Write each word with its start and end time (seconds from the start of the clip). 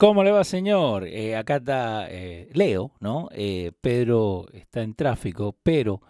¿Cómo 0.00 0.24
le 0.24 0.30
va, 0.30 0.44
señor? 0.44 1.06
Eh, 1.06 1.36
acá 1.36 1.56
está 1.56 2.06
eh, 2.08 2.48
Leo, 2.54 2.92
¿no? 3.00 3.28
Eh, 3.32 3.72
Pedro 3.82 4.46
está 4.54 4.80
en 4.80 4.94
tráfico, 4.94 5.54
pero 5.62 6.00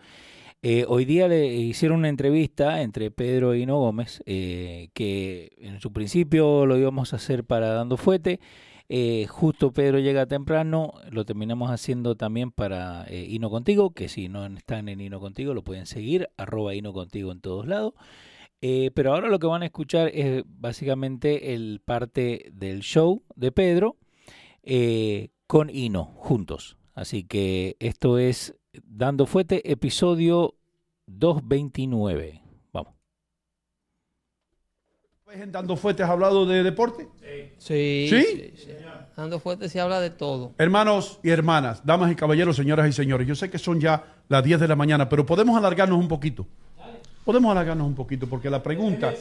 hoy 0.86 1.04
día 1.04 1.26
le 1.26 1.48
hicieron 1.48 1.98
una 1.98 2.08
entrevista 2.08 2.82
entre 2.82 3.10
Pedro 3.10 3.56
y 3.56 3.66
No 3.66 3.78
Gómez, 3.78 4.22
que 4.24 5.56
en 5.58 5.80
su 5.80 5.92
principio 5.92 6.66
lo 6.66 6.76
íbamos 6.78 7.12
a 7.12 7.16
hacer 7.16 7.42
para 7.42 7.70
Dando 7.70 7.96
Fuete. 7.96 8.38
justo 9.28 9.72
Pedro 9.72 9.98
llega 9.98 10.26
temprano, 10.26 10.92
lo 11.10 11.24
terminamos 11.24 11.72
haciendo 11.72 12.14
también 12.14 12.52
para 12.52 13.06
Hino 13.10 13.50
Contigo, 13.50 13.90
que 13.90 14.08
si 14.08 14.28
no 14.28 14.46
están 14.46 14.88
en 14.88 15.00
Hino 15.00 15.18
Contigo 15.18 15.52
lo 15.52 15.64
pueden 15.64 15.86
seguir, 15.86 16.28
arroba 16.36 16.76
Hino 16.76 16.92
Contigo 16.92 17.32
en 17.32 17.40
todos 17.40 17.66
lados. 17.66 17.94
Eh, 18.62 18.90
pero 18.94 19.14
ahora 19.14 19.28
lo 19.28 19.38
que 19.38 19.46
van 19.46 19.62
a 19.62 19.66
escuchar 19.66 20.10
es 20.12 20.44
básicamente 20.46 21.54
el 21.54 21.80
parte 21.82 22.50
del 22.52 22.80
show 22.80 23.22
de 23.34 23.52
Pedro 23.52 23.96
eh, 24.62 25.30
con 25.46 25.70
Ino 25.70 26.04
juntos. 26.16 26.76
Así 26.94 27.24
que 27.24 27.76
esto 27.80 28.18
es 28.18 28.54
Dando 28.84 29.24
Fuete, 29.24 29.70
episodio 29.70 30.56
229. 31.06 32.42
Vamos. 32.72 32.94
¿En 35.32 35.50
Dando 35.50 35.76
Fuete 35.76 36.02
has 36.02 36.10
hablado 36.10 36.44
de 36.44 36.62
deporte? 36.62 37.08
Sí. 37.56 38.06
¿Sí? 38.08 38.52
sí, 38.56 38.70
Dando 39.16 39.40
Fuete 39.40 39.70
se 39.70 39.80
habla 39.80 40.00
de 40.00 40.10
todo. 40.10 40.52
Hermanos 40.58 41.18
y 41.22 41.30
hermanas, 41.30 41.84
damas 41.86 42.12
y 42.12 42.14
caballeros, 42.14 42.56
señoras 42.56 42.88
y 42.88 42.92
señores, 42.92 43.26
yo 43.26 43.34
sé 43.34 43.48
que 43.48 43.58
son 43.58 43.80
ya 43.80 44.22
las 44.28 44.44
10 44.44 44.60
de 44.60 44.68
la 44.68 44.76
mañana, 44.76 45.08
pero 45.08 45.24
podemos 45.24 45.56
alargarnos 45.56 45.98
un 45.98 46.08
poquito. 46.08 46.46
Podemos 47.24 47.52
alargarnos 47.52 47.86
un 47.86 47.94
poquito 47.94 48.26
porque 48.26 48.48
la 48.48 48.62
pregunta. 48.62 49.12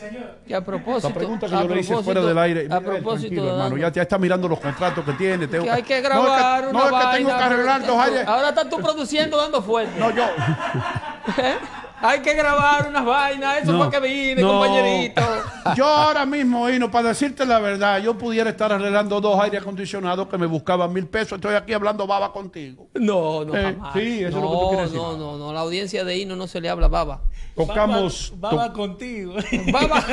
Que 0.47 0.55
a 0.55 0.64
propósito. 0.64 1.09
La 1.09 1.16
pregunta 1.16 1.47
que 1.47 1.53
yo 1.53 1.67
le 1.67 1.80
hice 1.81 1.95
fuera 2.02 2.22
del 2.22 2.38
aire. 2.38 2.67
A 2.72 2.80
propósito. 2.80 3.45
hermano, 3.45 3.78
ya, 3.78 3.91
ya, 3.91 4.03
está 4.03 4.17
mirando 4.17 4.47
los 4.47 4.59
contratos 4.59 5.03
que 5.03 5.14
tiene. 5.14 5.47
Tengo, 5.47 5.66
que 5.66 5.72
hay 5.72 5.83
que 5.83 6.02
grabar 6.02 6.64
no, 6.72 6.80
es 6.80 6.86
que, 6.86 6.91
no, 6.91 7.00
es 7.00 7.06
que 7.06 7.17
tengo 7.17 7.30
que 7.30 7.44
arreglar 7.44 7.86
dos 7.86 7.97
aires. 7.97 8.28
Ahora 8.28 8.50
estás 8.50 8.69
tú 8.69 8.78
produciendo 8.78 9.38
dando 9.38 9.61
fuerte. 9.61 10.00
No, 10.00 10.11
yo. 10.11 10.23
¿Eh? 11.38 11.56
Hay 12.02 12.22
que 12.22 12.33
grabar 12.33 12.88
unas 12.89 13.05
vainas, 13.05 13.64
eso 13.64 13.78
fue 13.78 13.89
que 13.89 14.00
vine, 14.00 14.42
compañerito. 14.42 15.22
Yo 15.75 15.86
ahora 15.86 16.25
mismo, 16.25 16.69
Hino, 16.69 16.89
para 16.89 17.09
decirte 17.09 17.45
la 17.45 17.59
verdad, 17.59 18.02
yo 18.02 18.17
pudiera 18.17 18.50
estar 18.50 18.72
arreglando 18.72 19.22
dos 19.22 19.39
aires 19.39 19.61
acondicionados 19.61 20.28
que 20.28 20.38
me 20.38 20.47
buscaban 20.47 20.91
mil 20.91 21.06
pesos. 21.06 21.33
Estoy 21.33 21.53
aquí 21.53 21.73
hablando 21.73 22.08
baba 22.08 22.31
contigo. 22.31 22.88
No, 22.95 23.45
no, 23.45 23.56
eh, 23.56 23.78
Sí, 23.94 24.23
eso 24.23 24.28
es 24.28 24.33
lo 24.36 24.41
que 24.41 24.47
tú 24.47 24.69
quieres 24.69 24.91
decir. 24.91 25.00
No, 25.00 25.17
no, 25.17 25.38
no, 25.38 25.53
la 25.53 25.59
audiencia 25.59 26.03
de 26.03 26.17
Hino 26.17 26.36
no 26.36 26.47
se 26.47 26.59
le 26.61 26.69
habla 26.69 26.88
baba. 26.88 27.22
Tocamos. 27.56 28.34
Baba, 28.38 28.56
baba 28.56 28.73
contigo. 28.73 29.36
Baba. 29.72 30.03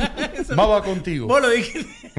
baba 0.54 0.82
contigo. 0.82 1.26
Vos 1.26 1.40
lo 1.40 1.48
dijiste. 1.48 2.12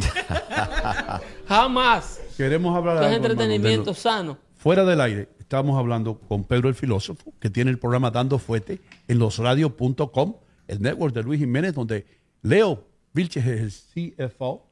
Jamás. 1.47 2.19
Queremos 2.35 2.75
hablar 2.75 2.99
de 2.99 3.15
entretenimiento 3.15 3.93
sano. 3.93 4.37
Fuera 4.57 4.83
del 4.83 5.01
aire, 5.01 5.29
estamos 5.51 5.77
hablando 5.77 6.17
con 6.17 6.45
Pedro 6.45 6.69
el 6.69 6.75
Filósofo, 6.75 7.33
que 7.37 7.49
tiene 7.49 7.71
el 7.71 7.77
programa 7.77 8.09
Dando 8.09 8.39
Fuete 8.39 8.79
en 9.09 9.19
losradios.com, 9.19 10.35
el 10.65 10.81
network 10.81 11.13
de 11.13 11.23
Luis 11.23 11.41
Jiménez, 11.41 11.73
donde 11.73 12.05
Leo 12.41 12.85
Vilches 13.11 13.45
es 13.45 13.85
el 13.93 14.29
CFO 14.29 14.65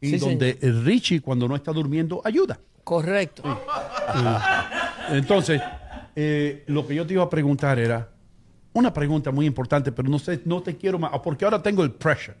y 0.00 0.16
donde 0.18 0.56
el 0.62 0.84
Richie, 0.84 1.20
cuando 1.20 1.48
no 1.48 1.56
está 1.56 1.72
durmiendo, 1.72 2.22
ayuda. 2.24 2.60
Correcto. 2.84 3.42
Entonces, 5.10 5.60
eh, 6.14 6.62
lo 6.68 6.86
que 6.86 6.94
yo 6.94 7.04
te 7.04 7.14
iba 7.14 7.24
a 7.24 7.28
preguntar 7.28 7.80
era 7.80 8.08
una 8.72 8.94
pregunta 8.94 9.32
muy 9.32 9.46
importante, 9.46 9.90
pero 9.90 10.08
no 10.08 10.20
sé, 10.20 10.42
no 10.44 10.62
te 10.62 10.76
quiero 10.76 10.96
más, 10.96 11.10
porque 11.24 11.44
ahora 11.44 11.60
tengo 11.60 11.82
el 11.82 11.90
pressure 11.90 12.36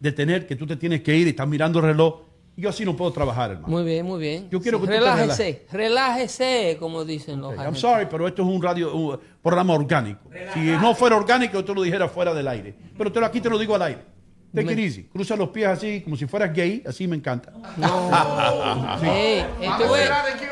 de 0.00 0.12
tener 0.12 0.46
que 0.46 0.56
tú 0.56 0.66
te 0.66 0.76
tienes 0.76 1.02
que 1.02 1.14
ir 1.14 1.26
y 1.26 1.30
estás 1.30 1.46
mirando 1.46 1.80
el 1.80 1.84
reloj 1.84 2.22
yo 2.58 2.68
así 2.68 2.84
no 2.84 2.96
puedo 2.96 3.12
trabajar, 3.12 3.52
hermano. 3.52 3.68
Muy 3.68 3.84
bien, 3.84 4.04
muy 4.04 4.20
bien. 4.20 4.50
Yo 4.50 4.60
quiero 4.60 4.80
que 4.80 4.88
relájese, 4.88 5.64
relájese, 5.70 6.76
como 6.80 7.04
dicen 7.04 7.40
los 7.40 7.52
okay. 7.52 7.64
I'm 7.64 7.76
sorry, 7.76 8.06
pero 8.10 8.26
esto 8.26 8.42
es 8.42 8.48
un 8.48 8.60
radio, 8.60 8.94
un 8.94 9.20
programa 9.40 9.74
orgánico. 9.74 10.20
Si 10.54 10.60
no 10.60 10.94
fuera 10.94 11.16
orgánico, 11.16 11.54
yo 11.54 11.64
te 11.64 11.74
lo 11.74 11.82
dijera 11.82 12.08
fuera 12.08 12.34
del 12.34 12.48
aire. 12.48 12.74
Pero 12.96 13.12
te 13.12 13.20
lo, 13.20 13.26
aquí 13.26 13.40
te 13.40 13.48
lo 13.48 13.58
digo 13.58 13.76
al 13.76 13.82
aire. 13.82 14.17
Take 14.54 14.72
it 14.72 14.78
easy. 14.78 15.02
Cruza 15.04 15.36
los 15.36 15.50
pies 15.50 15.66
así, 15.68 16.00
como 16.00 16.16
si 16.16 16.26
fueras 16.26 16.52
gay. 16.54 16.82
Así 16.86 17.06
me 17.06 17.16
encanta. 17.16 17.52
No. 17.76 18.10
sí. 19.00 19.06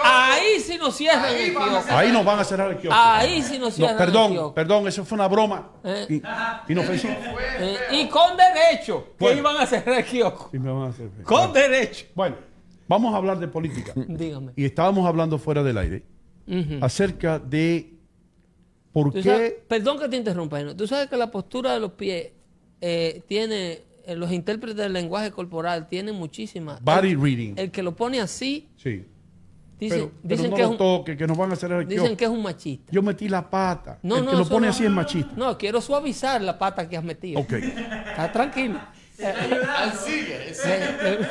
ahí 0.04 0.60
sí 0.60 0.76
nos 0.78 0.94
cierran 0.96 1.34
el 1.34 1.52
kiosco. 1.54 1.92
Ahí 1.94 2.12
nos 2.12 2.24
van 2.24 2.38
a 2.38 2.44
cerrar 2.44 2.70
el 2.72 2.76
kiosco. 2.78 3.00
Ahí 3.00 3.42
sí 3.42 3.58
nos 3.58 3.74
cierran 3.74 3.96
no, 3.96 3.98
perdón, 3.98 4.24
el 4.26 4.32
kiosco. 4.32 4.54
Perdón, 4.54 4.88
eso 4.88 5.04
fue 5.04 5.16
una 5.16 5.28
broma. 5.28 5.70
Eh. 5.84 6.20
Inofensiva. 6.68 7.14
Eh, 7.58 7.76
y 7.92 8.08
con 8.08 8.36
derecho. 8.36 9.08
Que 9.18 9.24
Bueno. 9.24 9.38
iban 9.40 9.56
a 9.56 9.66
cerrar 9.66 9.98
el 9.98 10.04
kiosco. 10.04 10.48
Sí, 10.52 10.58
me 10.58 10.70
van 10.70 10.82
a 10.82 10.88
hacer- 10.90 11.10
Con 11.22 11.52
derecho. 11.52 12.06
Bueno, 12.14 12.36
vamos 12.88 13.14
a 13.14 13.16
hablar 13.16 13.38
de 13.38 13.48
política. 13.48 13.92
Dígame. 14.08 14.52
Y 14.56 14.64
estábamos 14.66 15.06
hablando 15.06 15.38
fuera 15.38 15.62
del 15.62 15.78
aire 15.78 16.04
acerca 16.80 17.38
de 17.38 17.94
por 18.92 19.12
Tú 19.12 19.22
sabes- 19.22 19.52
qué. 19.52 19.64
perdón 19.68 19.98
que 19.98 20.08
te 20.08 20.16
interrumpa, 20.16 20.60
¿no? 20.62 20.76
Tú 20.76 20.86
sabes 20.86 21.08
que 21.08 21.16
la 21.16 21.30
postura 21.30 21.74
de 21.74 21.80
los 21.80 21.92
pies 21.92 22.28
eh, 22.80 23.22
tiene, 23.26 23.72
eh, 23.72 23.84
los 24.14 24.30
intérpretes 24.30 24.76
del 24.76 24.92
lenguaje 24.92 25.30
corporal 25.32 25.88
tienen 25.88 26.14
muchísimas. 26.14 26.80
Body 26.82 27.10
el, 27.12 27.20
reading. 27.20 27.54
el 27.56 27.70
que 27.70 27.82
lo 27.82 27.96
pone 27.96 28.20
así, 28.20 28.68
Sí. 28.76 29.04
dicen, 29.80 29.98
Pero, 29.98 30.10
pero 30.22 30.34
dicen, 30.36 30.50
no 30.50 30.56
que, 30.56 30.62
es 30.62 30.66
lo 30.68 30.72
un, 30.72 30.78
toque, 30.78 31.16
que 31.16 31.26
nos 31.26 31.36
van 31.36 31.52
a 31.52 31.56
cerrar 31.56 31.82
el 31.82 31.88
dicen 31.88 32.16
que 32.16 32.24
es 32.24 32.30
un 32.30 32.42
machista. 32.42 32.92
Yo 32.92 33.02
metí 33.02 33.28
la 33.28 33.50
pata. 33.50 33.98
No, 34.02 34.18
el 34.18 34.24
no, 34.24 34.30
que 34.30 34.36
lo 34.36 34.48
pone 34.48 34.66
no- 34.66 34.72
así 34.72 34.84
es 34.84 34.90
machista. 34.90 35.32
No, 35.36 35.58
quiero 35.58 35.80
suavizar 35.80 36.40
la 36.42 36.58
pata 36.58 36.88
que 36.88 36.96
has 36.96 37.04
metido. 37.04 37.40
Ok. 37.40 37.52
Está 37.54 38.30
tranquilo. 38.32 38.78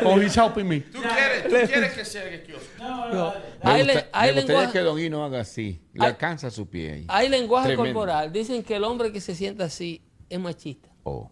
Oh, 0.04 0.20
he's 0.20 0.36
helping 0.36 0.68
me. 0.68 0.80
¿Tú 0.82 1.00
quieres, 1.02 1.44
tú 1.44 1.72
quieres 1.72 1.94
que 1.94 2.04
sea 2.06 2.24
el 2.24 2.44
kiosco? 2.44 2.66
No. 2.80 3.34
Me, 3.64 3.72
Hay, 3.72 3.84
gusta- 3.84 3.94
le- 4.02 4.06
hay 4.12 4.36
lenguaje, 4.36 4.72
que 4.74 4.80
Don 4.80 5.00
Hino 5.00 5.24
haga 5.24 5.42
así. 5.42 5.82
Le 5.94 6.04
Hay- 6.06 6.12
alcanza 6.12 6.50
su 6.50 6.68
pie 6.68 6.92
ahí. 6.94 7.06
hay 7.08 7.30
lenguaje 7.30 7.70
Tremendo. 7.70 7.94
corporal. 8.00 8.32
Dicen 8.32 8.64
que 8.64 8.76
el 8.76 8.84
hombre 8.84 9.12
que 9.12 9.22
se 9.22 9.36
sienta 9.36 9.66
así 9.66 10.02
es 10.30 10.40
machista. 10.40 10.90
Oh. 11.04 11.32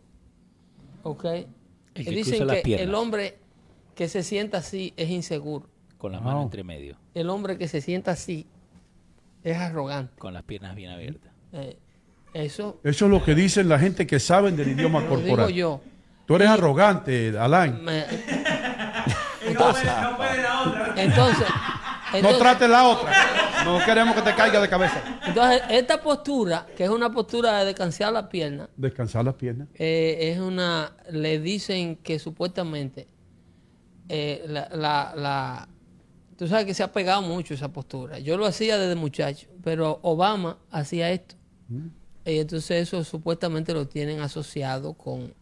¿Ok? 1.04 1.26
El 1.26 1.46
que 1.94 2.04
Dicen 2.12 2.24
cruza 2.24 2.46
las 2.46 2.56
que 2.58 2.62
piernas. 2.64 2.88
el 2.88 2.96
hombre 2.96 3.38
que 3.96 4.08
se 4.10 4.24
sienta 4.24 4.58
así 4.60 4.94
es 4.98 5.10
inseguro. 5.10 5.68
Con 5.98 6.12
las 6.12 6.22
No. 6.22 6.28
manos 6.28 6.44
entre 6.46 6.64
medio, 6.64 6.98
El 7.14 7.30
hombre 7.30 7.58
que 7.58 7.68
se 7.68 7.80
sienta 7.82 8.12
así 8.12 8.48
es 9.44 9.58
arrogante. 9.58 10.14
con 10.18 10.34
las 10.34 10.44
piernas 10.44 10.76
bien 10.76 10.92
abiertas. 10.92 11.32
Eh, 11.54 11.78
eso 12.34 12.80
Eso 12.84 13.06
es 13.06 13.12
lo 13.12 13.24
que 13.24 13.36
dicen 13.36 13.70
la 13.70 13.78
gente 13.78 14.08
que 14.08 14.20
saben 14.20 14.56
del 14.58 14.70
idioma 14.80 15.00
lo 15.02 15.06
digo 15.18 15.20
corporal. 15.28 15.54
yo. 15.54 15.82
Tú 16.26 16.36
eres 16.36 16.48
arrogante, 16.50 17.38
Alain. 17.38 17.84
Me- 17.84 18.06
Entonces, 19.46 19.86
no 20.02 20.18
puede 20.18 20.42
la 20.42 20.62
otra. 20.62 20.94
entonces, 20.98 21.48
No 22.12 22.18
entonces, 22.18 22.40
trate 22.40 22.68
la 22.68 22.84
otra. 22.88 23.12
No 23.66 23.80
queremos 23.86 24.16
que 24.16 24.22
te 24.22 24.36
caiga 24.36 24.60
de 24.62 24.68
cabeza. 24.70 25.02
entonces, 25.26 25.62
esta 25.70 26.02
postura, 26.02 26.66
que 26.76 26.84
es 26.84 26.90
una 26.90 27.12
postura 27.12 27.60
de 27.60 27.66
descansar 27.66 28.12
la 28.14 28.28
pierna, 28.30 28.70
Descansar 28.76 29.24
las 29.26 29.36
piernas. 29.36 29.68
eh, 29.76 30.32
es 30.34 30.40
una. 30.40 30.94
Le 31.12 31.40
dicen 31.40 31.96
que 31.98 32.20
supuestamente 32.20 33.08
eh, 34.10 34.44
la, 34.48 34.70
la, 34.74 35.14
la- 35.16 35.70
Tú 36.38 36.48
sabes 36.48 36.66
que 36.66 36.74
se 36.74 36.84
ha 36.84 36.92
pegado 36.92 37.22
mucho 37.22 37.54
esa 37.54 37.72
postura. 37.72 38.18
Yo 38.20 38.38
lo 38.38 38.46
hacía 38.46 38.78
desde 38.78 38.96
muchacho, 38.96 39.48
pero 39.64 40.00
Obama 40.02 40.58
hacía 40.72 41.12
esto. 41.12 41.36
Y 42.26 42.40
entonces 42.40 42.82
eso 42.88 43.04
supuestamente 43.04 43.74
lo 43.74 43.88
tienen 43.88 44.20
asociado 44.20 44.94
con 44.94 45.34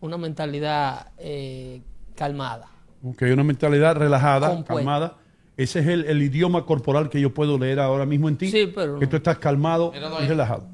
una 0.00 0.16
mentalidad 0.16 1.08
eh, 1.18 1.82
calmada. 2.14 2.68
Ok, 3.02 3.22
una 3.32 3.42
mentalidad 3.42 3.96
relajada, 3.96 4.48
Compuesta. 4.50 4.74
calmada. 4.74 5.16
Ese 5.62 5.80
es 5.80 5.86
el, 5.88 6.04
el 6.06 6.22
idioma 6.22 6.64
corporal 6.64 7.10
que 7.10 7.20
yo 7.20 7.34
puedo 7.34 7.58
leer 7.58 7.80
ahora 7.80 8.06
mismo 8.06 8.28
en 8.28 8.36
ti. 8.38 8.50
Sí, 8.50 8.72
pero 8.74 8.98
Que 8.98 9.06
tú 9.06 9.16
estás 9.16 9.38
calmado 9.38 9.92
y 9.94 10.26
relajado. 10.26 10.64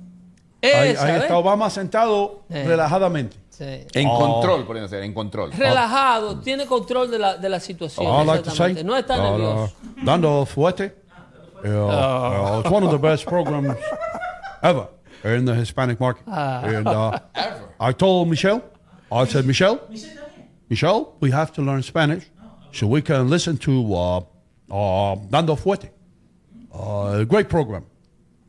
Ahí, 0.62 0.90
Esa, 0.90 1.06
ahí 1.06 1.12
¿ves? 1.14 1.22
está 1.22 1.36
Obama 1.38 1.68
sentado 1.70 2.42
relajadamente. 2.48 3.36
Sí. 3.50 3.64
En 3.94 4.06
Oh. 4.08 4.18
control, 4.18 4.64
por 4.66 4.76
eso, 4.76 4.96
en 4.96 5.12
control. 5.14 5.50
Relajado, 5.52 6.38
tiene 6.40 6.66
control 6.66 7.10
de 7.10 7.18
la, 7.18 7.36
de 7.36 7.48
la 7.48 7.58
situación. 7.58 8.26
Like 8.26 8.40
exactamente. 8.40 8.84
no 8.84 8.96
está 8.96 9.16
nervioso. 9.16 9.72
Dando 10.04 10.44
fuerte. 10.46 10.94
Uh, 11.64 11.68
uh, 11.68 12.60
it's 12.60 12.70
one 12.70 12.84
of 12.86 12.92
the 12.92 12.98
best 12.98 13.24
programs 13.26 13.74
ever. 14.62 14.86
in 15.24 15.44
the 15.46 15.54
Hispanic 15.54 15.98
market. 15.98 16.22
Ah. 16.28 16.60
And 16.64 16.86
uh, 16.86 17.18
I 17.80 17.92
told 17.92 18.28
Michelle, 18.28 18.62
I 19.10 19.24
said, 19.26 19.44
Michelle, 19.46 19.80
Michelle, 20.68 21.14
we 21.20 21.30
have 21.32 21.50
to 21.54 21.62
learn 21.62 21.82
Spanish 21.82 22.24
so 22.72 22.86
we 22.86 23.02
can 23.02 23.28
listen 23.28 23.56
to 23.58 23.94
uh, 23.94 24.20
uh, 24.68 25.16
Dando 25.28 25.56
Fuerte. 25.56 25.92
Uh, 26.70 27.20
a 27.20 27.24
great 27.24 27.48
program. 27.48 27.84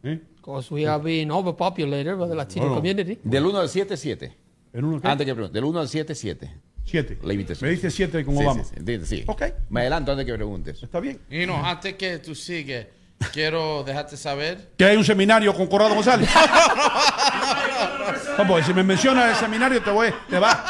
¿Eh? 0.04 0.20
Because 0.36 0.72
we 0.74 0.88
are 0.88 1.02
being 1.02 1.32
overpopulated 1.32 2.18
by 2.18 2.28
the 2.28 2.36
Latino 2.36 2.66
Bueno. 2.68 2.82
community. 2.82 3.20
Del 3.24 3.46
1 3.46 3.60
al 3.60 3.70
7, 3.70 3.98
7. 3.98 4.38
¿En 4.74 4.86
uno 4.86 5.02
qué? 5.02 5.08
Antes 5.08 5.26
que 5.26 5.34
pregunte. 5.34 5.54
Del 5.56 5.64
1 5.66 5.80
al 5.80 5.88
7, 5.88 6.16
7. 6.16 6.52
Siete. 6.86 7.18
La 7.22 7.34
invitación. 7.34 7.70
Me 7.70 7.76
dice 7.76 7.92
siete 7.92 8.24
con 8.24 8.38
Sí, 8.38 8.44
Obama. 8.46 8.64
sí, 8.64 8.70
sí, 8.70 8.76
entiende, 8.80 9.06
sí. 9.06 9.24
Ok. 9.28 9.44
Me 9.70 9.82
adelanto 9.82 10.12
antes 10.14 10.26
que 10.26 10.34
preguntes. 10.34 10.82
Está 10.82 11.02
bien. 11.02 11.20
Y 11.30 11.46
no, 11.46 11.58
antes 11.66 11.96
que 11.96 12.18
tú 12.20 12.34
sigues, 12.34 12.88
quiero 13.34 13.84
dejarte 13.84 14.16
saber. 14.16 14.70
Que 14.78 14.86
hay 14.86 14.96
un 14.96 15.04
seminario 15.04 15.54
con 15.54 15.68
Corrado 15.68 15.94
González. 15.96 16.30
no, 18.38 18.48
porque 18.48 18.64
si 18.64 18.74
me 18.74 18.84
mencionas 18.84 19.32
el 19.32 19.36
seminario 19.36 19.82
te 19.84 19.92
voy, 19.92 20.14
te 20.30 20.40
va. 20.40 20.64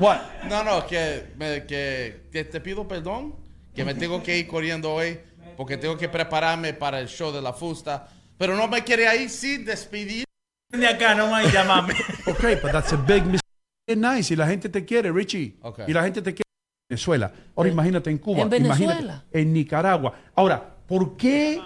What? 0.00 0.18
No, 0.48 0.64
no, 0.64 0.84
que, 0.86 1.26
me- 1.36 1.64
que, 1.66 2.22
que 2.32 2.44
te 2.44 2.60
pido 2.60 2.88
perdón, 2.88 3.36
que 3.80 3.84
me 3.86 3.94
tengo 3.94 4.22
que 4.22 4.38
ir 4.38 4.46
corriendo 4.46 4.92
hoy, 4.92 5.18
porque 5.56 5.76
tengo 5.78 5.96
que 5.96 6.08
prepararme 6.08 6.74
para 6.74 7.00
el 7.00 7.08
show 7.08 7.32
de 7.32 7.40
la 7.40 7.52
fusta. 7.54 8.08
Pero 8.36 8.54
no 8.56 8.68
me 8.68 8.84
quería 8.84 9.14
ir 9.16 9.30
sin 9.30 9.64
despedir. 9.64 10.24
De 10.70 10.86
acá 10.86 11.14
nomás 11.14 11.46
y 11.46 11.50
llamame. 11.52 11.94
Ok, 12.26 12.42
but 12.62 12.72
that's 12.72 12.92
a 12.92 12.96
big 12.96 13.22
mistake. 13.24 13.40
Es 13.86 13.96
nice 13.96 14.34
y 14.34 14.36
la 14.36 14.46
gente 14.46 14.68
te 14.68 14.84
quiere, 14.84 15.10
Richie. 15.10 15.56
Ok. 15.62 15.80
Y 15.88 15.92
la 15.92 16.02
gente 16.04 16.20
te 16.22 16.32
quiere 16.34 16.44
en 16.46 16.88
Venezuela. 16.90 17.32
Ahora 17.56 17.70
imagínate 17.70 18.10
en 18.10 18.18
Cuba. 18.18 18.42
¿En 18.42 18.50
Venezuela? 18.50 18.92
Imagínate 18.92 19.40
en 19.40 19.52
Nicaragua. 19.52 20.14
Ahora, 20.36 20.76
¿por 20.86 21.16
qué 21.16 21.60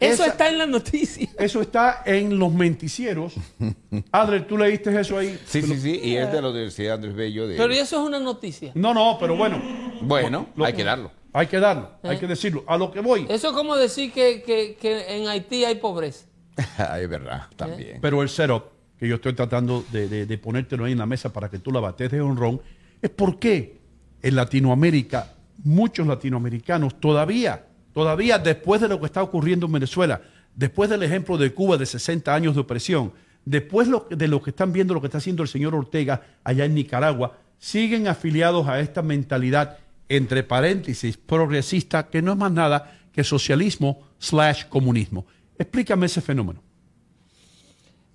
Eso 0.00 0.22
Esa- 0.24 0.26
está 0.28 0.48
en 0.48 0.58
la 0.58 0.66
noticia. 0.66 1.28
eso 1.38 1.60
está 1.60 2.02
en 2.06 2.38
los 2.38 2.52
menticieros? 2.52 3.34
Adre, 4.12 4.40
¿tú 4.40 4.56
leíste 4.56 4.98
eso 4.98 5.18
ahí? 5.18 5.38
Sí, 5.46 5.62
sí, 5.62 5.76
sí. 5.78 6.00
Y 6.02 6.16
es 6.16 6.32
de 6.32 6.40
la 6.42 6.48
Universidad 6.50 6.94
Andrés 6.94 7.14
Bello. 7.14 7.46
De... 7.46 7.56
Pero 7.56 7.72
eso 7.72 8.00
es 8.00 8.06
una 8.08 8.18
noticia. 8.20 8.72
No, 8.74 8.94
no, 8.94 9.16
pero 9.20 9.36
bueno, 9.36 9.60
Bueno, 10.00 10.48
Lo- 10.56 10.64
hay 10.64 10.72
que 10.72 10.82
darlo. 10.84 11.10
Hay 11.34 11.46
que 11.48 11.60
darlo, 11.60 11.90
Eh. 12.02 12.08
hay 12.08 12.18
que 12.18 12.26
decirlo. 12.26 12.64
A 12.66 12.78
lo 12.78 12.90
que 12.90 13.00
voy. 13.00 13.26
Eso 13.28 13.48
es 13.48 13.52
como 13.52 13.76
decir 13.76 14.10
que, 14.12 14.42
que- 14.42 14.76
que 14.80 15.16
en 15.18 15.28
Haití 15.28 15.64
hay 15.64 15.74
pobreza. 15.74 16.24
es 16.56 17.08
verdad, 17.08 17.48
también. 17.56 17.98
Pero 18.00 18.22
el 18.22 18.28
setup 18.30 18.62
que 18.98 19.08
yo 19.08 19.16
estoy 19.16 19.34
tratando 19.34 19.84
de, 19.92 20.08
de, 20.08 20.24
de 20.26 20.38
ponértelo 20.38 20.84
ahí 20.84 20.92
en 20.92 20.98
la 20.98 21.06
mesa 21.06 21.32
para 21.32 21.50
que 21.50 21.58
tú 21.58 21.70
la 21.72 21.80
bates 21.80 22.10
de 22.10 22.20
honrón 22.20 22.60
es 23.02 23.10
porque 23.10 23.80
en 24.22 24.36
Latinoamérica, 24.36 25.32
muchos 25.64 26.06
latinoamericanos 26.06 26.98
todavía, 27.00 27.66
todavía 27.92 28.38
después 28.38 28.80
de 28.80 28.88
lo 28.88 29.00
que 29.00 29.06
está 29.06 29.22
ocurriendo 29.22 29.66
en 29.66 29.72
Venezuela, 29.72 30.22
después 30.54 30.88
del 30.88 31.02
ejemplo 31.02 31.36
de 31.36 31.52
Cuba 31.52 31.76
de 31.76 31.84
60 31.86 32.32
años 32.34 32.54
de 32.54 32.60
opresión, 32.60 33.12
después 33.44 33.88
lo- 33.88 34.06
de 34.08 34.28
lo 34.28 34.40
que 34.40 34.50
están 34.50 34.72
viendo 34.72 34.94
lo 34.94 35.00
que 35.00 35.08
está 35.08 35.18
haciendo 35.18 35.42
el 35.42 35.48
señor 35.48 35.74
Ortega 35.74 36.22
allá 36.44 36.64
en 36.64 36.74
Nicaragua, 36.74 37.36
siguen 37.58 38.06
afiliados 38.08 38.66
a 38.68 38.78
esta 38.80 39.02
mentalidad, 39.02 39.78
entre 40.08 40.42
paréntesis, 40.42 41.16
progresista, 41.16 42.08
que 42.08 42.22
no 42.22 42.32
es 42.32 42.38
más 42.38 42.52
nada 42.52 42.98
que 43.12 43.24
socialismo 43.24 44.00
slash 44.18 44.66
comunismo. 44.68 45.26
Explícame 45.58 46.06
ese 46.06 46.20
fenómeno. 46.20 46.62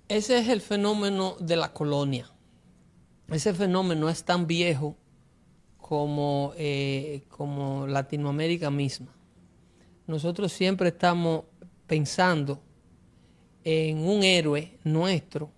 Ese 0.08 0.38
es 0.38 0.48
el 0.48 0.60
fenómeno 0.60 1.36
de 1.40 1.56
la 1.56 1.72
colonia. 1.72 2.28
Ese 3.28 3.54
fenómeno 3.54 4.08
es 4.08 4.24
tan 4.24 4.46
viejo 4.46 4.96
como, 5.78 6.52
eh, 6.56 7.22
como 7.28 7.86
Latinoamérica 7.86 8.70
misma. 8.70 9.14
Nosotros 10.06 10.52
siempre 10.52 10.88
estamos 10.88 11.44
pensando 11.86 12.60
en 13.64 13.98
un 13.98 14.22
héroe 14.22 14.78
nuestro, 14.84 15.50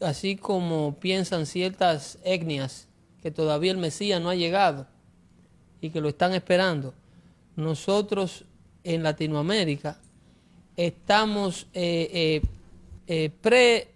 así 0.00 0.36
como 0.36 0.98
piensan 0.98 1.46
ciertas 1.46 2.18
etnias 2.24 2.88
que 3.22 3.30
todavía 3.30 3.70
el 3.72 3.78
Mesías 3.78 4.20
no 4.20 4.30
ha 4.30 4.34
llegado 4.34 4.88
y 5.80 5.90
que 5.90 6.00
lo 6.00 6.08
están 6.08 6.34
esperando. 6.34 6.94
Nosotros 7.56 8.44
en 8.84 9.02
Latinoamérica 9.02 9.98
estamos 10.76 11.66
eh, 11.74 12.10
eh, 12.12 12.42
eh, 13.06 13.30
pre, 13.40 13.88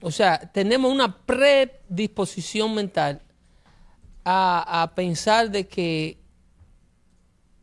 o 0.00 0.10
sea, 0.10 0.38
tenemos 0.52 0.92
una 0.92 1.16
predisposición 1.16 2.74
mental 2.74 3.20
a, 4.24 4.82
a 4.82 4.94
pensar 4.94 5.50
de 5.50 5.66
que 5.66 6.18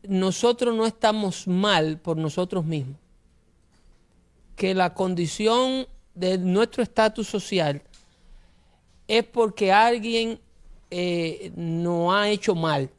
nosotros 0.03 0.75
no 0.75 0.85
estamos 0.85 1.47
mal 1.47 1.99
por 1.99 2.17
nosotros 2.17 2.65
mismos, 2.65 2.97
que 4.55 4.73
la 4.73 4.93
condición 4.93 5.87
de 6.15 6.37
nuestro 6.37 6.83
estatus 6.83 7.27
social 7.27 7.81
es 9.07 9.23
porque 9.23 9.71
alguien 9.71 10.39
eh, 10.91 11.51
no 11.55 12.13
ha 12.13 12.29
hecho 12.29 12.55
mal, 12.55 12.89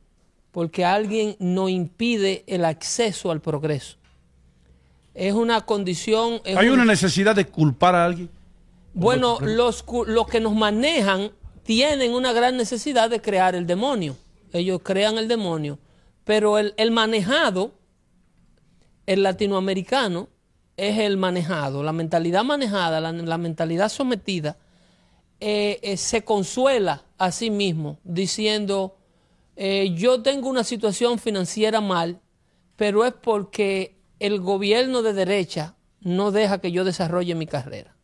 porque 0.52 0.85
alguien 0.85 1.37
nos 1.38 1.70
impide 1.70 2.44
el 2.47 2.64
acceso 2.64 3.31
al 3.31 3.41
progreso. 3.41 3.97
Es 5.14 5.35
una 5.35 5.61
condición... 5.67 6.41
es 6.44 6.56
¿Hay 6.56 6.69
un- 6.69 6.75
una 6.75 6.85
necesidad 6.85 7.35
de 7.37 7.47
culpar 7.47 7.94
a 7.94 8.05
alguien? 8.05 8.31
bueno, 8.93 9.38
los, 9.41 9.85
los 10.06 10.26
que 10.26 10.41
nos 10.41 10.55
manejan 10.55 11.31
tienen 11.62 12.12
una 12.12 12.32
gran 12.32 12.56
necesidad 12.56 13.08
de 13.08 13.20
crear 13.20 13.55
el 13.55 13.67
demonio. 13.67 14.17
Ellos 14.52 14.81
crean 14.82 15.17
el 15.19 15.29
demonio. 15.29 15.79
Pero 16.25 16.58
el, 16.58 16.75
el 16.76 16.91
manejado, 16.91 17.73
el 19.06 19.23
latinoamericano, 19.23 20.29
es 20.76 20.99
el 20.99 21.17
manejado. 21.17 21.82
La 21.82 21.93
mentalidad 21.93 22.43
manejada, 22.43 23.00
la, 23.00 23.12
la 23.12 23.38
mentalidad 23.38 23.88
sometida, 23.88 24.56
eh, 25.41 25.79
eh, 25.82 25.96
se 25.96 26.23
consuela 26.25 27.05
a 27.19 27.31
sí 27.31 27.50
mismo 27.50 27.99
diciendo, 28.05 28.96
eh, 29.62 29.92
yo 29.94 30.22
tengo 30.22 30.48
una 30.48 30.64
situación 30.64 31.18
financiera 31.18 31.82
mal, 31.82 32.18
pero 32.76 33.04
es 33.04 33.12
porque 33.12 34.00
el 34.18 34.40
gobierno 34.40 35.02
de 35.02 35.12
derecha 35.12 35.76
no 36.00 36.30
deja 36.30 36.62
que 36.62 36.72
yo 36.72 36.82
desarrolle 36.82 37.34
mi 37.34 37.44
carrera. 37.44 37.94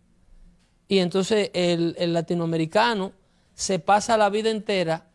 Y 0.87 0.99
entonces 0.99 1.51
el, 1.55 1.95
latinoamericano 2.13 3.13
se 3.55 3.79
pasa 3.79 4.19
la 4.19 4.29
vida 4.29 4.51
entera 4.51 5.09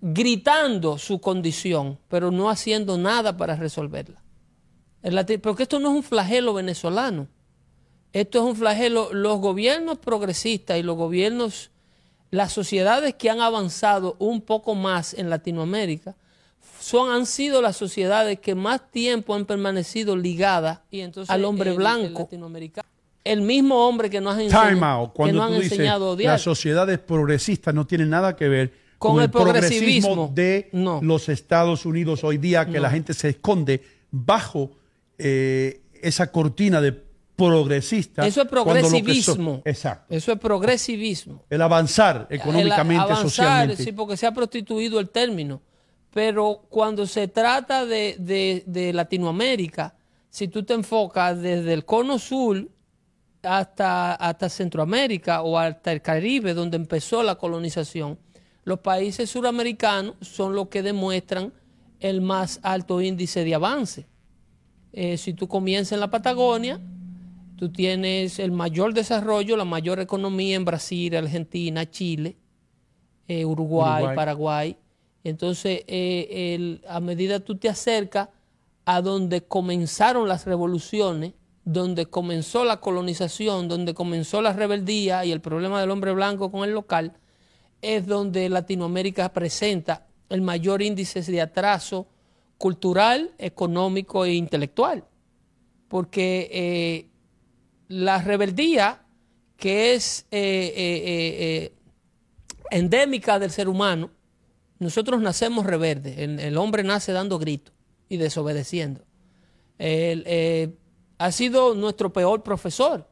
gritando 0.00 0.96
su 0.96 1.20
condición, 1.20 1.98
pero 2.06 2.30
no 2.30 2.50
haciendo 2.50 2.96
nada 2.96 3.36
para 3.36 3.56
resolverla. 3.56 4.22
Porque 5.42 5.64
esto 5.64 5.80
no 5.80 5.88
es 5.90 5.96
un 5.96 6.02
flagelo 6.04 6.54
venezolano. 6.54 7.26
Esto 8.12 8.38
es 8.38 8.44
un 8.44 8.54
flagelo. 8.54 9.12
Los 9.12 9.40
gobiernos 9.40 9.98
progresistas 9.98 10.78
y 10.78 10.84
los 10.84 10.96
gobiernos, 10.96 11.72
las 12.30 12.52
sociedades 12.52 13.14
que 13.14 13.28
han 13.30 13.40
avanzado 13.40 14.16
un 14.18 14.40
poco 14.40 14.74
más 14.74 15.14
en 15.14 15.30
Latinoamérica, 15.30 16.14
son, 16.78 17.10
han 17.10 17.26
sido 17.26 17.60
las 17.60 17.76
sociedades 17.76 18.38
que 18.40 18.54
más 18.54 18.90
tiempo 18.90 19.34
han 19.34 19.44
permanecido 19.44 20.16
ligadas 20.16 20.80
Y 20.90 21.00
entonces 21.00 21.28
al 21.30 21.44
hombre 21.44 21.70
el- 21.70 21.74
el 21.74 21.78
blanco. 21.78 22.28
El 23.22 23.42
mismo 23.42 23.86
hombre 23.86 24.08
que 24.08 24.20
nos, 24.20 24.34
ha 24.36 24.42
enseña- 24.42 24.68
Time 24.70 24.86
out. 24.86 25.10
que 25.10 25.16
Cuando 25.16 25.34
nos 25.36 25.46
han 25.48 25.52
dices 25.60 25.72
enseñado 25.72 26.06
a 26.06 26.10
odiar. 26.12 26.32
las 26.32 26.42
sociedades 26.42 26.98
progresistas 26.98 27.74
no 27.74 27.86
tienen 27.86 28.08
nada 28.08 28.34
que 28.34 28.48
ver 28.48 28.72
Con 28.98 29.12
con, 29.14 29.22
el 29.22 29.30
progresivismo. 29.30 30.30
de 30.34 30.70
No. 30.72 31.00
los 31.02 31.28
Estados 31.28 31.84
Unidos 31.84 32.24
hoy 32.24 32.38
día, 32.38 32.64
que 32.64 32.72
No. 32.76 32.80
la 32.80 32.90
gente 32.90 33.12
se 33.12 33.28
esconde 33.30 33.82
bajo 34.10 34.70
eh, 35.18 35.82
esa 36.00 36.32
cortina 36.32 36.80
de 36.80 36.92
progresista. 37.48 38.22
Eso 38.26 38.42
es 38.42 38.48
son- 38.48 38.48
progresivismo. 38.48 39.62
exacto. 39.64 40.14
Eso 40.14 40.32
es 40.32 40.38
progresivismo. 40.38 41.42
El 41.50 41.62
avanzar 41.62 42.26
económicamente, 42.30 42.94
El 43.04 43.10
avanzar, 43.12 43.22
socialmente. 43.30 43.84
Sí, 43.84 43.92
porque 43.92 44.16
se 44.16 44.26
ha 44.26 44.32
prostituido 44.32 45.00
el 45.00 45.10
término. 45.10 45.60
Pero 46.12 46.62
cuando 46.68 47.06
se 47.06 47.28
trata 47.28 47.86
de, 47.86 48.16
de- 48.18 48.64
de 48.66 48.92
Latinoamérica, 48.92 49.94
si 50.28 50.48
tú 50.48 50.62
te 50.64 50.74
enfocas 50.74 51.40
desde 51.40 51.72
el 51.72 51.84
cono 51.84 52.18
sur 52.18 52.68
hasta, 53.42 54.14
hasta 54.14 54.48
Centroamérica 54.48 55.42
o 55.42 55.58
hasta 55.58 55.92
el 55.92 56.02
Caribe, 56.02 56.52
donde 56.54 56.76
empezó 56.76 57.22
la 57.22 57.36
colonización, 57.36 58.18
los 58.64 58.80
países 58.80 59.30
suramericanos 59.30 60.14
son 60.20 60.54
los 60.54 60.68
que 60.68 60.82
demuestran 60.82 61.52
el 62.00 62.20
más 62.20 62.60
alto 62.62 63.00
índice 63.00 63.44
de 63.44 63.54
avance. 63.54 64.06
Eh, 64.92 65.16
si 65.16 65.32
tú 65.34 65.48
comienzas 65.48 65.92
en 65.92 66.00
la 66.00 66.10
Patagonia, 66.10 66.80
tú 67.60 67.68
tienes 67.70 68.38
el 68.38 68.52
mayor 68.52 68.94
desarrollo, 68.94 69.54
la 69.54 69.66
mayor 69.66 70.00
economía 70.00 70.56
en 70.56 70.64
Brasil, 70.64 71.14
Argentina, 71.14 71.90
Chile, 71.90 72.38
eh, 73.28 73.44
Uruguay, 73.44 73.96
Uruguay. 73.96 74.16
Paraguay. 74.16 74.76
Entonces, 75.24 75.84
eh, 75.86 76.54
el- 76.54 76.82
a 76.88 77.00
medida 77.00 77.38
tú 77.38 77.58
te 77.58 77.68
acercas 77.68 78.30
a 78.86 79.02
donde 79.02 79.42
comenzaron 79.42 80.26
las 80.26 80.46
revoluciones, 80.46 81.34
donde 81.66 82.06
comenzó 82.06 82.64
la 82.64 82.80
colonización, 82.80 83.68
donde 83.68 83.92
comenzó 83.92 84.40
la 84.40 84.54
rebeldía 84.54 85.26
y 85.26 85.30
el 85.30 85.42
problema 85.42 85.82
del 85.82 85.90
hombre 85.90 86.12
blanco 86.12 86.50
con 86.50 86.64
el 86.66 86.72
local, 86.72 87.12
es 87.82 88.06
donde 88.06 88.48
Latinoamérica 88.48 89.34
presenta 89.34 90.06
el 90.30 90.40
mayor 90.40 90.80
índice 90.80 91.20
de 91.20 91.42
atraso 91.42 92.06
cultural, 92.56 93.32
económico 93.36 94.24
e 94.24 94.32
intelectual. 94.32 95.04
Porque 95.88 96.48
eh, 96.50 97.09
la 97.90 98.22
rebeldía, 98.22 99.02
que 99.56 99.94
es 99.94 100.24
eh, 100.30 100.72
eh, 100.76 101.02
eh, 101.04 101.72
endémica 102.70 103.40
del 103.40 103.50
ser 103.50 103.68
humano, 103.68 104.10
nosotros 104.78 105.20
nacemos 105.20 105.66
rebeldes. 105.66 106.16
El, 106.16 106.56
hombre 106.56 106.84
nace 106.84 107.10
dando 107.12 107.36
gritos 107.40 107.74
y 108.08 108.16
desobedeciendo. 108.16 109.04
El, 109.76 110.78
ha 111.18 111.32
sido 111.32 111.74
nuestro 111.74 112.12
peor 112.12 112.44
profesor. 112.44 113.08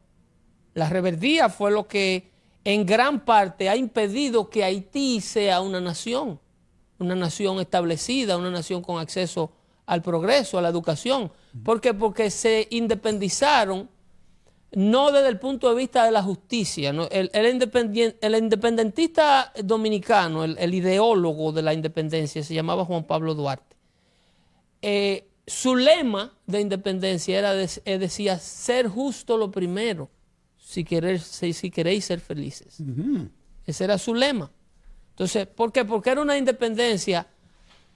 La 0.73 0.87
rebeldía 0.87 1.49
fue 1.49 1.71
lo 1.71 1.85
que 1.85 2.31
en 2.63 2.85
gran 2.85 3.25
parte 3.25 3.67
ha 3.67 3.75
impedido 3.75 4.49
que 4.49 4.63
Haití 4.63 5.19
sea 5.19 5.59
una 5.59 5.81
nación, 5.81 6.39
una 6.99 7.15
nación 7.15 7.59
establecida, 7.59 8.37
una 8.37 8.49
nación 8.49 8.81
con 8.81 8.97
acceso 8.97 9.51
al 9.85 10.01
progreso, 10.01 10.57
a 10.57 10.61
la 10.61 10.69
educación. 10.69 11.33
¿Por 11.65 11.81
qué? 11.81 11.93
Porque 11.93 12.31
se 12.31 12.65
independizaron 12.71 13.89
no 14.71 15.11
desde 15.11 15.29
el 15.29 15.39
punto 15.39 15.69
de 15.69 15.75
vista 15.75 16.05
de 16.05 16.11
la 16.11 16.21
justicia. 16.21 16.93
¿no? 16.93 17.07
El, 17.09 17.29
el 17.33 18.35
independentista 18.35 19.51
dominicano, 19.63 20.43
el, 20.43 20.57
el 20.59 20.73
ideólogo 20.73 21.51
de 21.51 21.61
la 21.61 21.73
independencia, 21.73 22.43
se 22.43 22.53
llamaba 22.53 22.85
Juan 22.85 23.03
Pablo 23.05 23.33
Duarte. 23.35 23.75
Eh, 24.81 25.27
su 25.47 25.75
lema 25.75 26.31
de 26.45 26.61
independencia 26.61 27.37
era 27.39 27.53
de- 27.53 27.97
decía 27.97 28.37
ser 28.39 28.87
justo 28.87 29.37
lo 29.37 29.49
primero, 29.51 30.09
si, 30.57 30.83
querer, 30.83 31.19
si, 31.19 31.53
si 31.53 31.71
queréis 31.71 32.05
ser 32.05 32.19
felices. 32.19 32.77
Ese 33.65 33.83
era 33.83 33.97
su 33.97 34.13
lema. 34.13 34.51
Entonces, 35.11 35.47
¿por 35.47 35.71
qué? 35.71 35.83
Porque 35.83 36.11
era 36.11 36.21
una 36.21 36.37
independencia, 36.37 37.27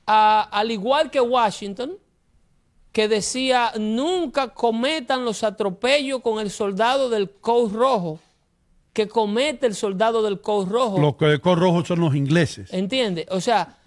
a- 0.05 0.41
al 0.51 0.71
igual 0.71 1.09
que 1.11 1.21
Washington, 1.21 1.97
que 2.93 3.07
decía 3.09 3.73
nunca 3.77 4.49
cometan 4.53 5.25
los 5.25 5.43
atropellos 5.43 6.21
con 6.21 6.39
el 6.39 6.49
soldado 6.51 7.09
del 7.09 7.29
Code 7.29 7.73
Rojo 7.75 8.19
que 8.93 9.07
comete 9.07 9.65
el 9.65 9.73
soldado 9.75 10.21
del 10.21 10.39
Code 10.39 10.69
Rojo. 10.71 10.99
Los 10.99 11.15
que 11.15 11.39
con 11.39 11.59
rojos 11.59 11.87
son 11.87 11.99
los 11.99 12.15
ingleses. 12.15 12.71
¿Entiende? 12.71 13.25
O 13.31 13.41
sea, 13.41 13.77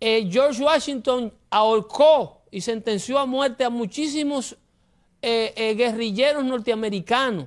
eh, 0.00 0.28
George 0.30 0.62
Washington 0.62 1.32
ahorcó 1.50 2.42
y 2.50 2.60
sentenció 2.60 3.18
a 3.20 3.26
muerte 3.26 3.64
a 3.64 3.70
muchísimos 3.70 4.56
eh, 5.22 5.52
eh, 5.56 5.74
guerrilleros 5.74 6.44
norteamericanos 6.44 7.46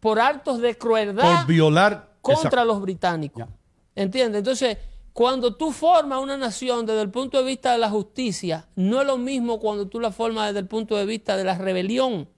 por 0.00 0.18
actos 0.18 0.60
de 0.60 0.76
crueldad 0.76 1.38
Por 1.38 1.46
violar. 1.46 2.10
contra 2.20 2.48
esa- 2.48 2.64
los 2.64 2.80
británicos. 2.80 3.44
Ya. 3.46 3.48
¿Entiendes? 3.94 4.38
Entonces, 4.40 4.76
cuando 5.14 5.54
tú 5.54 5.70
formas 5.70 6.20
una 6.20 6.36
nación 6.36 6.84
desde 6.84 7.00
el 7.00 7.10
punto 7.10 7.38
de 7.38 7.44
vista 7.44 7.70
de 7.70 7.78
la 7.78 7.88
justicia, 7.88 8.66
no 8.74 9.00
es 9.00 9.06
lo 9.06 9.16
mismo 9.16 9.60
cuando 9.60 9.86
tú 9.86 10.00
la 10.00 10.10
formas 10.10 10.48
desde 10.48 10.58
el 10.58 10.66
punto 10.66 10.96
de 10.96 11.06
vista 11.06 11.36
de 11.36 11.44
la 11.44 11.56
rebelión, 11.56 12.28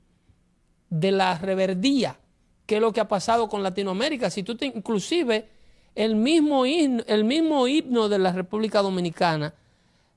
de 0.91 1.11
la 1.11 1.39
reverdía, 1.39 2.19
que 2.67 2.77
es 2.77 2.81
lo 2.83 2.93
que 2.93 3.01
ha 3.01 3.09
pasado 3.09 3.49
con 3.49 3.63
Latinoamérica. 3.63 4.29
Si 4.29 4.43
tú 4.43 4.57
te, 4.57 4.67
inclusive, 4.67 5.49
el 5.95 6.17
mismo, 6.17 6.67
himno, 6.67 7.03
el 7.07 7.25
mismo 7.25 7.67
himno 7.67 8.11
de 8.11 8.19
la 8.19 8.33
República 8.33 8.83
Dominicana 8.83 9.55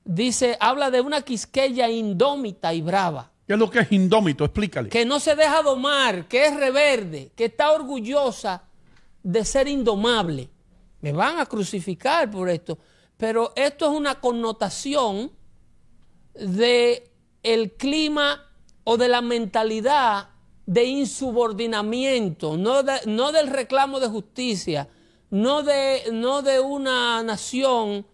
dice, 0.04 0.58
habla 0.60 0.90
de 0.90 1.00
una 1.00 1.22
quisqueya 1.22 1.88
indómita 1.88 2.74
y 2.74 2.82
brava 2.82 3.30
¿Qué 3.46 3.54
es 3.54 3.58
lo 3.58 3.70
que 3.70 3.80
es 3.80 3.90
indómito? 3.90 4.44
Explícale. 4.44 4.90
que 4.90 5.04
no 5.04 5.18
se 5.18 5.34
deja 5.34 5.62
domar, 5.62 6.26
que 6.26 6.44
es 6.44 6.54
reverde, 6.54 7.32
que 7.34 7.46
está 7.46 7.72
orgullosa 7.72 8.62
de 9.24 9.44
ser 9.44 9.66
indomable. 9.66 10.50
Me 11.00 11.12
van 11.12 11.38
a 11.38 11.46
crucificar 11.46 12.30
por 12.30 12.48
esto, 12.48 12.78
pero 13.16 13.52
esto 13.56 13.90
es 13.90 13.96
una 13.96 14.20
connotación 14.20 15.32
de 16.34 17.10
el 17.42 17.72
clima 17.72 18.46
o 18.84 18.96
de 18.96 19.08
la 19.08 19.20
mentalidad 19.20 20.28
de 20.66 20.84
insubordinamiento, 20.84 22.56
no, 22.56 22.82
de- 22.82 23.00
no 23.06 23.32
del 23.32 23.48
reclamo 23.48 23.98
de 24.00 24.08
justicia, 24.08 24.88
no 25.30 25.62
de, 25.62 26.02
no 26.12 26.42
de 26.42 26.60
una 26.60 27.22
nación 27.22 28.06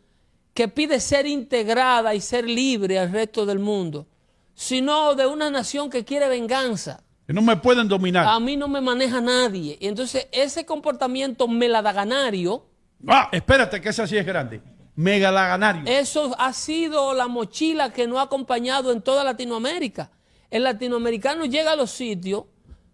que 0.55 0.69
pide 0.69 1.00
ser 1.00 1.26
integrada 1.26 2.14
y 2.14 2.21
ser 2.21 2.49
libre 2.49 2.99
al 2.99 3.12
resto 3.12 3.45
del 3.45 3.59
mundo, 3.59 4.07
sino 4.55 5.14
de 5.14 5.26
una 5.26 5.50
nación 5.50 5.90
que 5.90 6.05
quiere 6.05 6.28
venganza. 6.28 7.02
Que 7.26 7.33
no 7.33 7.43
me 7.43 7.57
pueden 7.57 7.88
dominar. 7.88 8.26
A 8.26 8.40
mí 8.40 8.57
no 8.57 8.69
me 8.69 8.81
maneja 8.81 9.21
nadie. 9.21 9.76
Y 9.81 9.87
entonces 9.88 10.28
ese 10.33 10.64
comportamiento 10.64 11.47
meladaganario, 11.49 12.64
Ah, 13.06 13.28
espérate, 13.32 13.80
que 13.80 13.88
esa 13.88 14.06
sí 14.06 14.16
es 14.16 14.26
grande. 14.26 14.60
Megalaganario. 14.94 15.82
eso 15.86 16.34
ha 16.38 16.54
sido 16.54 17.12
la 17.12 17.28
mochila 17.28 17.92
que 17.92 18.06
nos 18.06 18.18
ha 18.18 18.22
acompañado 18.22 18.92
en 18.92 19.02
toda 19.02 19.25
Latinoamérica. 19.25 20.10
El 20.50 20.64
latinoamericano 20.64 21.44
llega 21.44 21.72
a 21.72 21.76
los 21.76 21.90
sitios 21.90 22.44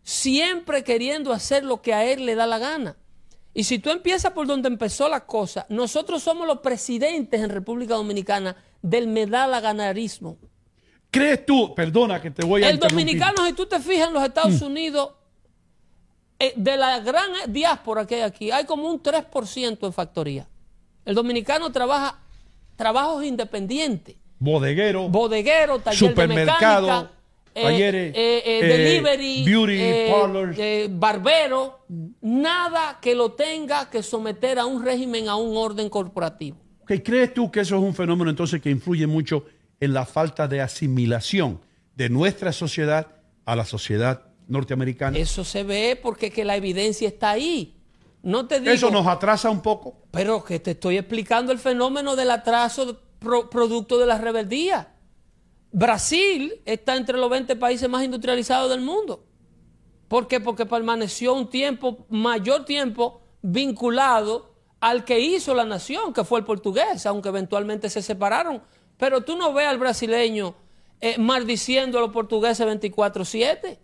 siempre 0.02 0.82
queriendo 0.82 1.32
hacer 1.32 1.64
lo 1.64 1.80
que 1.80 1.94
a 1.94 2.04
él 2.04 2.26
le 2.26 2.34
da 2.34 2.46
la 2.46 2.58
gana. 2.58 2.96
Y 3.54 3.64
si 3.64 3.78
tú 3.78 3.90
empiezas 3.90 4.32
por 4.32 4.46
donde 4.46 4.68
empezó 4.68 5.08
la 5.08 5.26
cosa, 5.26 5.66
nosotros 5.68 6.22
somos 6.22 6.46
los 6.46 6.58
presidentes 6.58 7.40
en 7.40 7.50
República 7.50 7.94
Dominicana 7.94 8.56
del 8.80 9.08
medalaganarismo. 9.08 10.38
¿Crees 11.10 11.44
tú? 11.44 11.74
Perdona 11.74 12.20
que 12.20 12.30
te 12.30 12.44
voy 12.44 12.64
a 12.64 12.70
El 12.70 12.78
dominicano, 12.78 13.46
si 13.46 13.52
tú 13.52 13.66
te 13.66 13.78
fijas 13.78 14.08
en 14.08 14.14
los 14.14 14.24
Estados 14.24 14.62
Unidos, 14.62 15.10
eh, 15.10 15.21
de 16.56 16.76
la 16.76 17.00
gran 17.00 17.30
diáspora 17.48 18.06
que 18.06 18.16
hay 18.16 18.20
aquí, 18.22 18.50
hay 18.50 18.64
como 18.64 18.88
un 18.88 19.02
3% 19.02 19.78
en 19.86 19.92
factoría. 19.92 20.46
El 21.04 21.14
dominicano 21.14 21.70
trabaja 21.72 22.18
trabajos 22.76 23.24
independientes, 23.24 24.16
Bodeguero. 24.38 25.08
bodeguero, 25.08 25.78
taller 25.78 25.98
Supermercado, 25.98 26.86
de 26.86 26.92
mecánica, 26.92 27.12
eh, 27.54 27.62
talleres, 27.62 28.14
eh, 28.16 28.42
eh, 28.44 28.60
eh, 28.60 28.66
delivery, 28.66 29.44
beauty 29.44 29.72
eh, 29.78 30.08
parlors. 30.10 30.58
eh, 30.58 30.88
barbero, 30.90 31.80
nada 32.20 32.98
que 33.00 33.14
lo 33.14 33.32
tenga 33.32 33.88
que 33.90 34.02
someter 34.02 34.58
a 34.58 34.66
un 34.66 34.84
régimen, 34.84 35.28
a 35.28 35.36
un 35.36 35.56
orden 35.56 35.88
corporativo. 35.88 36.56
¿Qué 36.86 37.02
crees 37.02 37.32
tú 37.34 37.50
que 37.50 37.60
eso 37.60 37.76
es 37.76 37.82
un 37.82 37.94
fenómeno 37.94 38.30
entonces 38.30 38.60
que 38.60 38.70
influye 38.70 39.06
mucho 39.06 39.44
en 39.80 39.92
la 39.92 40.04
falta 40.06 40.48
de 40.48 40.60
asimilación 40.60 41.60
de 41.94 42.08
nuestra 42.08 42.52
sociedad 42.52 43.08
a 43.44 43.54
la 43.56 43.64
sociedad 43.64 44.31
norteamericana? 44.52 45.18
Eso 45.18 45.44
se 45.44 45.64
ve 45.64 45.98
porque 46.00 46.30
que 46.30 46.44
la 46.44 46.54
evidencia 46.56 47.08
está 47.08 47.30
ahí. 47.30 47.76
No 48.22 48.46
te 48.46 48.60
digo, 48.60 48.72
Eso 48.72 48.90
nos 48.90 49.06
atrasa 49.06 49.50
un 49.50 49.60
poco. 49.62 49.96
Pero 50.12 50.44
que 50.44 50.60
te 50.60 50.72
estoy 50.72 50.96
explicando 50.98 51.50
el 51.50 51.58
fenómeno 51.58 52.14
del 52.14 52.30
atraso 52.30 53.00
pro- 53.18 53.50
producto 53.50 53.98
de 53.98 54.06
la 54.06 54.18
rebeldía. 54.18 54.94
Brasil 55.72 56.60
está 56.66 56.96
entre 56.96 57.18
los 57.18 57.30
20 57.30 57.56
países 57.56 57.88
más 57.88 58.04
industrializados 58.04 58.70
del 58.70 58.80
mundo. 58.82 59.24
¿Por 60.08 60.28
qué? 60.28 60.38
Porque 60.40 60.66
permaneció 60.66 61.32
un 61.34 61.48
tiempo, 61.48 62.06
mayor 62.10 62.64
tiempo, 62.66 63.22
vinculado 63.40 64.52
al 64.80 65.04
que 65.04 65.18
hizo 65.20 65.54
la 65.54 65.64
nación, 65.64 66.12
que 66.12 66.24
fue 66.24 66.38
el 66.40 66.44
portugués, 66.44 67.06
aunque 67.06 67.30
eventualmente 67.30 67.88
se 67.88 68.02
separaron. 68.02 68.62
Pero 68.98 69.22
tú 69.22 69.36
no 69.36 69.52
ves 69.54 69.66
al 69.66 69.78
brasileño 69.78 70.54
eh, 71.00 71.16
maldiciendo 71.18 71.98
a 71.98 72.02
los 72.02 72.10
portugueses 72.10 72.66
24-7 72.66 73.78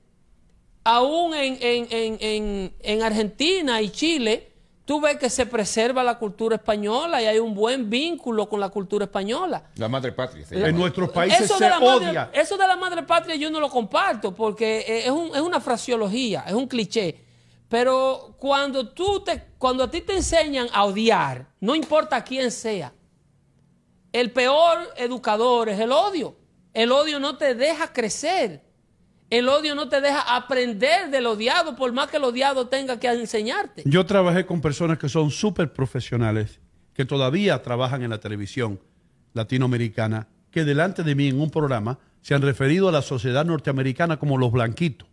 aún 0.91 1.35
en, 1.35 1.59
en- 1.61 1.87
en- 1.91 2.19
en- 2.21 2.75
en 2.81 3.03
Argentina 3.03 3.83
y 3.83 3.91
Chile, 3.91 4.53
tú 4.87 5.03
ves 5.03 5.19
que 5.19 5.29
se 5.29 5.45
preserva 5.45 6.03
la 6.03 6.19
cultura 6.19 6.57
española 6.57 7.21
y 7.21 7.27
hay 7.27 7.39
un 7.39 7.55
buen 7.55 7.91
vínculo 7.91 8.49
con 8.49 8.59
la 8.59 8.71
cultura 8.71 9.05
española. 9.05 9.65
La 9.77 9.87
madre 9.89 10.13
patria. 10.13 10.47
se 10.47 10.55
En 10.67 10.75
nuestros 10.77 11.11
países 11.11 11.43
Eso 11.43 11.59
se 11.59 11.65
de, 11.65 11.71
la 11.71 11.79
madre, 11.81 12.09
odia. 12.09 12.31
eso 12.33 12.57
de 12.57 12.67
la 12.67 12.77
madre 12.77 13.03
patria 13.03 13.37
yo 13.37 13.51
no 13.51 13.61
lo 13.61 13.69
comparto 13.69 14.35
porque 14.35 15.03
es, 15.05 15.11
un- 15.11 15.35
es 15.37 15.43
una 15.43 15.61
fraseología, 15.61 16.45
es 16.47 16.55
un 16.55 16.67
cliché. 16.67 17.23
Pero 17.69 18.35
cuando, 18.39 18.89
tú 18.89 19.21
te, 19.23 19.43
cuando 19.59 19.85
a 19.85 19.91
ti 19.91 20.01
te 20.01 20.17
enseñan 20.17 20.69
a 20.73 20.87
odiar, 20.87 21.49
no 21.61 21.75
importa 21.75 22.25
quién 22.25 22.51
sea, 22.51 22.95
el 24.11 24.31
peor 24.33 24.79
educador 24.97 25.69
es 25.69 25.79
el 25.79 25.93
odio. 25.93 26.35
El 26.73 26.93
odio 26.93 27.21
no 27.21 27.37
te 27.37 27.55
deja 27.55 27.93
crecer. 27.93 28.63
El 29.31 29.49
odio 29.49 29.75
no 29.75 29.89
te 29.89 30.01
deja 30.01 30.21
aprender 30.37 31.11
del 31.11 31.27
odiado, 31.27 31.77
por 31.77 31.93
más 31.93 32.09
que 32.09 32.17
el 32.17 32.25
odiado 32.25 32.69
tenga 32.69 32.99
que 32.99 33.09
enseñarte. 33.09 33.83
Yo 33.85 34.07
trabajé 34.07 34.47
con 34.47 34.61
personas 34.61 34.99
que 34.99 35.09
son 35.09 35.31
súper 35.31 35.73
profesionales, 35.73 36.61
que 36.95 37.05
todavía 37.05 37.63
trabajan 37.63 38.03
en 38.03 38.11
la 38.11 38.19
televisión 38.21 38.81
latinoamericana, 39.35 40.29
que 40.51 40.65
delante 40.65 41.03
de 41.03 41.15
mí 41.15 41.29
en 41.29 41.41
un 41.41 41.51
programa 41.51 41.99
se 42.23 42.35
han 42.35 42.43
referido 42.43 42.89
a 42.89 42.93
la 42.93 43.03
sociedad 43.03 43.45
norteamericana 43.45 44.19
como 44.19 44.37
los 44.39 44.51
blanquitos. 44.51 45.07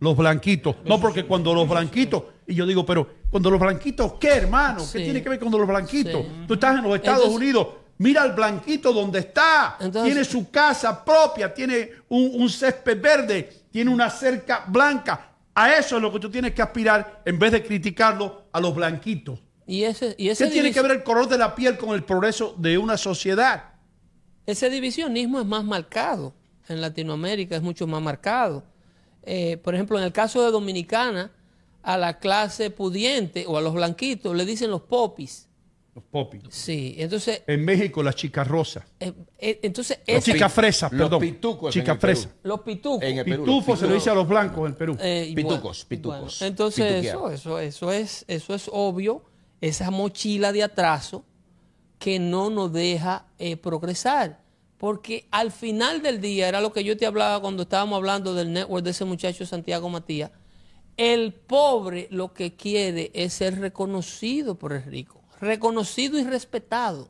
Los 0.00 0.16
blanquitos. 0.16 0.76
No, 0.86 0.98
porque 0.98 1.24
cuando 1.24 1.52
los 1.54 1.68
blanquitos, 1.68 2.22
y 2.46 2.54
yo 2.54 2.64
digo, 2.66 2.86
pero 2.86 3.06
cuando 3.30 3.50
los 3.50 3.60
blanquitos, 3.60 4.14
¿qué 4.14 4.28
hermano? 4.28 4.78
¿Qué 4.78 4.98
Sí. 4.98 5.04
tiene 5.04 5.22
que 5.22 5.28
ver 5.28 5.38
con 5.38 5.50
los 5.52 5.66
blanquitos? 5.66 6.22
Sí. 6.22 6.28
Tú 6.48 6.54
estás 6.54 6.78
en 6.78 6.82
los 6.84 6.94
Estados 6.96 7.24
Entonces- 7.26 7.36
Unidos, 7.48 7.66
mira 8.00 8.22
al 8.22 8.32
blanquito 8.32 8.92
donde 8.92 9.18
está. 9.20 9.76
Entonces- 9.78 10.04
tiene 10.12 10.24
su 10.24 10.50
casa 10.50 11.04
propia, 11.04 11.52
tiene 11.52 11.90
un, 12.08 12.30
un 12.34 12.48
césped 12.48 12.98
verde, 13.00 13.48
tiene 13.70 13.90
una 13.90 14.08
cerca 14.10 14.64
blanca. 14.66 15.28
A 15.54 15.74
eso 15.74 15.96
es 15.96 16.02
lo 16.02 16.10
que 16.12 16.18
tú 16.18 16.30
tienes 16.30 16.54
que 16.54 16.62
aspirar 16.62 17.22
en 17.26 17.38
vez 17.38 17.52
de 17.52 17.62
criticarlo 17.62 18.44
a 18.52 18.60
los 18.60 18.74
blanquitos. 18.74 19.38
Y 19.66 19.82
ese, 19.84 20.14
y 20.18 20.28
ese 20.30 20.44
¿Qué 20.46 20.50
tiene 20.50 20.72
que 20.72 20.80
ver 20.80 20.92
el 20.92 21.02
color 21.02 21.28
de 21.28 21.36
la 21.38 21.54
piel 21.54 21.76
con 21.76 21.90
el 21.90 22.02
progreso 22.02 22.54
de 22.58 22.78
una 22.78 22.96
sociedad? 22.96 23.64
Ese 24.46 24.70
divisionismo 24.70 25.38
es 25.38 25.46
más 25.46 25.62
marcado. 25.64 26.32
En 26.68 26.80
Latinoamérica 26.80 27.54
es 27.56 27.62
mucho 27.62 27.86
más 27.86 28.00
marcado. 28.02 28.64
eh, 29.22 29.58
por 29.62 29.74
ejemplo, 29.74 29.98
en 29.98 30.04
el 30.04 30.12
caso 30.12 30.42
de 30.42 30.50
Dominicana, 30.50 31.30
a 31.82 31.98
la 31.98 32.18
clase 32.18 32.70
pudiente 32.70 33.44
o 33.46 33.58
a 33.58 33.60
los 33.60 33.74
blanquitos 33.74 34.34
le 34.34 34.46
dicen 34.46 34.70
los 34.70 34.80
popis. 34.82 35.46
Los 35.94 36.04
popis. 36.04 36.42
Sí, 36.50 36.94
entonces, 36.98 37.42
En 37.48 37.64
México, 37.64 38.02
las 38.02 38.14
chicas 38.14 38.46
rosas. 38.46 38.84
eh, 39.00 39.12
eh, 39.38 39.58
entonces 39.62 39.98
Las 40.06 40.18
ese- 40.18 40.32
chicas 40.32 40.52
fresas, 40.52 40.92
los 40.92 41.08
perdón. 41.08 41.20
pitucos 41.20 41.72
Chicas 41.74 41.98
fresas. 41.98 42.28
los 42.44 42.60
pitucos. 42.60 43.02
En 43.02 43.18
el 43.18 43.24
Perú, 43.24 43.44
los 43.46 43.54
Pitufo 43.56 43.76
se 43.76 43.82
lo 43.82 43.88
pitufos. 43.88 43.94
dice 44.04 44.10
a 44.10 44.14
los 44.14 44.28
blancos 44.28 44.68
en 44.68 44.74
Perú. 44.76 44.96
Eh, 45.00 45.32
Pitucos, 45.34 45.60
bueno, 45.62 45.88
pitucos. 45.88 46.38
bueno, 46.38 46.48
entonces 46.50 47.04
eso, 47.06 47.30
eso, 47.30 47.58
eso 47.58 47.90
es, 47.92 48.24
eso 48.28 48.54
es 48.54 48.70
obvio, 48.72 49.24
esa 49.60 49.90
mochila 49.90 50.52
de 50.52 50.62
atraso 50.62 51.24
que 51.98 52.18
no 52.20 52.50
nos 52.50 52.72
deja 52.72 53.26
eh, 53.38 53.56
progresar. 53.56 54.40
Porque 54.78 55.26
al 55.32 55.50
final 55.50 56.00
del 56.02 56.20
día, 56.22 56.48
era 56.48 56.60
lo 56.62 56.72
que 56.72 56.84
yo 56.84 56.96
te 56.96 57.04
hablaba 57.04 57.40
cuando 57.40 57.64
estábamos 57.64 57.96
hablando 57.96 58.32
del 58.32 58.52
network 58.52 58.82
de 58.84 58.90
ese 58.92 59.04
muchacho 59.04 59.44
Santiago 59.44 59.88
Matías, 59.90 60.30
el 60.96 61.34
pobre 61.34 62.06
lo 62.10 62.32
que 62.32 62.54
quiere 62.54 63.10
es 63.12 63.32
ser 63.34 63.58
reconocido 63.58 64.54
por 64.58 64.72
el 64.72 64.82
rico, 64.84 65.19
reconocido 65.40 66.18
y 66.18 66.24
respetado. 66.24 67.08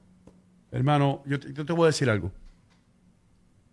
Hermano, 0.73 1.23
yo 1.27 1.39
te, 1.41 1.53
yo 1.53 1.65
te 1.67 1.73
voy 1.73 1.85
a 1.85 1.87
decir 1.87 2.09
algo. 2.09 2.31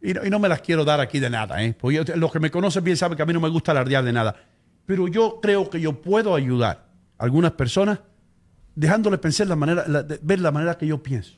Y 0.02 0.14
no, 0.14 0.26
y 0.26 0.30
no 0.30 0.40
me 0.40 0.48
las 0.50 0.62
quiero 0.62 0.86
dar 0.86 1.00
aquí 1.00 1.20
de 1.20 1.30
nada, 1.30 1.64
¿eh? 1.64 1.76
Porque 1.80 1.98
yo- 2.04 2.16
los 2.16 2.32
que 2.32 2.40
me 2.40 2.52
conocen 2.52 2.84
bien 2.84 2.98
saben 2.98 3.16
que 3.18 3.24
a 3.24 3.26
mí 3.26 3.34
no 3.34 3.40
me 3.42 3.50
gusta 3.50 3.72
alardear 3.72 4.04
de 4.04 4.14
nada. 4.14 4.36
Pero 4.86 5.08
yo 5.08 5.40
creo 5.42 5.70
que 5.70 5.80
yo 5.82 6.02
puedo 6.02 6.36
ayudar 6.36 6.86
a 7.18 7.24
algunas 7.24 7.52
personas 7.54 8.00
dejándoles 8.76 9.20
pensar 9.20 9.48
la 9.48 9.56
manera, 9.56 9.86
la- 9.88 10.04
de- 10.04 10.20
ver 10.22 10.40
la 10.40 10.52
manera 10.52 10.78
que 10.78 10.86
yo 10.88 11.02
pienso. 11.02 11.34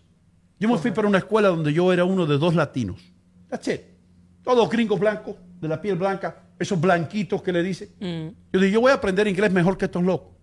Yo 0.59 0.67
me 0.69 0.77
fui 0.77 0.91
para 0.91 1.07
una 1.07 1.19
escuela 1.19 1.47
donde 1.47 1.71
yo 1.73 1.91
era 1.93 2.03
uno 2.03 2.25
de 2.25 2.37
dos 2.37 2.53
latinos. 2.53 3.01
That's 3.49 3.67
it. 3.69 3.81
Todos 4.43 4.69
gringos 4.69 4.99
blancos, 4.99 5.35
de 5.61 5.67
la 5.67 5.81
piel 5.81 5.95
blanca, 5.95 6.43
esos 6.59 6.79
blanquitos 6.79 7.41
que 7.41 7.53
le 7.53 7.63
dicen. 7.63 7.89
Yo 8.53 8.59
dije, 8.59 8.71
yo 8.73 8.81
voy 8.81 8.91
a 8.91 8.95
aprender 8.95 9.25
inglés 9.27 9.51
mejor 9.51 9.77
que 9.77 9.85
estos 9.85 10.03
locos, 10.03 10.33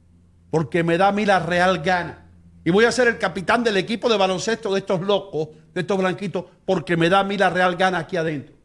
porque 0.50 0.82
me 0.82 0.96
da 0.96 1.08
a 1.08 1.12
mí 1.12 1.26
la 1.26 1.38
real 1.38 1.80
gana. 1.82 2.25
Y 2.66 2.70
voy 2.72 2.84
a 2.84 2.90
ser 2.90 3.06
el 3.06 3.16
capitán 3.16 3.62
del 3.62 3.76
equipo 3.76 4.08
de 4.08 4.16
baloncesto 4.16 4.72
de 4.74 4.80
estos 4.80 5.00
locos, 5.00 5.50
de 5.72 5.82
estos 5.82 5.96
blanquitos, 5.96 6.46
porque 6.64 6.96
me 6.96 7.08
da 7.08 7.20
a 7.20 7.24
mí 7.24 7.38
la 7.38 7.48
real 7.48 7.76
gana 7.76 7.98
aquí 7.98 8.16
adentro. 8.16 8.56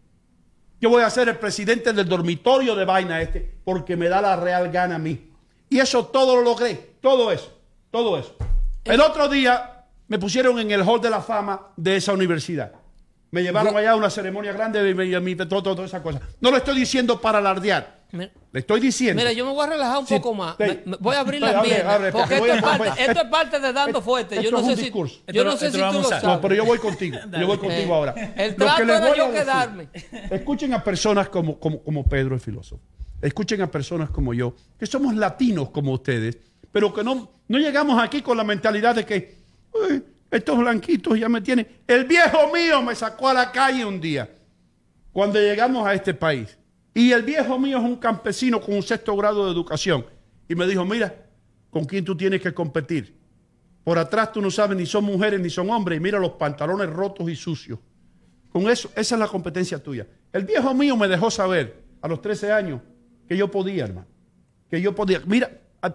Yo 0.80 0.90
voy 0.90 1.04
a 1.04 1.10
ser 1.12 1.30
el 1.30 1.38
presidente 1.38 1.94
del 1.94 2.10
dormitorio 2.10 2.76
de 2.76 2.84
vaina 2.84 3.22
este, 3.22 3.60
porque 3.64 3.96
me 3.96 4.10
da 4.10 4.20
la 4.20 4.36
real 4.36 4.72
gana 4.72 4.96
a 4.96 4.98
mí. 4.98 5.30
Y 5.70 5.78
eso 5.78 6.08
todo 6.08 6.36
lo 6.38 6.42
logré, 6.42 6.96
todo 7.00 7.32
eso, 7.32 7.56
todo 7.92 8.18
eso. 8.18 8.36
El 8.86 9.00
otro 9.02 9.30
día 9.30 9.84
me 10.08 10.18
pusieron 10.18 10.58
en 10.58 10.72
el 10.72 10.82
hall 10.82 11.00
de 11.00 11.12
la 11.12 11.22
fama 11.22 11.68
de 11.78 11.98
esa 11.98 12.12
universidad. 12.14 12.72
Me 13.30 13.44
llevaron 13.44 13.78
allá 13.78 13.92
a 13.92 13.96
una 13.96 14.10
ceremonia 14.10 14.52
grande 14.52 14.90
y 14.90 14.96
me, 14.96 15.06
y 15.06 15.20
me- 15.22 15.36
todo, 15.36 15.62
todo, 15.62 15.76
toda 15.76 15.86
esa 15.86 16.02
cosa. 16.02 16.20
No 16.40 16.50
lo 16.50 16.58
estoy 16.58 16.76
diciendo 16.76 17.22
para 17.22 17.38
alardear. 17.38 18.01
Mira, 18.14 18.32
Le 18.52 18.60
estoy 18.60 18.80
diciendo. 18.82 19.22
Mira, 19.22 19.32
yo 19.32 19.46
me 19.46 19.52
voy 19.54 19.64
a 19.66 19.70
relajar 19.70 20.00
un 20.00 20.08
Sí, 20.08 20.16
poco 20.16 20.34
más. 20.34 20.56
sí. 20.58 20.64
Me- 20.64 20.82
me- 20.86 20.98
voy 21.00 21.16
a 21.16 21.20
abrir 21.22 21.42
las 21.42 21.64
piernas. 21.64 21.96
abre, 21.96 22.12
porque 22.12 22.34
esto 22.36 22.46
es, 22.54 22.62
parte, 22.62 22.90
voy- 22.90 22.98
esto 23.00 23.22
es 23.22 23.28
parte 23.30 23.60
de 23.60 23.74
dando 23.74 24.02
fuerte. 24.02 24.44
Yo 24.44 24.52
no 24.52 24.58
es 24.60 24.66
sé 24.66 24.72
un 24.72 24.78
si, 24.78 24.84
discurso. 24.84 25.16
yo 25.20 25.24
Esto 25.28 25.44
no 25.46 25.52
sé 25.58 25.66
esto 25.68 25.78
si 25.78 25.78
tú 25.78 25.80
lo 25.80 25.86
vamos 25.94 26.06
a- 26.06 26.10
sabes. 26.20 26.24
No, 26.24 26.42
pero 26.42 26.56
yo 26.56 26.66
voy 26.66 26.78
contigo. 26.80 27.18
Yo 27.40 27.48
voy 27.48 27.58
contigo 27.58 27.92
Eh, 27.94 27.96
ahora. 27.96 28.34
el 28.36 28.52
Lo 28.52 28.56
trato 28.58 28.78
que 28.78 28.86
les 28.86 28.96
era 28.98 29.08
voy 29.08 29.12
a 29.12 29.16
yo 29.18 29.24
decir, 29.32 29.40
quedarme. 29.42 29.88
Escuchen 30.32 30.74
a 30.74 30.84
personas 30.84 31.30
como, 31.30 31.58
como, 31.60 31.82
como 31.82 32.04
Pedro 32.04 32.36
el 32.36 32.42
filósofo. 32.42 32.82
Escuchen 33.22 33.62
a 33.62 33.72
personas 33.72 34.10
como 34.10 34.34
yo, 34.34 34.56
que 34.80 34.86
somos 34.86 35.16
latinos 35.16 35.70
como 35.70 35.94
ustedes, 35.94 36.38
pero 36.72 36.94
que 36.94 37.04
no, 37.04 37.30
no 37.48 37.58
llegamos 37.60 38.02
aquí 38.02 38.22
con 38.22 38.36
la 38.36 38.44
mentalidad 38.44 38.96
de 38.96 39.06
que 39.06 39.38
"Uy, 39.74 40.04
estos 40.32 40.58
blanquitos 40.58 41.20
ya 41.20 41.30
me 41.30 41.40
tienen. 41.42 41.68
El 41.88 42.06
viejo 42.06 42.52
mío 42.54 42.82
me 42.82 42.96
sacó 42.96 43.30
a 43.30 43.34
la 43.34 43.52
calle 43.52 43.86
un 43.86 44.02
día 44.02 44.30
cuando 45.14 45.40
llegamos 45.40 45.86
a 45.86 45.94
este 45.94 46.14
país. 46.14 46.58
Y 46.94 47.12
el 47.12 47.24
viejo 47.24 47.58
mío 47.58 47.78
es 47.78 47.84
un 47.84 47.96
campesino 47.96 48.60
con 48.60 48.76
un 48.76 48.84
sexto 48.84 49.16
grado 49.16 49.46
de 49.46 49.52
educación. 49.52 50.06
Y 50.48 50.56
me 50.56 50.68
dijo, 50.68 50.84
mira, 50.86 51.26
¿con 51.70 51.86
quién 51.86 52.04
tú 52.04 52.16
tienes 52.16 52.42
que 52.42 52.54
competir? 52.54 53.16
Por 53.84 53.98
atrás 53.98 54.32
tú 54.32 54.42
no 54.42 54.52
sabes 54.52 54.78
ni 54.78 54.86
son 54.86 55.06
mujeres 55.06 55.40
ni 55.40 55.50
son 55.50 55.70
hombres. 55.70 55.98
Y 55.98 56.02
mira 56.02 56.20
los 56.20 56.32
pantalones 56.32 56.90
rotos 56.90 57.30
y 57.30 57.36
sucios. 57.36 57.80
Con 58.52 58.70
eso, 58.70 58.92
esa 58.96 59.16
es 59.16 59.20
la 59.20 59.28
competencia 59.28 59.82
tuya. 59.82 60.06
El 60.34 60.44
viejo 60.44 60.74
mío 60.74 60.98
me 60.98 61.08
dejó 61.08 61.32
saber 61.32 61.84
a 62.02 62.08
los 62.08 62.22
13 62.22 62.52
años 62.52 62.82
que 63.28 63.38
yo 63.38 63.50
podía, 63.50 63.86
hermano. 63.86 64.08
Que 64.70 64.82
yo 64.82 64.94
podía. 64.94 65.22
Mira, 65.26 65.50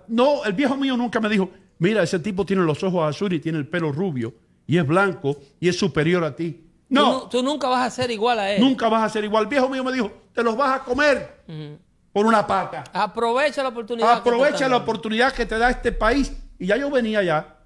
no, 0.08 0.44
el 0.44 0.54
viejo 0.54 0.76
mío 0.76 0.96
nunca 0.96 1.20
me 1.20 1.28
dijo, 1.28 1.50
mira, 1.78 2.02
ese 2.02 2.18
tipo 2.18 2.46
tiene 2.46 2.62
los 2.62 2.82
ojos 2.82 3.08
azules 3.08 3.38
y 3.38 3.42
tiene 3.42 3.58
el 3.58 3.66
pelo 3.68 3.92
rubio 3.92 4.34
y 4.66 4.78
es 4.78 4.86
blanco 4.86 5.38
y 5.60 5.68
es 5.68 5.78
superior 5.78 6.24
a 6.24 6.34
ti. 6.34 6.65
No, 6.88 7.28
tú 7.28 7.42
nunca 7.42 7.68
vas 7.68 7.86
a 7.86 7.90
ser 7.90 8.10
igual 8.10 8.38
a 8.38 8.52
él. 8.52 8.60
nunca 8.60 8.88
vas 8.88 9.02
a 9.02 9.08
ser 9.08 9.24
igual. 9.24 9.44
El 9.44 9.48
viejo 9.50 9.68
mío 9.68 9.82
me 9.82 9.92
dijo, 9.92 10.10
te 10.32 10.42
los 10.42 10.56
vas 10.56 10.80
a 10.80 10.84
comer 10.84 11.42
por 12.12 12.26
una 12.26 12.46
pata. 12.46 12.84
Aprovecha 12.92 13.62
la 13.62 13.70
oportunidad. 13.70 14.12
Aprovecha 14.12 14.68
la 14.68 14.76
oportunidad 14.76 15.32
que 15.32 15.46
te 15.46 15.58
da 15.58 15.70
este 15.70 15.92
país. 15.92 16.32
Y 16.58 16.66
ya 16.66 16.76
yo 16.76 16.90
venía 16.90 17.22
ya, 17.22 17.58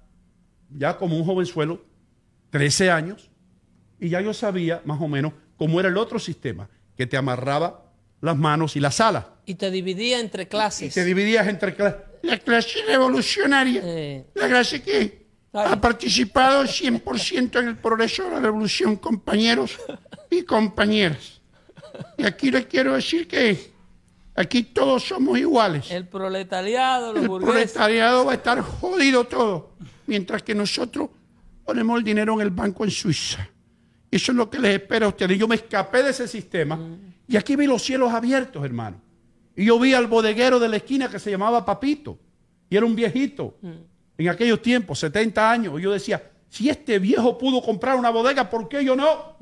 ya 0.69 0.97
como 0.97 1.15
un 1.17 1.23
jovenzuelo, 1.23 1.81
13 2.49 2.91
años, 2.91 3.29
y 3.99 4.09
ya 4.09 4.19
yo 4.21 4.33
sabía 4.33 4.81
más 4.85 4.99
o 4.99 5.07
menos 5.07 5.33
cómo 5.55 5.79
era 5.79 5.87
el 5.89 5.97
otro 5.97 6.19
sistema, 6.19 6.67
que 6.97 7.05
te 7.05 7.15
amarraba 7.15 7.85
las 8.19 8.35
manos 8.37 8.75
y 8.75 8.79
las 8.79 8.99
alas. 8.99 9.25
Y 9.45 9.55
te 9.55 9.69
dividía 9.71 10.19
entre 10.19 10.43
Y 10.43 10.45
clases. 10.47 10.93
te 10.93 11.05
dividías 11.05 11.47
entre 11.47 11.75
clases. 11.75 12.01
La 12.23 12.37
clase 12.37 12.79
revolucionaria. 12.87 13.81
Eh. 13.83 14.25
La 14.35 14.47
clase 14.47 14.81
que 14.83 15.20
Ha 15.53 15.81
participado 15.81 16.63
100% 16.63 17.59
en 17.59 17.67
el 17.67 17.77
progreso 17.77 18.23
de 18.23 18.31
la 18.31 18.39
revolución, 18.39 18.95
compañeros 18.95 19.77
y 20.29 20.43
compañeras. 20.43 21.41
Y 22.17 22.23
aquí 22.23 22.51
les 22.51 22.67
quiero 22.67 22.93
decir 22.93 23.27
que 23.27 23.71
aquí 24.33 24.63
todos 24.63 25.03
somos 25.03 25.37
iguales. 25.37 25.91
El 25.91 26.07
proletariado, 26.07 27.11
los 27.13 27.23
El 27.23 27.27
burgueses. 27.27 27.73
proletariado 27.73 28.25
va 28.25 28.31
a 28.31 28.35
estar 28.35 28.61
jodido 28.61 29.25
todo, 29.25 29.71
mientras 30.07 30.41
que 30.41 30.55
nosotros 30.55 31.09
ponemos 31.65 31.97
el 31.97 32.03
dinero 32.05 32.33
en 32.35 32.41
el 32.41 32.49
banco 32.51 32.85
en 32.85 32.91
Suiza. 32.91 33.47
Eso 34.09 34.31
es 34.31 34.37
lo 34.37 34.49
que 34.49 34.59
les 34.59 34.75
espera 34.75 35.05
a 35.05 35.09
ustedes. 35.09 35.37
Yo 35.37 35.47
me 35.47 35.55
escapé 35.55 36.01
de 36.03 36.11
ese 36.11 36.27
sistema 36.29 36.79
y 37.27 37.35
aquí 37.35 37.57
vi 37.57 37.65
los 37.67 37.81
cielos 37.81 38.13
abiertos, 38.13 38.63
hermano. 38.63 39.01
Y 39.55 39.65
yo 39.65 39.77
vi 39.79 39.93
al 39.93 40.07
bodeguero 40.07 40.59
de 40.59 40.69
la 40.69 40.77
esquina 40.77 41.09
que 41.09 41.19
se 41.19 41.29
llamaba 41.29 41.65
Papito 41.65 42.17
y 42.69 42.77
era 42.77 42.85
un 42.85 42.95
viejito 42.95 43.57
en 44.17 44.29
aquellos 44.29 44.61
tiempos, 44.61 44.99
70 44.99 45.51
años. 45.51 45.81
Yo 45.81 45.91
decía, 45.91 46.21
si 46.49 46.69
este 46.69 46.99
viejo 46.99 47.37
pudo 47.37 47.61
comprar 47.61 47.95
una 47.95 48.09
bodega, 48.09 48.49
¿por 48.49 48.67
qué 48.67 48.83
yo 48.83 48.95
no? 48.95 49.37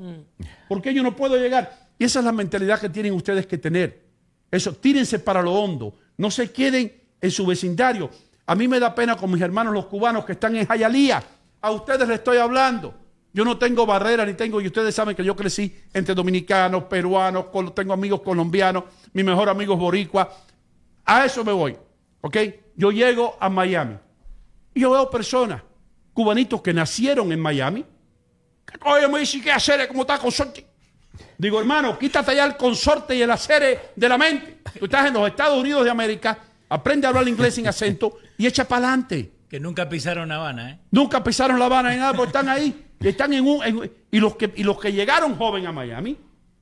¿Por 0.67 0.81
qué 0.81 0.93
yo 0.93 1.03
no 1.03 1.15
puedo 1.15 1.37
llegar? 1.37 1.89
Y 1.97 2.05
esa 2.05 2.19
es 2.19 2.25
la 2.25 2.31
mentalidad 2.31 2.79
que 2.79 2.89
tienen 2.89 3.13
ustedes 3.13 3.47
que 3.47 3.57
tener. 3.57 4.05
Eso, 4.51 4.73
tírense 4.73 5.19
para 5.19 5.41
lo 5.41 5.53
hondo. 5.53 5.95
No 6.17 6.31
se 6.31 6.51
queden 6.51 7.01
en 7.19 7.31
su 7.31 7.45
vecindario. 7.45 8.09
A 8.45 8.55
mí 8.55 8.67
me 8.67 8.79
da 8.79 8.95
pena 8.95 9.15
con 9.15 9.31
mis 9.31 9.41
hermanos 9.41 9.73
los 9.73 9.85
cubanos 9.87 10.25
que 10.25 10.33
están 10.33 10.55
en 10.55 10.65
Jayalía. 10.65 11.23
A 11.61 11.71
ustedes 11.71 12.07
les 12.07 12.19
estoy 12.19 12.37
hablando. 12.37 12.93
Yo 13.31 13.45
no 13.45 13.57
tengo 13.57 13.85
barrera 13.85 14.25
ni 14.25 14.33
tengo, 14.33 14.59
y 14.59 14.67
ustedes 14.67 14.95
saben 14.95 15.15
que 15.15 15.23
yo 15.23 15.35
crecí 15.35 15.75
entre 15.93 16.15
dominicanos, 16.15 16.85
peruanos, 16.85 17.45
tengo 17.75 17.93
amigos 17.93 18.21
colombianos, 18.21 18.85
mi 19.13 19.23
mejor 19.23 19.49
amigo 19.49 19.75
es 19.75 19.79
boricua. 19.79 20.35
A 21.05 21.25
eso 21.25 21.43
me 21.43 21.51
voy, 21.51 21.77
¿ok? 22.21 22.37
Yo 22.75 22.91
llego 22.91 23.37
a 23.39 23.49
Miami 23.49 23.97
yo 24.75 24.91
veo 24.91 25.09
personas, 25.09 25.61
cubanitos 26.13 26.61
que 26.61 26.73
nacieron 26.73 27.31
en 27.31 27.39
Miami, 27.39 27.85
que 28.65 28.77
oye, 28.89 29.07
me 29.07 29.19
dicen 29.19 29.41
qué 29.41 29.51
hacer, 29.51 29.87
cómo 29.87 30.01
está 30.01 30.17
consorte. 30.17 30.65
Digo, 31.37 31.59
hermano, 31.59 31.97
quítate 31.97 32.35
ya 32.35 32.45
el 32.45 32.55
consorte 32.55 33.15
y 33.15 33.21
el 33.21 33.31
hacer 33.31 33.91
de 33.95 34.09
la 34.09 34.17
mente. 34.17 34.61
Tú 34.77 34.85
estás 34.85 35.07
en 35.07 35.13
los 35.13 35.27
Estados 35.27 35.59
Unidos 35.59 35.83
de 35.83 35.89
América, 35.89 36.37
aprende 36.69 37.07
a 37.07 37.09
hablar 37.09 37.27
inglés 37.27 37.55
sin 37.55 37.67
acento 37.67 38.17
y 38.37 38.45
echa 38.47 38.65
para 38.67 38.87
adelante. 38.87 39.31
Que 39.49 39.59
nunca 39.59 39.89
pisaron 39.89 40.31
Habana, 40.31 40.71
¿eh? 40.71 40.79
Nunca 40.91 41.23
pisaron 41.23 41.57
La 41.57 41.65
Habana 41.65 41.89
ni 41.91 41.97
nada, 41.97 42.13
porque 42.13 42.27
están 42.27 42.47
ahí. 42.49 42.85
y 43.01 43.07
Están 43.07 43.33
en 43.33 43.45
un, 43.47 43.63
en- 43.63 43.91
y, 44.11 44.19
los 44.19 44.35
que, 44.35 44.53
y 44.55 44.63
los 44.63 44.79
que 44.79 44.93
llegaron 44.93 45.35
joven 45.35 45.65
a 45.65 45.71
Miami 45.71 46.15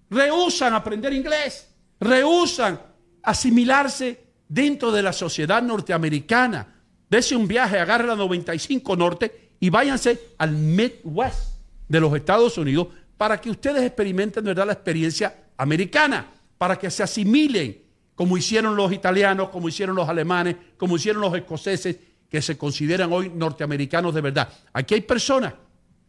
rehusan 0.10 0.74
aprender 0.74 1.12
inglés, 1.12 1.70
rehusan 2.00 2.80
asimilarse 3.24 4.24
dentro 4.48 4.92
de 4.92 5.04
la 5.04 5.12
sociedad 5.12 5.62
norteamericana. 5.62 6.76
Dese 7.10 7.36
un 7.36 7.48
viaje, 7.48 7.80
agarre 7.80 8.06
la 8.06 8.16
95 8.16 8.96
Norte 8.96 9.52
y 9.60 9.70
váyanse 9.70 10.34
al 10.38 10.52
Midwest 10.52 11.58
de 11.88 12.00
los 12.00 12.14
Estados 12.16 12.58
Unidos 12.58 12.88
para 13.18 13.40
que 13.40 13.50
ustedes 13.50 13.84
experimenten 13.84 14.44
de 14.44 14.52
verdad 14.52 14.68
la 14.68 14.74
experiencia 14.74 15.36
americana, 15.58 16.28
para 16.58 16.78
que 16.78 16.92
se 16.92 17.04
asimilen 17.04 17.82
como 18.16 18.36
hicieron 18.36 18.76
los 18.76 18.92
italianos, 18.92 19.50
como 19.50 19.70
hicieron 19.70 19.96
los 19.96 20.10
alemanes, 20.10 20.56
como 20.78 20.96
hicieron 20.96 21.22
los 21.22 21.36
escoceses, 21.36 21.98
que 22.30 22.42
se 22.42 22.58
consideran 22.58 23.14
hoy 23.14 23.30
norteamericanos 23.30 24.14
de 24.14 24.22
verdad. 24.22 24.50
Aquí 24.74 24.96
hay 24.96 25.02
personas, 25.02 25.54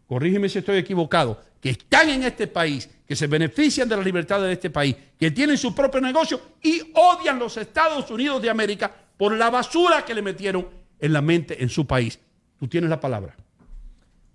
corrígeme 0.06 0.48
si 0.48 0.58
estoy 0.58 0.78
equivocado, 0.78 1.40
que 1.60 1.70
están 1.70 2.08
en 2.08 2.24
este 2.24 2.46
país, 2.46 2.88
que 3.06 3.14
se 3.14 3.26
benefician 3.26 3.88
de 3.88 3.96
la 3.96 4.02
libertad 4.02 4.40
de 4.40 4.52
este 4.52 4.70
país, 4.70 4.96
que 5.18 5.30
tienen 5.30 5.58
su 5.58 5.74
propio 5.74 6.00
negocio 6.00 6.40
y 6.62 6.80
odian 6.94 7.38
los 7.38 7.56
Estados 7.56 8.10
Unidos 8.10 8.40
de 8.42 8.50
América 8.50 8.90
por 9.16 9.36
la 9.36 9.50
basura 9.50 10.04
que 10.04 10.14
le 10.14 10.22
metieron 10.22 10.66
en 11.00 11.12
la 11.12 11.20
mente 11.22 11.62
en 11.62 11.68
su 11.68 11.86
país. 11.86 12.18
Tú 12.58 12.68
tienes 12.68 12.90
la 12.90 13.00
palabra. 13.00 13.36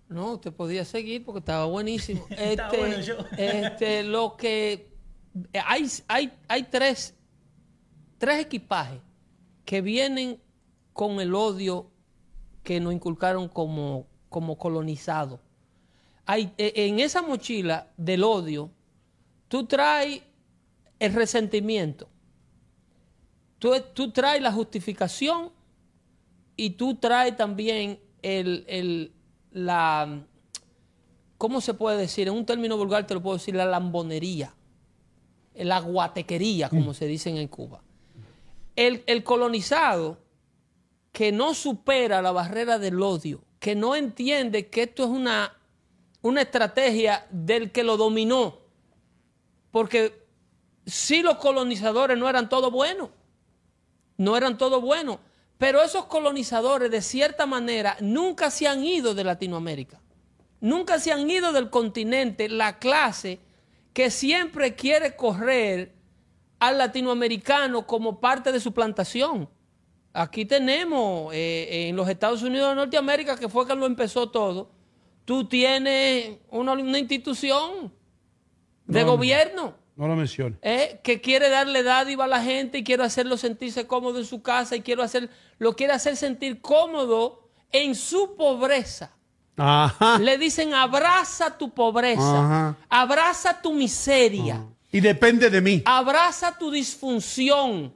No, 0.10 0.34
usted 0.34 0.54
podía 0.54 0.86
seguir 0.86 1.26
porque 1.26 1.40
estaba 1.40 1.66
buenísimo. 1.66 2.26
Este, 2.30 2.78
bueno 2.78 3.28
este, 3.38 4.04
lo 4.04 4.38
que 4.38 4.90
hay, 5.66 5.88
hay, 6.08 6.32
hay 6.48 6.64
tres 6.64 7.16
tres 8.24 8.40
equipajes 8.40 9.02
que 9.66 9.82
vienen 9.82 10.40
con 10.94 11.20
el 11.20 11.36
odio 11.36 11.92
que 12.64 12.80
nos 12.80 12.94
inculcaron 12.94 13.50
como, 13.50 14.08
como 14.30 14.58
colonizados. 14.58 15.42
Hay, 16.26 16.54
e- 16.58 16.72
en 16.88 17.02
esa 17.02 17.22
mochila 17.22 17.92
del 17.98 18.24
odio, 18.24 18.72
tú 19.50 19.66
traes 19.66 20.22
el 21.00 21.14
resentimiento, 21.14 22.08
tú, 23.60 23.74
tú 23.94 24.12
traes 24.12 24.42
la 24.42 24.54
justificación 24.54 25.52
y 26.56 26.72
tú 26.72 26.96
traes 26.96 27.36
también 27.36 28.00
el, 28.22 28.64
el- 28.68 29.14
la, 29.52 30.26
¿cómo 31.38 31.62
se 31.62 31.74
puede 31.74 31.98
decir? 31.98 32.28
En 32.28 32.34
un 32.34 32.46
término 32.46 32.78
vulgar 32.78 33.06
te 33.06 33.14
lo 33.14 33.22
puedo 33.22 33.38
decir, 33.38 33.56
la 33.56 33.66
lambonería, 33.66 34.54
la 35.56 35.80
guatequería, 35.80 36.70
como 36.70 36.94
se 36.94 37.06
dicen 37.06 37.38
en 37.38 37.48
Cuba. 37.48 37.84
El, 38.76 39.04
el 39.06 39.24
colonizado 39.24 40.18
que 41.12 41.32
no 41.32 41.54
supera 41.54 42.22
la 42.24 42.32
barrera 42.32 42.80
del 42.80 43.00
odio, 43.02 43.44
que 43.60 43.76
no 43.76 43.96
entiende 43.96 44.70
que 44.70 44.84
esto 44.84 45.04
es 45.04 45.10
una, 45.10 45.56
una 46.24 46.42
estrategia 46.42 47.28
del 47.30 47.72
que 47.72 47.84
lo 47.84 47.98
dominó, 47.98 48.58
porque 49.70 50.26
si 50.88 51.22
los 51.22 51.38
colonizadores 51.38 52.18
no 52.18 52.28
eran 52.28 52.50
todos 52.50 52.72
buenos, 52.72 53.10
no 54.18 54.36
eran 54.36 54.58
todos 54.58 54.82
buenos, 54.82 55.20
pero 55.64 55.82
esos 55.82 56.08
colonizadores 56.08 56.92
de 56.92 57.02
cierta 57.02 57.46
manera 57.46 57.96
nunca 58.02 58.52
se 58.52 58.68
han 58.68 58.84
ido 58.84 59.16
de 59.16 59.24
Latinoamérica, 59.24 60.02
nunca 60.60 61.00
se 61.00 61.14
han 61.14 61.30
ido 61.30 61.54
del 61.54 61.70
continente, 61.70 62.50
la 62.50 62.80
clase 62.80 63.40
que 63.94 64.12
siempre 64.12 64.76
quiere 64.76 65.16
correr 65.16 65.94
al 66.60 66.78
latinoamericano 66.78 67.88
como 67.88 68.20
parte 68.20 68.52
de 68.52 68.60
su 68.60 68.74
plantación. 68.74 69.50
Aquí 70.12 70.44
tenemos 70.44 71.34
eh, 71.34 71.88
en 71.88 71.96
los 71.96 72.10
Estados 72.10 72.44
Unidos 72.44 72.72
de 72.72 72.76
Norteamérica, 72.76 73.38
que 73.38 73.48
fue 73.48 73.66
que 73.66 73.74
lo 73.74 73.86
empezó 73.86 74.30
todo, 74.30 74.70
tú 75.24 75.48
tienes 75.48 76.40
una, 76.50 76.74
una 76.74 77.00
institución 77.00 77.94
de 78.86 79.00
No, 79.00 79.06
no. 79.06 79.12
gobierno 79.14 79.76
No 79.96 80.08
lo 80.08 80.16
menciones. 80.16 80.58
eh, 80.64 81.00
que 81.04 81.22
quiere 81.22 81.50
darle 81.50 81.84
dádiva 81.84 82.24
a 82.26 82.28
la 82.28 82.42
gente 82.42 82.80
y 82.80 82.84
quiere 82.84 83.04
hacerlo 83.04 83.38
sentirse 83.38 83.86
cómodo 83.86 84.18
en 84.20 84.26
su 84.26 84.42
casa 84.42 84.76
y 84.76 84.82
quiero 84.82 85.04
hacer, 85.04 85.30
lo 85.60 85.76
quiere 85.76 85.94
hacer 85.94 86.16
sentir 86.18 86.62
cómodo 86.62 87.48
en 87.72 87.94
su 87.96 88.36
pobreza. 88.36 89.12
Ajá. 89.56 90.18
Le 90.20 90.40
dicen 90.40 90.74
abraza 90.74 91.58
tu 91.58 91.70
pobreza, 91.72 92.40
Ajá. 92.46 92.78
abraza 92.90 93.62
tu 93.62 93.72
miseria, 93.74 94.66
Y 94.92 95.00
depende 95.00 95.50
de 95.52 95.62
mí. 95.62 95.84
abraza 95.86 96.58
tu 96.58 96.72
disfunción. 96.72 97.94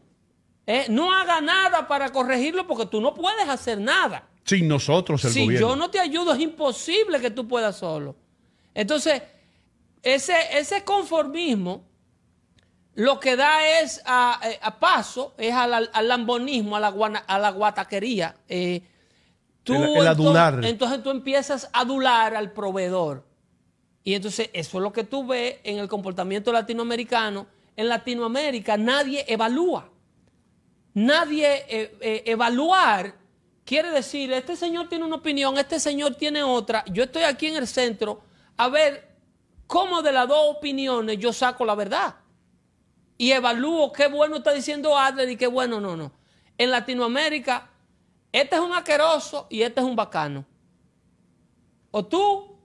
Eh, 0.67 0.86
no 0.89 1.12
haga 1.13 1.41
nada 1.41 1.88
para 1.88 2.10
corregirlo 2.12 2.67
porque 2.67 2.86
tú 2.86 2.99
no 3.01 3.13
puedes 3.15 3.47
hacer 3.49 3.79
nada. 3.79 4.27
Sin 4.43 4.67
nosotros, 4.67 5.23
el 5.25 5.31
si 5.31 5.45
gobierno. 5.45 5.69
yo 5.69 5.75
no 5.75 5.89
te 5.89 5.99
ayudo, 5.99 6.33
es 6.33 6.39
imposible 6.39 7.19
que 7.19 7.31
tú 7.31 7.47
puedas 7.47 7.77
solo. 7.77 8.15
Entonces, 8.73 9.21
ese, 10.03 10.36
ese 10.57 10.83
conformismo 10.83 11.86
lo 12.93 13.19
que 13.19 13.36
da 13.36 13.79
es 13.81 14.01
a, 14.05 14.39
eh, 14.43 14.60
a 14.62 14.79
paso, 14.79 15.36
es 15.38 15.53
al, 15.53 15.89
al 15.93 16.07
lambonismo, 16.07 16.75
a 16.75 16.79
la, 16.79 16.89
guana- 16.89 17.23
a 17.27 17.38
la 17.38 17.51
guataquería. 17.51 18.36
Eh, 18.49 18.81
tú 19.63 19.73
El- 19.75 19.81
el 19.83 19.88
entonces- 19.89 20.07
adular. 20.07 20.65
entonces 20.65 21.03
tú 21.03 21.12
empiezas 21.12 21.69
a 21.73 21.81
adular 21.81 22.36
al 22.36 22.51
proveedor. 22.53 23.25
Y 24.03 24.15
entonces 24.15 24.49
eso 24.53 24.77
es 24.77 24.81
lo 24.83 24.93
que 24.93 25.03
tú 25.03 25.27
ves 25.27 25.57
en 25.63 25.77
el 25.79 25.88
comportamiento 25.88 26.51
latinoamericano. 26.51 27.45
En 27.75 27.89
Latinoamérica 27.89 28.77
nadie 28.77 29.25
evalúa. 29.27 29.89
Nadie 30.93 31.65
eh, 31.67 31.95
eh, 32.01 32.23
evaluar 32.25 33.13
quiere 33.65 33.91
decir, 33.91 34.31
este 34.31 34.55
señor 34.55 34.88
tiene 34.89 35.05
una 35.05 35.17
opinión, 35.17 35.57
este 35.57 35.79
señor 35.79 36.15
tiene 36.15 36.41
otra. 36.41 36.83
Yo 36.91 37.03
estoy 37.03 37.23
aquí 37.23 37.47
en 37.47 37.57
el 37.57 37.67
centro 37.67 38.21
a 38.55 38.69
ver 38.69 39.07
cómo 39.67 40.01
de 40.01 40.12
las 40.12 40.27
dos 40.27 40.56
opiniones 40.58 41.19
yo 41.19 41.32
saco 41.32 41.65
la 41.65 41.75
verdad. 41.75 42.15
Y 43.17 43.32
evalúo 43.32 43.91
qué 43.91 44.08
bueno 44.08 44.38
está 44.38 44.53
diciendo 44.53 44.97
Adler 44.97 45.30
y 45.30 45.38
qué 45.38 45.47
bueno 45.47 45.80
no, 45.80 45.95
no. 45.95 46.12
En 46.58 46.71
Latinoamérica, 46.71 47.69
este 48.32 48.56
es 48.56 48.62
un 48.62 48.73
asqueroso 48.73 49.47
y 49.49 49.62
este 49.62 49.82
es 49.82 49.86
un 49.86 49.95
bacano. 49.95 50.45
O 51.91 52.06
tú, 52.06 52.58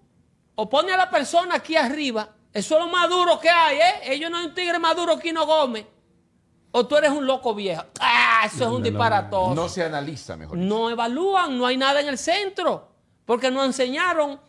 o 0.54 0.68
pone 0.68 0.92
a 0.92 0.96
la 0.96 1.10
persona 1.10 1.56
aquí 1.56 1.76
arriba, 1.76 2.28
eso 2.52 2.78
es 2.78 2.84
lo 2.84 2.90
más 2.90 3.08
duro 3.08 3.40
que 3.40 3.48
hay, 3.48 3.78
¿eh? 3.78 4.14
Ellos 4.14 4.30
no 4.30 4.38
hay 4.38 4.46
un 4.46 4.54
tigre 4.54 4.78
más 4.78 4.94
duro 4.94 5.18
que 5.18 5.28
Hino 5.30 5.46
Gómez. 5.46 5.86
O 6.70 6.86
tú 6.86 6.96
eres 6.96 7.10
un 7.10 7.26
loco 7.26 7.54
viejo. 7.54 7.84
¡Ah! 8.00 8.42
Eso 8.46 8.64
es 8.64 8.70
un 8.70 8.82
disparatoso. 8.82 9.54
No 9.54 9.68
se 9.68 9.84
analiza 9.84 10.36
mejor. 10.36 10.58
dicho. 10.58 10.68
No 10.68 10.90
evalúan, 10.90 11.56
no 11.58 11.66
hay 11.66 11.76
nada 11.76 12.00
en 12.00 12.08
el 12.08 12.18
centro, 12.18 12.88
porque 13.24 13.50
nos 13.50 13.66
enseñaron 13.66 14.40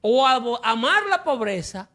o 0.00 0.26
a 0.26 0.42
amar 0.62 1.04
la 1.08 1.22
pobreza, 1.22 1.88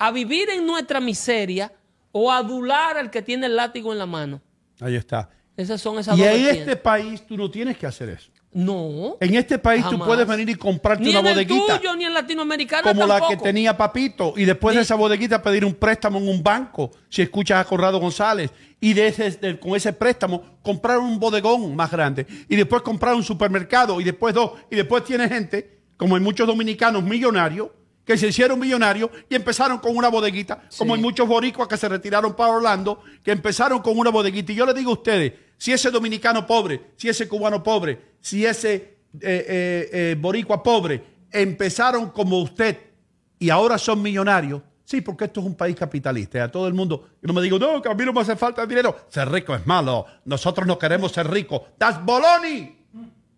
a 0.00 0.10
vivir 0.10 0.48
en 0.50 0.66
nuestra 0.66 0.98
miseria 0.98 1.70
o 2.10 2.32
a 2.32 2.38
adular 2.38 2.96
al 2.96 3.10
que 3.10 3.22
tiene 3.22 3.46
el 3.46 3.54
látigo 3.54 3.92
en 3.92 3.98
la 3.98 4.06
mano. 4.06 4.40
Ahí 4.80 4.96
está. 4.96 5.28
Esas 5.56 5.80
son 5.80 5.98
esas 5.98 6.18
Y 6.18 6.24
en 6.24 6.46
este 6.46 6.74
país 6.74 7.24
tú 7.26 7.36
no 7.36 7.50
tienes 7.50 7.76
que 7.76 7.86
hacer 7.86 8.08
eso. 8.08 8.30
No. 8.52 9.16
En 9.20 9.34
este 9.36 9.58
país 9.58 9.84
tú 9.88 9.96
puedes 9.98 10.26
venir 10.26 10.48
y 10.48 10.54
comprarte 10.56 11.04
Ni 11.04 11.10
una 11.10 11.20
en 11.20 11.26
el 11.26 11.32
bodeguita 11.34 11.78
tuyo, 11.78 11.94
ni 11.94 12.04
en 12.04 12.14
latinoamericano 12.14 12.82
como 12.82 13.06
la 13.06 13.20
que 13.28 13.36
tenía 13.36 13.76
Papito 13.76 14.34
y 14.36 14.44
después 14.44 14.74
de 14.74 14.82
esa 14.82 14.96
bodeguita 14.96 15.40
pedir 15.40 15.64
un 15.64 15.74
préstamo 15.74 16.18
en 16.18 16.26
un 16.28 16.42
banco 16.42 16.90
si 17.08 17.22
escuchas 17.22 17.60
a 17.60 17.64
Corrado 17.68 18.00
González 18.00 18.50
y 18.80 18.92
de 18.94 19.06
ese, 19.06 19.30
de- 19.32 19.60
con 19.60 19.76
ese 19.76 19.92
préstamo 19.92 20.42
comprar 20.62 20.98
un 20.98 21.20
bodegón 21.20 21.76
más 21.76 21.92
grande 21.92 22.26
y 22.48 22.56
después 22.56 22.82
comprar 22.82 23.14
un 23.14 23.22
supermercado 23.22 24.00
y 24.00 24.04
después 24.04 24.34
dos 24.34 24.52
y 24.68 24.74
después 24.74 25.04
tiene 25.04 25.28
gente 25.28 25.78
como 25.96 26.16
hay 26.16 26.20
muchos 26.22 26.44
dominicanos 26.48 27.04
millonarios 27.04 27.68
que 28.10 28.18
se 28.18 28.26
hicieron 28.26 28.58
millonarios 28.58 29.08
y 29.28 29.36
empezaron 29.36 29.78
con 29.78 29.96
una 29.96 30.08
bodeguita, 30.08 30.64
como 30.76 30.96
hay 30.96 31.00
muchos 31.00 31.28
boricuas 31.28 31.68
que 31.68 31.76
se 31.76 31.88
retiraron 31.88 32.34
para 32.34 32.54
Orlando, 32.54 33.04
que 33.22 33.30
empezaron 33.30 33.80
con 33.82 33.96
una 33.96 34.10
bodeguita. 34.10 34.50
Y 34.50 34.56
yo 34.56 34.66
le 34.66 34.74
digo 34.74 34.90
a 34.90 34.94
ustedes, 34.94 35.32
si 35.56 35.70
ese 35.70 35.92
dominicano 35.92 36.44
pobre, 36.44 36.90
si 36.96 37.08
ese 37.08 37.28
cubano 37.28 37.62
pobre, 37.62 38.16
si 38.20 38.44
ese 38.44 38.74
eh, 38.74 38.96
eh, 39.20 39.90
eh, 39.92 40.16
boricua 40.18 40.60
pobre, 40.60 41.04
empezaron 41.30 42.10
como 42.10 42.40
usted 42.40 42.78
y 43.38 43.48
ahora 43.48 43.78
son 43.78 44.02
millonarios, 44.02 44.60
sí, 44.84 45.02
porque 45.02 45.26
esto 45.26 45.38
es 45.38 45.46
un 45.46 45.54
país 45.54 45.76
capitalista. 45.76 46.38
Y 46.38 46.40
a 46.40 46.50
todo 46.50 46.66
el 46.66 46.74
mundo, 46.74 47.10
y 47.22 47.28
no 47.28 47.32
me 47.32 47.42
digo, 47.42 47.60
no, 47.60 47.80
que 47.80 47.90
a 47.90 47.94
mí 47.94 48.04
no 48.04 48.12
me 48.12 48.22
hace 48.22 48.34
falta 48.34 48.66
dinero. 48.66 49.06
Ser 49.08 49.30
rico 49.30 49.54
es 49.54 49.64
malo. 49.68 50.04
Nosotros 50.24 50.66
no 50.66 50.76
queremos 50.80 51.12
ser 51.12 51.30
ricos. 51.30 51.62
¡Das 51.78 52.04
boloni! 52.04 52.76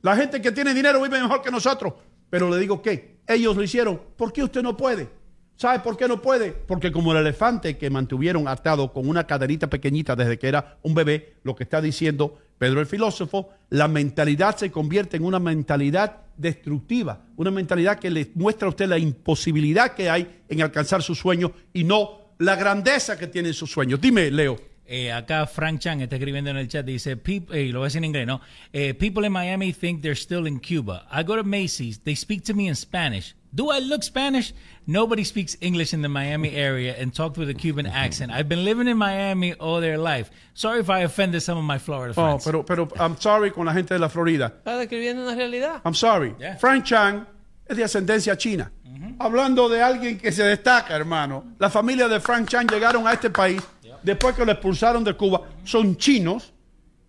La 0.01 0.17
gente 0.17 0.41
que 0.41 0.51
tiene 0.51 0.73
dinero 0.73 1.03
vive 1.03 1.21
mejor 1.21 1.43
que 1.43 1.51
nosotros. 1.51 1.93
Pero 2.31 2.49
le 2.49 2.59
digo 2.59 2.81
que 2.81 3.12
ellos 3.27 3.57
lo 3.57 3.63
hicieron. 3.63 4.01
¿Por 4.17 4.33
qué 4.33 4.43
usted 4.43 4.63
no 4.63 4.77
puede? 4.77 5.09
¿Sabe 5.57 5.81
por 5.81 5.97
qué 5.97 6.09
no 6.09 6.21
puede? 6.21 6.51
Porque 6.53 6.91
como 6.91 7.13
el 7.13 7.19
elefante 7.19 7.77
que 7.77 7.91
mantuvieron 7.91 8.49
atado 8.49 8.93
con 8.93 9.09
una 9.09 9.27
cadenita 9.27 9.69
pequeñita 9.69 10.17
desde 10.17 10.39
que 10.39 10.49
era 10.49 10.79
un 10.83 10.95
bebé, 10.95 11.35
lo 11.45 11.55
que 11.55 11.63
está 11.65 11.81
diciendo 11.81 12.39
Pedro 12.59 12.81
el 12.81 12.87
filósofo, 12.87 13.51
la 13.71 13.89
mentalidad 13.89 14.57
se 14.57 14.71
convierte 14.71 15.17
en 15.17 15.25
una 15.25 15.39
mentalidad 15.39 16.23
destructiva, 16.37 17.21
una 17.37 17.51
mentalidad 17.51 17.99
que 17.99 18.11
le 18.11 18.31
muestra 18.35 18.67
a 18.67 18.71
usted 18.71 18.89
la 18.89 18.99
imposibilidad 18.99 19.95
que 19.95 20.09
hay 20.09 20.43
en 20.49 20.63
alcanzar 20.63 21.03
sus 21.03 21.19
sueños 21.19 21.53
y 21.73 21.85
no 21.85 22.35
la 22.39 22.57
grandeza 22.57 23.19
que 23.19 23.27
tienen 23.27 23.55
sus 23.55 23.71
sueños. 23.71 24.01
Dime, 24.01 24.31
Leo. 24.31 24.72
Eh, 24.87 25.11
acá 25.13 25.47
Frank 25.47 25.79
Chang 25.81 26.01
está 26.03 26.17
escribiendo 26.17 26.51
en 26.51 26.57
el 26.57 26.69
chat, 26.69 26.85
dice, 26.85 27.17
"Peop- 27.17 27.53
eh, 27.55 27.71
lo 27.73 27.79
voy 27.81 27.87
a 27.87 27.89
decir 27.89 27.99
en 27.99 28.05
inglés, 28.05 28.27
¿no? 28.27 28.41
Eh, 28.73 28.95
people 28.95 29.25
in 29.27 29.33
Miami 29.33 29.73
think 29.73 30.03
they're 30.03 30.17
still 30.21 30.47
in 30.47 30.59
Cuba. 30.61 31.07
I 31.11 31.23
go 31.23 31.37
to 31.37 31.45
Macy's, 31.45 32.01
they 32.03 32.15
speak 32.17 32.43
to 32.45 32.55
me 32.55 32.67
in 32.69 32.75
Spanish. 32.75 33.35
Do 33.55 33.71
I 33.71 33.81
look 33.81 34.03
Spanish? 34.03 34.53
Nobody 34.87 35.25
speaks 35.25 35.57
English 35.61 35.93
in 35.95 36.01
the 36.03 36.09
Miami 36.09 36.57
area 36.57 36.97
and 36.99 37.13
talk 37.15 37.37
with 37.37 37.49
a 37.51 37.55
Cuban 37.55 37.87
accent. 37.87 38.33
I've 38.33 38.49
been 38.49 38.65
living 38.65 38.89
in 38.89 38.97
Miami 38.97 39.53
all 39.55 39.81
their 39.81 39.99
life. 39.99 40.31
Sorry 40.55 40.81
if 40.81 40.89
I 40.91 41.05
offended 41.05 41.43
some 41.43 41.59
of 41.59 41.65
my 41.65 41.79
Florida 41.79 42.15
Oh, 42.17 42.39
friends. 42.39 42.45
pero, 42.45 42.65
pero 42.65 42.89
I'm 42.99 43.17
sorry 43.21 43.51
con 43.51 43.67
la 43.67 43.73
gente 43.75 43.95
de 43.95 44.01
la 44.01 44.09
Florida. 44.09 44.47
Está 44.65 44.77
describiendo 44.79 45.23
una 45.23 45.35
realidad. 45.37 45.81
I'm 45.85 45.95
sorry. 45.95 46.35
Yeah. 46.41 46.57
Frank 46.57 46.85
Chang 46.85 47.27
es 47.69 47.77
de 47.77 47.85
ascendencia 47.85 48.37
china. 48.37 48.73
Hablando 49.19 49.69
de 49.69 49.83
alguien 49.83 50.19
que 50.19 50.33
se 50.33 50.43
destaca, 50.45 50.95
hermano. 50.97 51.45
La 51.59 51.69
familia 51.71 52.09
de 52.09 52.21
Frank 52.21 52.49
Chang 52.49 52.67
llegaron 52.69 53.07
a 53.07 53.13
este 53.13 53.31
país 53.31 53.61
después 54.03 54.35
que 54.35 54.45
lo 54.45 54.53
expulsaron 54.53 55.05
de 55.05 55.15
Cuba. 55.15 55.43
Son 55.65 55.97
chinos 55.97 56.53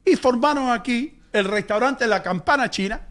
y 0.06 0.16
formaron 0.16 0.72
aquí 0.72 1.20
el 1.32 1.46
restaurante 1.46 2.08
La 2.08 2.22
Campana 2.22 2.70
China. 2.70 3.02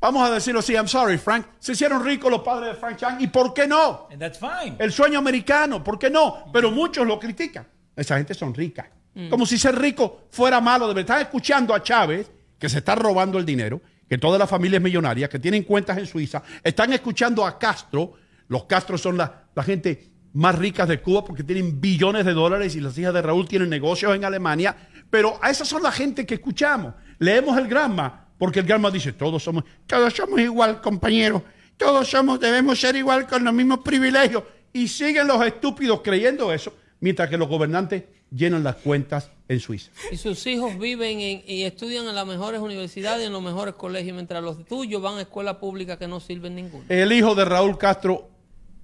Vamos 0.00 0.28
a 0.28 0.32
decirlo 0.32 0.60
así, 0.60 0.74
I'm 0.74 0.88
sorry, 0.88 1.18
Frank. 1.18 1.46
Se 1.58 1.72
hicieron 1.72 2.04
ricos 2.04 2.30
los 2.30 2.42
padres 2.42 2.74
de 2.74 2.74
Frank 2.76 2.96
Chang. 2.96 3.20
¿Y 3.20 3.28
por 3.28 3.54
qué 3.54 3.66
no? 3.66 4.08
and 4.10 4.20
that's 4.20 4.38
fine. 4.38 4.76
El 4.78 4.92
sueño 4.92 5.18
americano, 5.18 5.82
¿por 5.82 5.98
qué 5.98 6.10
no? 6.10 6.44
Pero 6.52 6.70
muchos 6.70 7.06
lo 7.06 7.18
critican. 7.18 7.66
Esa 7.94 8.16
gente 8.16 8.34
son 8.34 8.54
ricas. 8.54 8.86
Como 9.30 9.46
si 9.46 9.56
ser 9.56 9.74
rico 9.78 10.26
fuera 10.30 10.60
malo. 10.60 10.92
De 10.92 11.00
están 11.00 11.22
escuchando 11.22 11.74
a 11.74 11.82
Chávez, 11.82 12.30
que 12.58 12.68
se 12.68 12.78
está 12.78 12.94
robando 12.94 13.38
el 13.38 13.46
dinero, 13.46 13.80
que 14.06 14.18
toda 14.18 14.38
la 14.38 14.46
familia 14.46 14.76
es 14.76 14.82
millonaria, 14.82 15.26
que 15.28 15.38
tienen 15.38 15.62
cuentas 15.62 15.96
en 15.96 16.06
Suiza. 16.06 16.42
Están 16.62 16.92
escuchando 16.92 17.46
a 17.46 17.58
Castro. 17.58 18.12
Los 18.48 18.64
Castros 18.64 19.00
son 19.00 19.16
la, 19.16 19.44
la 19.54 19.62
gente 19.62 20.10
más 20.36 20.54
ricas 20.54 20.86
de 20.86 21.00
Cuba 21.00 21.24
porque 21.24 21.42
tienen 21.42 21.80
billones 21.80 22.26
de 22.26 22.34
dólares 22.34 22.76
y 22.76 22.80
las 22.80 22.96
hijas 22.98 23.14
de 23.14 23.22
Raúl 23.22 23.48
tienen 23.48 23.70
negocios 23.70 24.14
en 24.14 24.24
Alemania. 24.24 24.76
Pero 25.08 25.38
a 25.40 25.50
esas 25.50 25.66
son 25.66 25.82
la 25.82 25.90
gente 25.90 26.26
que 26.26 26.34
escuchamos. 26.34 26.92
Leemos 27.18 27.56
el 27.56 27.66
Granma, 27.68 28.28
porque 28.38 28.60
el 28.60 28.66
Granma 28.66 28.90
dice, 28.90 29.12
todos 29.14 29.42
somos, 29.42 29.64
todos 29.86 30.12
somos 30.12 30.38
igual, 30.40 30.82
compañeros. 30.82 31.40
Todos 31.78 32.08
somos, 32.08 32.38
debemos 32.38 32.78
ser 32.78 32.96
igual 32.96 33.26
con 33.26 33.44
los 33.44 33.54
mismos 33.54 33.78
privilegios. 33.80 34.42
Y 34.74 34.88
siguen 34.88 35.26
los 35.26 35.42
estúpidos 35.44 36.02
creyendo 36.02 36.52
eso, 36.52 36.74
mientras 37.00 37.30
que 37.30 37.38
los 37.38 37.48
gobernantes 37.48 38.04
llenan 38.30 38.62
las 38.62 38.76
cuentas 38.76 39.30
en 39.48 39.58
Suiza. 39.60 39.90
Y 40.12 40.16
sus 40.18 40.46
hijos 40.46 40.78
viven 40.78 41.20
en- 41.20 41.42
y 41.46 41.62
estudian 41.62 42.06
en 42.08 42.14
las 42.14 42.26
mejores 42.26 42.60
universidades 42.60 43.22
y 43.22 43.26
en 43.26 43.32
los 43.32 43.42
mejores 43.42 43.74
colegios, 43.74 44.14
mientras 44.14 44.42
los 44.42 44.66
tuyos 44.66 45.00
van 45.00 45.16
a 45.16 45.22
escuelas 45.22 45.56
públicas 45.56 45.96
que 45.96 46.08
no 46.08 46.20
sirven 46.20 46.56
ninguna. 46.56 46.84
El 46.90 47.10
hijo 47.12 47.34
de 47.34 47.44
Raúl 47.46 47.78
Castro 47.78 48.28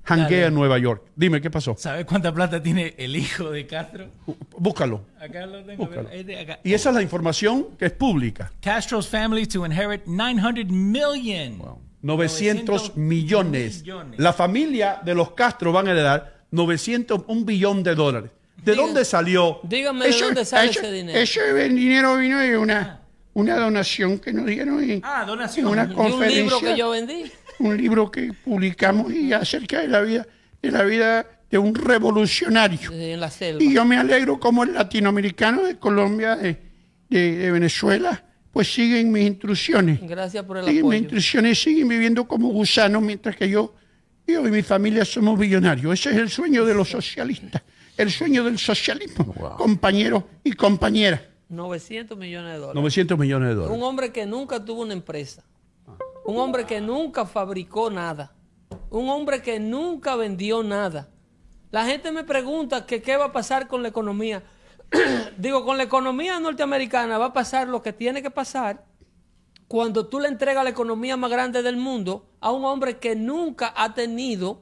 janguea 0.04 0.46
en 0.48 0.54
Nueva 0.54 0.78
York. 0.78 1.04
Dime, 1.16 1.40
¿qué 1.40 1.50
pasó? 1.50 1.74
¿Sabes 1.78 2.04
cuánta 2.04 2.32
plata 2.32 2.62
tiene 2.62 2.94
el 2.98 3.14
hijo 3.16 3.50
de 3.50 3.66
Castro? 3.66 4.06
Búscalo. 4.58 5.02
Acá 5.20 5.46
lo 5.46 5.62
tengo. 5.64 5.86
Búscalo. 5.86 6.08
de 6.08 6.38
acá. 6.40 6.60
Y 6.64 6.74
esa 6.74 6.88
es 6.90 6.94
la 6.96 7.02
información 7.02 7.68
que 7.78 7.86
es 7.86 7.92
pública. 7.92 8.52
Castro's 8.60 9.08
family 9.08 9.46
to 9.46 9.64
inherit 9.64 10.02
900 10.06 10.66
million. 10.70 11.62
900 12.02 12.96
millones. 12.96 13.80
millones. 13.82 14.18
La 14.18 14.32
familia 14.32 15.00
de 15.04 15.14
los 15.14 15.32
Castro 15.32 15.72
van 15.72 15.86
a 15.88 15.92
heredar 15.92 16.42
900, 16.50 17.22
un 17.28 17.46
billón 17.46 17.82
de 17.82 17.94
dólares. 17.94 18.30
¿De 18.62 18.72
Diga- 18.72 18.76
dónde 18.76 19.04
salió? 19.04 19.60
Dígame 19.62 20.06
de 20.08 20.20
dónde 20.20 20.44
sale 20.44 20.70
eso- 20.70 20.80
ese 20.80 20.92
dinero. 20.92 21.18
Ese 21.18 21.68
dinero 21.70 22.16
vino 22.16 22.38
de 22.38 22.56
una, 22.58 23.00
una 23.34 23.56
donación 23.56 24.18
que 24.18 24.32
nos 24.32 24.46
dieron 24.46 24.82
en, 24.82 25.00
Ah, 25.04 25.20
en 25.22 25.26
donación. 25.28 25.66
una 25.66 25.82
Y 25.82 25.86
un 25.86 25.90
libro 25.90 26.04
conferencia. 26.10 26.60
que 26.72 26.76
yo 26.78 26.90
vendí. 26.90 27.24
Un 27.62 27.76
libro 27.76 28.10
que 28.10 28.32
publicamos 28.32 29.12
y 29.12 29.32
acerca 29.32 29.80
de 29.80 29.88
la 29.88 30.00
vida, 30.00 30.26
de 30.60 30.70
la 30.70 30.82
vida 30.82 31.26
de 31.50 31.58
un 31.58 31.74
revolucionario. 31.74 32.90
En 32.92 33.20
la 33.20 33.30
selva. 33.30 33.62
Y 33.62 33.72
yo 33.74 33.84
me 33.84 33.96
alegro 33.98 34.38
como 34.40 34.64
el 34.64 34.72
latinoamericano 34.74 35.62
de 35.64 35.78
Colombia, 35.78 36.36
de, 36.36 36.56
de- 37.08 37.36
de 37.36 37.50
Venezuela, 37.52 38.24
pues 38.52 38.72
siguen 38.72 39.12
mis 39.12 39.26
instrucciones. 39.26 40.00
Gracias 40.02 40.44
por 40.44 40.58
el 40.58 40.64
Siguen 40.64 40.76
mis 40.76 40.82
apoyo. 40.84 40.98
instrucciones, 40.98 41.62
siguen 41.62 41.88
viviendo 41.88 42.26
como 42.26 42.48
gusanos, 42.48 43.02
mientras 43.02 43.36
que 43.36 43.48
yo, 43.48 43.74
yo 44.26 44.46
y 44.46 44.50
mi 44.50 44.62
familia 44.62 45.04
somos 45.04 45.38
billonarios. 45.38 45.92
Ese 45.94 46.10
es 46.10 46.16
el 46.16 46.30
sueño 46.30 46.64
de 46.64 46.74
los 46.74 46.88
socialistas, 46.90 47.62
el 47.96 48.10
sueño 48.10 48.44
del 48.44 48.58
socialismo, 48.58 49.34
compañeros 49.56 50.24
y 50.44 50.52
compañeras. 50.52 51.20
900 51.50 52.16
millones 52.16 52.52
de 52.52 52.58
dólares. 52.58 52.74
900 52.76 53.18
millones 53.18 53.48
de 53.50 53.54
dólares. 53.56 53.76
Un 53.76 53.82
hombre 53.84 54.10
que 54.10 54.24
nunca 54.24 54.64
tuvo 54.64 54.82
una 54.82 54.94
empresa. 54.94 55.42
Un 56.24 56.38
hombre 56.38 56.64
que 56.64 56.80
nunca 56.80 57.26
fabricó 57.26 57.90
nada. 57.90 58.34
Un 58.90 59.08
hombre 59.08 59.42
que 59.42 59.58
nunca 59.58 60.16
vendió 60.16 60.62
nada. 60.62 61.08
La 61.70 61.84
gente 61.84 62.12
me 62.12 62.24
pregunta 62.24 62.86
que 62.86 63.02
qué 63.02 63.16
va 63.16 63.26
a 63.26 63.32
pasar 63.32 63.66
con 63.66 63.82
la 63.82 63.88
economía. 63.88 64.42
Digo, 65.38 65.64
con 65.64 65.76
la 65.78 65.84
economía 65.84 66.38
norteamericana 66.38 67.18
va 67.18 67.26
a 67.26 67.32
pasar 67.32 67.68
lo 67.68 67.82
que 67.82 67.92
tiene 67.92 68.22
que 68.22 68.30
pasar 68.30 68.84
cuando 69.66 70.06
tú 70.06 70.20
le 70.20 70.28
entregas 70.28 70.64
la 70.64 70.70
economía 70.70 71.16
más 71.16 71.30
grande 71.30 71.62
del 71.62 71.78
mundo 71.78 72.26
a 72.40 72.52
un 72.52 72.64
hombre 72.66 72.98
que 72.98 73.16
nunca 73.16 73.72
ha 73.74 73.94
tenido 73.94 74.60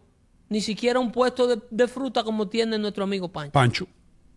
ni 0.49 0.61
siquiera 0.61 1.01
un 1.01 1.11
puesto 1.11 1.49
de, 1.49 1.61
de 1.68 1.88
fruta 1.88 2.23
como 2.23 2.49
tiene 2.49 2.79
nuestro 2.79 3.03
amigo 3.05 3.29
Pancho. 3.29 3.53
Pancho. 3.53 3.87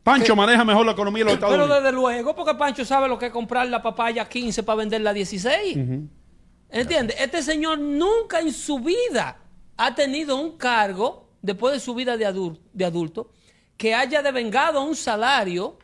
Pancho 0.01 0.35
maneja 0.35 0.65
mejor 0.65 0.85
la 0.85 0.93
economía 0.93 1.19
de 1.19 1.25
los 1.25 1.33
Estados 1.35 1.53
Pero 1.53 1.65
Unidos. 1.65 1.83
desde 1.83 1.95
luego, 1.95 2.35
porque 2.35 2.55
Pancho 2.55 2.83
sabe 2.85 3.07
lo 3.07 3.17
que 3.19 3.27
es 3.27 3.31
comprar 3.31 3.67
la 3.67 3.81
papaya 3.83 4.27
15 4.27 4.63
para 4.63 4.77
venderla 4.77 5.11
a 5.11 5.13
16. 5.13 5.77
¿Entiendes? 6.73 7.15
Este 7.19 7.41
señor 7.43 7.77
nunca 7.79 8.39
en 8.39 8.51
su 8.51 8.79
vida 8.79 9.37
ha 9.77 9.93
tenido 9.95 10.35
un 10.37 10.57
cargo, 10.57 11.29
después 11.41 11.73
de 11.73 11.79
su 11.79 11.93
vida 11.93 12.17
de, 12.17 12.27
adul- 12.27 12.59
de 12.73 12.85
adulto, 12.85 13.29
que 13.77 13.93
haya 13.93 14.23
devengado 14.23 14.81
un 14.83 14.95
salario 14.95 15.77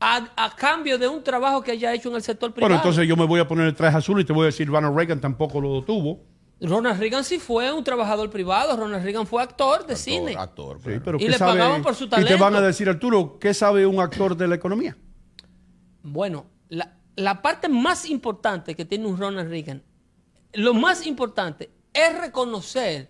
a, 0.00 0.28
a 0.36 0.56
cambio 0.56 0.98
de 0.98 1.06
un 1.08 1.22
trabajo 1.22 1.62
que 1.62 1.70
haya 1.70 1.94
hecho 1.94 2.08
en 2.08 2.16
el 2.16 2.22
sector 2.22 2.52
privado. 2.52 2.68
Bueno, 2.68 2.82
entonces 2.82 3.06
yo 3.08 3.16
me 3.16 3.24
voy 3.24 3.38
a 3.40 3.46
poner 3.46 3.66
el 3.66 3.74
traje 3.74 3.96
azul 3.96 4.20
y 4.20 4.24
te 4.24 4.32
voy 4.32 4.42
a 4.42 4.46
decir, 4.46 4.68
Ronald 4.68 4.96
Reagan 4.96 5.20
tampoco 5.20 5.60
lo 5.60 5.82
tuvo. 5.82 6.20
Ronald 6.60 6.98
Reagan 6.98 7.22
sí 7.22 7.38
fue 7.38 7.72
un 7.72 7.84
trabajador 7.84 8.28
privado, 8.30 8.76
Ronald 8.76 9.04
Reagan 9.04 9.26
fue 9.26 9.42
actor 9.42 9.86
de 9.86 9.94
cine. 9.94 10.34
Actor, 10.36 10.80
Sí, 10.84 10.98
pero 11.04 11.18
Y 11.18 11.20
¿qué 11.20 11.28
le 11.30 11.38
sabe? 11.38 11.52
pagaban 11.52 11.82
por 11.82 11.94
su 11.94 12.04
Y 12.04 12.08
te 12.08 12.16
van 12.16 12.38
talento. 12.38 12.58
a 12.58 12.62
decir, 12.62 12.88
Arturo, 12.88 13.38
¿qué 13.38 13.54
sabe 13.54 13.86
un 13.86 14.00
actor 14.00 14.36
de 14.36 14.48
la 14.48 14.54
economía? 14.56 14.96
Bueno, 16.02 16.46
la, 16.68 16.96
la 17.14 17.42
parte 17.42 17.68
más 17.68 18.08
importante 18.10 18.74
que 18.74 18.84
tiene 18.84 19.06
un 19.06 19.18
Ronald 19.18 19.48
Reagan, 19.50 19.82
lo 20.52 20.74
más 20.74 21.06
importante 21.06 21.70
es 21.92 22.18
reconocer 22.18 23.08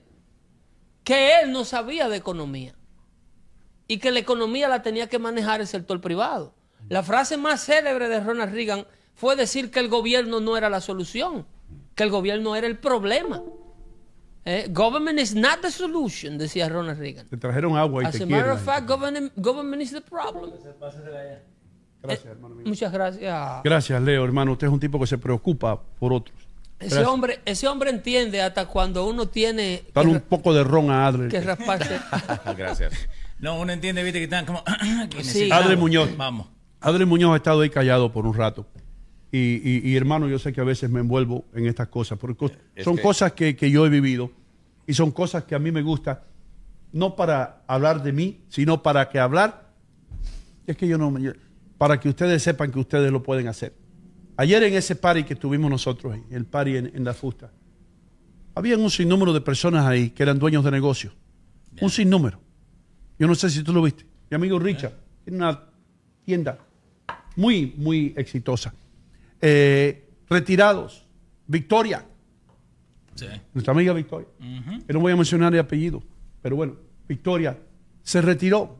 que 1.04 1.40
él 1.40 1.52
no 1.52 1.64
sabía 1.64 2.08
de 2.08 2.16
economía 2.16 2.74
y 3.88 3.98
que 3.98 4.10
la 4.10 4.18
economía 4.18 4.68
la 4.68 4.82
tenía 4.82 5.08
que 5.08 5.18
manejar 5.18 5.60
el 5.60 5.66
sector 5.66 6.00
privado. 6.00 6.54
La 6.88 7.02
frase 7.02 7.36
más 7.36 7.64
célebre 7.64 8.08
de 8.08 8.20
Ronald 8.20 8.52
Reagan 8.52 8.86
fue 9.14 9.36
decir 9.36 9.70
que 9.70 9.80
el 9.80 9.88
gobierno 9.88 10.40
no 10.40 10.56
era 10.56 10.68
la 10.68 10.80
solución, 10.80 11.46
que 11.94 12.02
el 12.02 12.10
gobierno 12.10 12.54
era 12.54 12.66
el 12.66 12.78
problema. 12.78 13.42
Eh, 14.44 14.68
government 14.70 15.18
is 15.18 15.34
not 15.34 15.60
the 15.60 15.70
solution, 15.70 16.38
decía 16.38 16.68
Ronald 16.68 16.98
Reagan. 16.98 17.26
Te 17.28 17.36
trajeron 17.36 17.76
agua 17.76 18.04
y 18.04 18.06
As 18.06 18.16
te 18.16 18.22
a 18.22 18.26
matter 18.26 18.50
of 18.50 18.62
fact, 18.62 18.88
government, 18.88 19.32
government 19.36 19.82
is 19.82 19.90
the 19.90 20.00
problem. 20.00 20.52
Gracias, 22.02 22.26
hermano 22.26 22.54
mío. 22.54 22.66
Muchas 22.66 22.92
gracias. 22.92 23.62
Gracias, 23.64 24.02
Leo, 24.02 24.24
hermano. 24.24 24.52
Usted 24.52 24.68
es 24.68 24.72
un 24.72 24.78
tipo 24.78 25.00
que 25.00 25.06
se 25.08 25.18
preocupa 25.18 25.82
por 25.98 26.12
otros. 26.12 26.45
Ese 26.78 26.90
Gracias. 26.96 27.08
hombre, 27.08 27.40
ese 27.46 27.68
hombre 27.68 27.90
entiende 27.90 28.42
hasta 28.42 28.66
cuando 28.66 29.06
uno 29.06 29.26
tiene 29.28 29.84
Dale 29.94 30.10
un 30.10 30.20
poco 30.20 30.52
de 30.52 30.62
ron 30.62 30.90
a 30.90 31.06
Adler. 31.06 31.28
que 31.30 31.40
rasparse. 31.40 31.98
Gracias. 32.56 32.92
No, 33.38 33.58
uno 33.60 33.72
entiende, 33.72 34.02
viste, 34.02 34.18
que 34.18 34.24
están 34.24 34.44
como. 34.44 34.62
que 35.10 35.24
Sí. 35.24 35.50
Adler 35.50 35.78
Muñoz. 35.78 36.14
Vamos. 36.16 36.48
Adler 36.80 37.06
Muñoz 37.06 37.32
ha 37.32 37.36
estado 37.36 37.62
ahí 37.62 37.70
callado 37.70 38.12
por 38.12 38.26
un 38.26 38.34
rato. 38.34 38.66
Y, 39.32 39.38
y- 39.38 39.80
y, 39.90 39.96
hermano, 39.96 40.28
yo 40.28 40.38
sé 40.38 40.52
que 40.52 40.60
a 40.60 40.64
veces 40.64 40.88
me 40.90 41.00
envuelvo 41.00 41.44
en 41.54 41.66
estas 41.66 41.88
cosas, 41.88 42.18
porque 42.18 42.50
Es 42.74 42.84
son 42.84 42.96
que- 42.96 43.02
cosas 43.02 43.32
que, 43.32 43.56
que 43.56 43.70
yo 43.70 43.84
he 43.86 43.88
vivido 43.88 44.30
y 44.86 44.94
son 44.94 45.10
cosas 45.10 45.44
que 45.44 45.54
a 45.54 45.58
mí 45.58 45.72
me 45.72 45.82
gusta, 45.82 46.24
no 46.92 47.16
para 47.16 47.62
hablar 47.66 48.02
de 48.02 48.12
mí, 48.12 48.40
sino 48.48 48.82
para 48.82 49.08
que 49.08 49.18
hablar, 49.18 49.66
es 50.66 50.76
que 50.76 50.86
yo 50.86 50.96
no, 50.96 51.12
para 51.76 51.98
que 51.98 52.08
ustedes 52.08 52.42
sepan 52.42 52.70
que 52.70 52.78
ustedes 52.78 53.10
lo 53.10 53.22
pueden 53.22 53.48
hacer. 53.48 53.74
Ayer 54.36 54.62
en 54.64 54.74
ese 54.74 54.96
party 54.96 55.24
que 55.24 55.34
tuvimos 55.34 55.70
nosotros, 55.70 56.16
el 56.30 56.44
party 56.44 56.76
en, 56.76 56.86
en 56.94 57.04
la 57.04 57.14
fusta, 57.14 57.50
había 58.54 58.76
un 58.76 58.90
sinnúmero 58.90 59.32
de 59.32 59.40
personas 59.40 59.86
ahí 59.86 60.10
que 60.10 60.22
eran 60.22 60.38
dueños 60.38 60.64
de 60.64 60.70
negocios. 60.70 61.14
Un 61.80 61.90
sinnúmero. 61.90 62.40
Yo 63.18 63.26
no 63.26 63.34
sé 63.34 63.50
si 63.50 63.62
tú 63.62 63.72
lo 63.72 63.82
viste. 63.82 64.04
Mi 64.30 64.34
amigo 64.34 64.58
Richard 64.58 64.92
tiene 65.24 65.38
una 65.38 65.62
tienda 66.24 66.58
muy, 67.36 67.74
muy 67.76 68.14
exitosa. 68.16 68.74
Eh, 69.40 70.08
retirados. 70.28 71.04
Victoria, 71.46 72.04
Sí. 73.14 73.26
nuestra 73.54 73.72
amiga 73.72 73.92
Victoria. 73.94 74.26
Que 74.86 74.92
no 74.92 75.00
voy 75.00 75.12
a 75.12 75.16
mencionar 75.16 75.54
el 75.54 75.60
apellido, 75.60 76.02
pero 76.42 76.56
bueno, 76.56 76.76
Victoria 77.08 77.56
se 78.02 78.20
retiró 78.20 78.76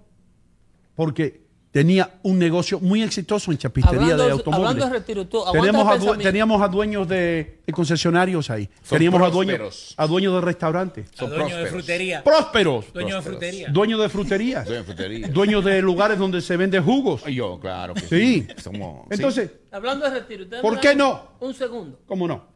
porque 0.95 1.46
tenía 1.77 2.09
un 2.23 2.39
negocio 2.39 2.81
muy 2.81 3.03
exitoso 3.03 3.53
en 3.53 3.59
chapistería 3.59 4.01
hablando, 4.01 4.25
de 4.25 4.31
automóviles. 4.31 4.71
hablando 4.71 4.87
de 4.87 4.99
retiro, 4.99 5.27
tú, 5.27 5.45
Teníamos 5.53 5.87
a, 5.87 6.17
teníamos 6.17 6.71
dueños 6.71 7.07
de, 7.07 7.61
de 7.67 7.73
concesionarios 7.75 8.49
ahí. 8.49 8.67
Son 8.83 8.97
teníamos 8.97 9.21
a 9.21 9.29
dueños, 9.29 9.93
a 9.99 10.07
dueños 10.07 10.33
de 10.37 10.41
restaurantes. 10.41 11.07
A 11.13 11.17
Son 11.19 11.29
dueño 11.29 11.45
de 11.45 11.51
prósperos. 11.51 11.71
frutería. 11.73 12.25
Prósperos. 12.25 12.93
Dueño 12.95 13.17
de 13.17 13.21
frutería. 13.23 13.69
Dueños 13.69 14.01
de 14.01 14.09
fruterías. 14.09 14.67
Frutería. 14.87 15.29
dueños 15.29 15.63
de 15.67 15.83
lugares 15.83 16.19
donde 16.19 16.41
se 16.41 16.57
venden 16.57 16.83
jugos. 16.83 17.25
Yo, 17.27 17.61
claro 17.61 17.93
que 17.93 18.01
Sí. 18.01 18.09
sí. 18.09 18.55
Somos- 18.57 19.03
sí. 19.03 19.09
Entonces, 19.11 19.51
Hablando 19.71 20.07
de 20.11 20.19
retiro. 20.21 20.45
¿ustedes 20.45 20.63
¿Por 20.63 20.81
qué 20.81 20.95
no? 20.95 21.33
Un 21.41 21.53
segundo. 21.53 22.01
¿cómo 22.07 22.27
no? 22.27 22.47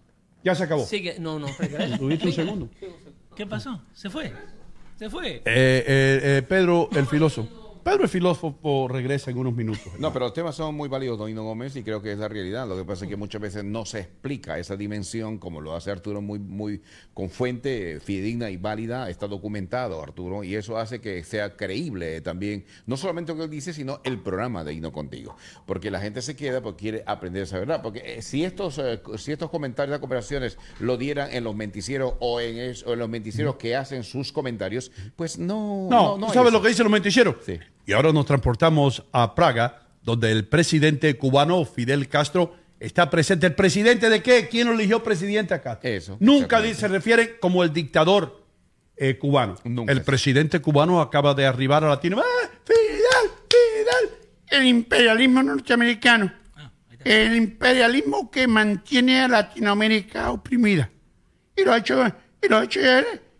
Ya 0.43 0.55
se 0.55 0.63
acabó. 0.65 0.87
Sigue. 0.87 1.17
No, 1.19 1.39
no. 1.39 1.47
Tuviste 1.99 2.27
un 2.29 2.33
segundo. 2.33 2.69
¿Qué 3.37 3.45
pasó? 3.47 3.83
Se 3.93 4.09
fue. 4.09 4.33
Se 4.99 5.11
fue. 5.11 5.29
Eh, 5.37 5.43
eh, 5.45 6.21
eh, 6.23 6.43
Pedro 6.49 6.89
el 6.97 7.05
filósofo. 7.07 7.60
Pedro 7.83 8.03
el 8.05 8.09
filósofo 8.09 8.89
regresa 8.89 9.31
en 9.31 9.39
unos 9.39 9.55
minutos. 9.55 9.81
No, 9.99 10.13
pero 10.13 10.27
los 10.27 10.35
temas 10.35 10.55
son 10.55 10.75
muy 10.75 10.89
válidos, 10.89 11.19
Don 11.19 11.29
Hino 11.31 11.43
Gómez, 11.45 11.75
y 11.77 11.83
creo 11.83 12.01
que 12.03 12.13
es 12.13 12.19
la 12.19 12.29
realidad. 12.29 12.69
Lo 12.69 12.77
que 12.77 12.85
pasa 12.85 13.05
es 13.05 13.09
que 13.11 13.17
muchas 13.17 13.41
veces 13.41 13.65
no 13.65 13.85
se 13.85 14.01
explica 14.01 14.59
esa 14.59 14.77
dimensión, 14.77 15.39
como 15.39 15.61
lo 15.61 15.75
hace 15.75 15.91
Arturo 15.91 16.21
muy, 16.21 16.39
muy 16.39 16.83
con 17.15 17.31
fuente 17.31 17.99
fidedigna 18.01 18.51
y 18.51 18.57
válida. 18.57 19.09
Está 19.11 19.27
documentado, 19.27 20.03
Arturo, 20.03 20.45
y 20.45 20.55
eso 20.55 20.77
hace 20.79 21.01
que 21.01 21.25
sea 21.25 21.57
creíble 21.57 22.21
también, 22.21 22.65
no 22.87 22.97
solamente 22.97 23.33
lo 23.33 23.39
que 23.39 23.45
él 23.45 23.51
dice, 23.51 23.73
sino 23.73 24.01
el 24.05 24.19
programa 24.21 24.65
de 24.65 24.75
Hino 24.75 24.93
Contigo. 24.93 25.37
Porque 25.67 25.91
la 25.91 26.01
gente 26.01 26.23
se 26.23 26.37
queda 26.37 26.61
porque 26.61 26.81
quiere 26.81 27.05
aprender 27.07 27.43
esa 27.45 27.59
verdad. 27.59 27.83
Porque 27.83 28.03
eh, 28.05 28.23
si 28.23 28.45
estos, 28.45 28.79
eh, 28.79 29.01
si 29.19 29.33
estos 29.33 29.51
comentarios 29.51 29.97
de 29.97 30.01
cooperaciones 30.01 30.59
lo 30.79 30.97
dieran 30.97 31.31
en 31.33 31.45
los 31.45 31.55
menticieros 31.57 32.15
o 32.21 32.41
en, 32.41 32.59
es- 32.59 32.85
o 32.87 32.93
en 32.93 32.99
los 32.99 33.09
menticieros 33.09 33.57
que 33.57 33.77
hacen 33.77 34.03
sus 34.05 34.33
comentarios, 34.33 34.91
pues 35.17 35.39
no. 35.39 35.89
No, 35.91 36.17
no 36.19 36.19
¿tú 36.19 36.25
hay 36.27 36.33
sabes 36.35 36.49
eso. 36.49 36.59
lo 36.59 36.63
que 36.63 36.69
dicen 36.69 36.85
los 36.85 36.93
menticheros? 36.93 37.37
Sí. 37.45 37.59
Y 37.87 37.93
ahora 37.93 38.13
nos 38.13 38.27
transportamos 38.27 39.05
a 39.13 39.35
Praga, 39.35 39.83
donde 40.03 40.31
el 40.31 40.47
presidente 40.47 41.17
cubano 41.17 41.65
Fidel 41.65 42.09
Castro 42.09 42.55
está 42.79 43.11
presente. 43.11 43.47
¿El 43.47 43.55
presidente 43.55 44.09
de 44.09 44.23
qué? 44.23 44.49
¿Quién 44.49 44.69
lo 44.69 44.75
eligió 44.75 45.03
presidente 45.03 45.55
acá? 45.55 45.79
Eso, 45.83 46.17
Nunca 46.21 46.63
se 46.75 46.89
refiere 46.89 47.39
como 47.39 47.63
el 47.65 47.73
dictador 47.73 48.45
eh, 48.97 49.19
cubano. 49.19 49.57
Nunca 49.65 49.93
el 49.93 50.03
presidente 50.03 50.61
cubano 50.61 51.01
acaba 51.01 51.35
de 51.35 51.47
arribar 51.47 51.85
a 51.85 51.89
Latino. 51.89 52.21
¡Ah, 52.21 52.51
Fidel! 52.65 53.31
¡Fidel! 53.49 54.21
el 54.51 54.67
imperialismo 54.67 55.43
norteamericano. 55.43 56.33
Ah. 56.57 56.71
El 57.05 57.37
imperialismo 57.37 58.31
que 58.31 58.47
mantiene 58.47 59.21
a 59.21 59.29
Latinoamérica 59.29 60.31
oprimida. 60.31 60.91
Y 61.57 61.65
lo 61.65 61.73
ha 61.73 61.79
hecho, 61.79 62.05
y 62.43 62.49
lo 62.49 62.59
ha 62.59 62.65
hecho, 62.65 62.81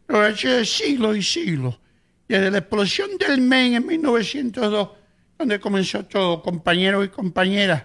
lo 0.09 0.21
ha 0.21 0.31
hecho 0.31 0.49
de 0.49 0.65
siglos 0.65 1.17
y 1.17 1.23
siglos. 1.23 1.79
Desde 2.31 2.49
la 2.53 2.59
explosión 2.59 3.19
del 3.19 3.41
Maine 3.41 3.79
en 3.79 3.87
1902, 3.87 4.89
donde 5.37 5.59
comenzó 5.59 6.05
todo, 6.05 6.41
compañeros 6.43 7.05
y 7.05 7.09
compañeras. 7.09 7.83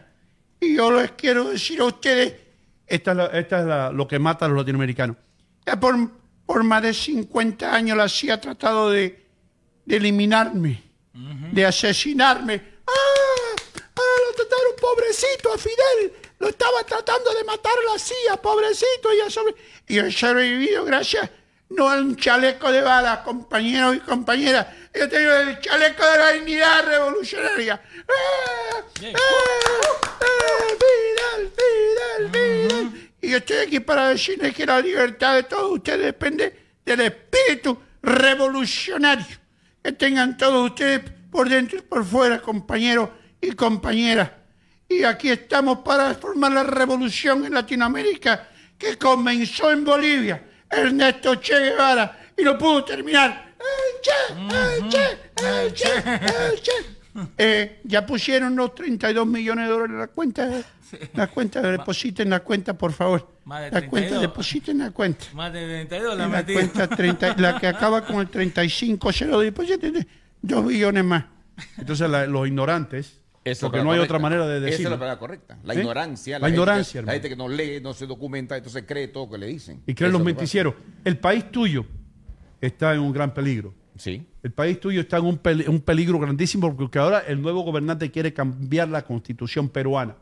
Y 0.59 0.75
yo 0.75 0.91
les 0.91 1.11
quiero 1.13 1.45
decir 1.49 1.79
a 1.81 1.85
ustedes, 1.85 2.35
Esta 2.85 3.11
es, 3.11 3.17
la- 3.17 3.25
esta 3.39 3.59
es 3.61 3.65
la- 3.65 3.91
lo 3.91 4.07
que 4.07 4.19
mata 4.19 4.45
a 4.45 4.47
los 4.47 4.57
latinoamericanos. 4.59 5.17
ya 5.65 5.79
por, 5.79 5.95
por 6.45 6.63
más 6.63 6.83
de 6.83 6.93
50 6.93 7.73
años 7.73 7.97
la 7.97 8.07
CIA 8.07 8.35
ha 8.35 8.41
tratado 8.41 8.91
de, 8.91 9.25
de 9.83 9.95
eliminarme, 9.95 10.83
de 11.51 11.65
asesinarme. 11.65 12.61
¡Ah! 12.85 12.91
¡Ah! 13.95 14.01
Lo 14.29 14.35
trataron 14.35 14.73
pobrecito 14.79 15.51
a 15.53 15.57
Fidel. 15.57 16.13
Lo 16.37 16.49
estaba 16.49 16.83
tratando 16.83 17.33
de 17.33 17.43
matar 17.45 17.73
la 17.91 17.97
CIA, 17.97 18.39
pobrecito. 18.39 19.09
Y, 19.11 19.31
sobre- 19.31 19.55
y 19.87 19.97
he 19.97 20.11
sobrevivido 20.11 20.85
gracias 20.85 21.31
no 21.69 21.89
a 21.89 21.99
un 21.99 22.15
chaleco 22.15 22.71
de 22.71 22.81
balas, 22.81 23.19
compañeros 23.19 23.95
y 23.95 23.99
compañeras. 23.99 24.67
Yo 24.93 25.09
tengo 25.09 25.31
el 25.33 25.59
chaleco 25.59 26.05
de 26.05 26.17
la 26.17 26.31
dignidad 26.31 26.85
revolucionaria. 26.85 27.81
¡Ah! 28.07 28.81
¡Ah! 29.03 29.19
¡Ah! 30.21 30.25
Fidel, 30.79 31.51
Fidel, 31.57 32.31
Fidel. 32.31 33.11
Y 33.21 33.29
yo 33.29 33.37
estoy 33.37 33.57
aquí 33.57 33.79
para 33.79 34.09
decirles 34.09 34.53
que 34.53 34.65
la 34.65 34.79
libertad 34.79 35.35
de 35.35 35.43
todos 35.43 35.71
ustedes 35.71 36.05
depende 36.05 36.65
del 36.85 37.01
espíritu 37.01 37.77
revolucionario 38.01 39.25
que 39.83 39.91
tengan 39.91 40.37
todos 40.37 40.71
ustedes 40.71 41.01
por 41.31 41.49
dentro 41.49 41.77
y 41.77 41.81
por 41.81 42.03
fuera, 42.05 42.41
compañeros 42.41 43.09
y 43.41 43.51
compañeras. 43.51 44.31
Y 44.87 45.03
aquí 45.03 45.29
estamos 45.29 45.79
para 45.79 46.13
formar 46.15 46.51
la 46.51 46.63
revolución 46.63 47.45
en 47.45 47.53
Latinoamérica 47.53 48.47
que 48.77 48.97
comenzó 48.97 49.71
en 49.71 49.83
Bolivia. 49.83 50.43
Ernesto 50.69 51.39
Che 51.39 51.57
Guevara 51.69 52.17
y 52.37 52.43
lo 52.43 52.57
pudo 52.57 52.83
terminar. 52.83 53.53
¡El 53.57 54.01
Che! 54.01 54.55
¡El 54.83 54.89
Che! 54.89 55.07
¡El 55.63 55.73
Che! 55.73 55.89
¡El 56.53 56.61
Che! 56.61 56.71
Eh, 57.37 57.79
ya 57.85 58.05
pusieron 58.05 58.57
los 58.57 58.75
32 58.75 59.25
millones 59.25 59.67
de 59.67 59.71
dólares 59.71 59.93
en 59.93 59.99
la 59.99 60.07
cuenta. 60.07 60.49
La 61.13 61.27
cuenta, 61.27 61.61
depositen 61.61 62.29
la 62.29 62.41
cuenta, 62.41 62.77
por 62.77 62.91
favor. 62.91 63.31
Más 63.45 63.61
de 63.61 63.71
La 63.71 63.87
cuenta, 63.87 64.09
32. 64.09 64.21
depositen 64.21 64.77
la 64.79 64.91
cuenta. 64.91 65.25
Más 65.33 65.53
de 65.53 65.65
32 65.65 66.17
la 66.17 66.23
La 66.23 66.27
metí. 66.27 66.51
cuenta 66.53 66.87
30, 66.89 67.35
la 67.37 67.57
que 67.57 67.67
acaba 67.67 68.05
con 68.05 68.17
el 68.17 68.27
35, 68.29 69.13
se 69.13 69.25
lo 69.27 69.39
depositen 69.39 70.05
dos 70.41 70.67
billones 70.67 71.05
más. 71.05 71.23
Entonces 71.77 72.09
la- 72.09 72.25
los 72.27 72.45
ignorantes, 72.49 73.21
Esa 73.45 73.67
porque 73.67 73.77
la 73.77 73.83
no 73.85 73.91
hay 73.91 73.97
correcta. 73.99 74.13
otra 74.15 74.21
manera 74.21 74.47
de 74.47 74.57
Esa 74.57 74.57
es 74.57 74.63
la 74.63 74.69
decirlo. 74.71 74.99
palabra 74.99 75.19
correcta. 75.19 75.57
La 75.63 75.73
¿Eh? 75.73 75.79
ignorancia. 75.79 76.39
La 76.39 76.47
gente 76.47 76.55
ignorancia, 76.55 76.99
hermano. 76.99 77.07
La 77.11 77.13
gente 77.13 77.29
que 77.29 77.35
no 77.35 77.47
lee, 77.47 77.79
no 77.81 77.93
se 77.93 78.07
documenta, 78.07 78.57
entonces 78.57 78.83
cree 78.87 79.07
todo 79.07 79.25
lo 79.27 79.31
que 79.31 79.37
le 79.37 79.47
dicen. 79.47 79.81
Y 79.85 79.93
creen 79.93 80.11
los 80.11 80.23
menticieros. 80.23 80.73
El 81.03 81.17
país 81.19 81.49
tuyo 81.51 81.85
está 82.59 82.93
en 82.93 82.99
un 83.01 83.13
gran 83.13 83.33
peligro. 83.33 83.73
Sí. 83.97 84.25
El 84.43 84.51
país 84.51 84.79
tuyo 84.79 84.99
está 85.01 85.17
en 85.17 85.25
un 85.25 85.79
peligro 85.81 86.19
grandísimo 86.19 86.75
porque 86.75 86.99
ahora 86.99 87.19
el 87.19 87.41
nuevo 87.41 87.61
gobernante 87.61 88.11
quiere 88.11 88.33
cambiar 88.33 88.89
la 88.89 89.03
constitución 89.03 89.69
peruana. 89.69 90.15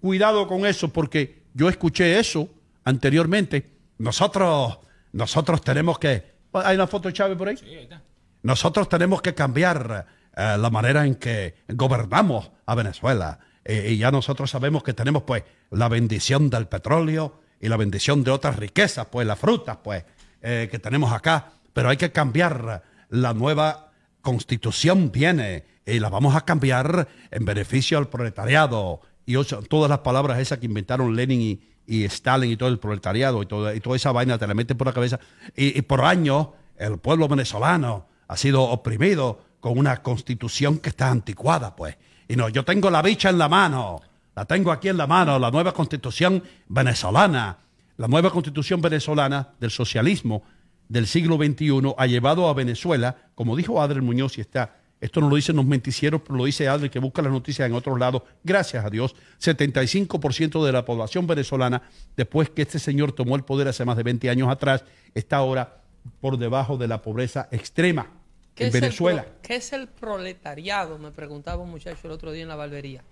Cuidado 0.00 0.46
con 0.46 0.66
eso 0.66 0.88
porque 0.92 1.44
yo 1.54 1.68
escuché 1.68 2.18
eso 2.18 2.48
anteriormente. 2.84 3.70
Nosotros, 3.98 4.78
nosotros 5.12 5.62
tenemos 5.62 5.98
que... 5.98 6.34
¿Hay 6.52 6.74
una 6.74 6.86
foto 6.86 7.08
de 7.08 7.14
Chávez 7.14 7.38
por 7.38 7.48
ahí? 7.48 7.56
Sí, 7.56 7.66
ahí 7.66 7.84
está. 7.84 8.02
Nosotros 8.42 8.88
tenemos 8.88 9.22
que 9.22 9.32
cambiar 9.34 10.06
eh, 10.36 10.56
la 10.58 10.70
manera 10.70 11.06
en 11.06 11.14
que 11.14 11.54
gobernamos 11.68 12.50
a 12.66 12.74
Venezuela. 12.74 13.38
Eh, 13.64 13.92
y 13.92 13.98
ya 13.98 14.10
nosotros 14.10 14.50
sabemos 14.50 14.82
que 14.82 14.92
tenemos 14.92 15.22
pues 15.22 15.44
la 15.70 15.88
bendición 15.88 16.50
del 16.50 16.66
petróleo 16.66 17.40
y 17.60 17.68
la 17.68 17.76
bendición 17.76 18.24
de 18.24 18.30
otras 18.30 18.56
riquezas, 18.56 19.06
pues 19.06 19.26
las 19.26 19.38
frutas, 19.38 19.78
pues, 19.82 20.04
eh, 20.42 20.68
que 20.70 20.78
tenemos 20.78 21.12
acá. 21.12 21.52
Pero 21.72 21.88
hay 21.88 21.96
que 21.96 22.12
cambiar 22.12 22.82
la 23.08 23.32
nueva 23.32 23.92
constitución 24.22 25.12
viene 25.12 25.64
y 25.86 26.00
la 26.00 26.08
vamos 26.08 26.34
a 26.34 26.42
cambiar 26.42 27.08
en 27.30 27.44
beneficio 27.44 27.98
al 27.98 28.08
proletariado. 28.08 29.00
Y 29.26 29.34
todas 29.68 29.88
las 29.88 30.00
palabras 30.00 30.38
esas 30.38 30.58
que 30.58 30.66
inventaron 30.66 31.14
Lenin 31.14 31.60
y, 31.86 32.04
Stalin 32.04 32.50
y 32.50 32.56
todo 32.56 32.68
el 32.68 32.78
proletariado 32.78 33.42
y 33.42 33.46
toda, 33.46 33.72
esa 33.72 34.12
vaina 34.12 34.38
te 34.38 34.46
la 34.46 34.54
meten 34.54 34.76
por 34.76 34.86
la 34.86 34.92
cabeza. 34.92 35.20
Y 35.56 35.80
por 35.82 36.04
años 36.04 36.48
el 36.76 36.98
pueblo 36.98 37.28
venezolano 37.28 38.08
ha 38.28 38.36
sido 38.36 38.62
oprimido 38.62 39.40
con 39.64 39.78
una 39.78 40.02
constitución 40.02 40.76
que 40.76 40.90
está 40.90 41.08
anticuada, 41.08 41.74
pues. 41.74 41.96
Y 42.28 42.36
no, 42.36 42.50
yo 42.50 42.66
tengo 42.66 42.90
la 42.90 43.00
bicha 43.00 43.30
en 43.30 43.38
la 43.38 43.48
mano, 43.48 44.02
la 44.36 44.44
tengo 44.44 44.70
aquí 44.70 44.90
en 44.90 44.98
la 44.98 45.06
mano, 45.06 45.38
la 45.38 45.50
nueva 45.50 45.72
constitución 45.72 46.42
venezolana. 46.68 47.56
La 47.96 48.06
nueva 48.06 48.28
constitución 48.28 48.82
venezolana 48.82 49.54
del 49.58 49.70
socialismo 49.70 50.42
del 50.86 51.06
siglo 51.06 51.36
XXI 51.36 51.94
ha 51.96 52.06
llevado 52.06 52.46
a 52.46 52.52
Venezuela, 52.52 53.16
como 53.34 53.56
dijo 53.56 53.80
Adriel 53.80 54.02
Muñoz, 54.02 54.36
y 54.36 54.42
está, 54.42 54.76
esto 55.00 55.22
no 55.22 55.30
lo 55.30 55.36
dicen 55.36 55.56
los 55.56 55.64
menticieros, 55.64 56.20
pero 56.20 56.36
lo 56.36 56.44
dice 56.44 56.68
Adriel, 56.68 56.90
que 56.90 56.98
busca 56.98 57.22
las 57.22 57.32
noticias 57.32 57.66
en 57.66 57.74
otros 57.74 57.98
lados, 57.98 58.20
gracias 58.42 58.84
a 58.84 58.90
Dios, 58.90 59.16
75% 59.40 60.62
de 60.62 60.72
la 60.72 60.84
población 60.84 61.26
venezolana, 61.26 61.80
después 62.18 62.50
que 62.50 62.60
este 62.60 62.78
señor 62.78 63.12
tomó 63.12 63.34
el 63.34 63.44
poder 63.44 63.68
hace 63.68 63.86
más 63.86 63.96
de 63.96 64.02
20 64.02 64.28
años 64.28 64.50
atrás, 64.50 64.84
está 65.14 65.38
ahora 65.38 65.80
por 66.20 66.36
debajo 66.36 66.76
de 66.76 66.86
la 66.86 67.00
pobreza 67.00 67.48
extrema 67.50 68.08
¿Qué 68.08 68.23
en 68.56 68.72
Venezuela. 68.72 69.24
pro- 69.24 69.34
¿Qué 69.42 69.56
es 69.56 69.72
el 69.72 69.88
proletariado? 69.88 70.98
Me 70.98 71.10
preguntaba 71.10 71.62
un 71.62 71.70
muchacho 71.70 72.06
el 72.06 72.12
otro 72.12 72.30
día 72.32 72.42
en 72.42 72.48
la 72.48 72.56
barbería. 72.56 73.02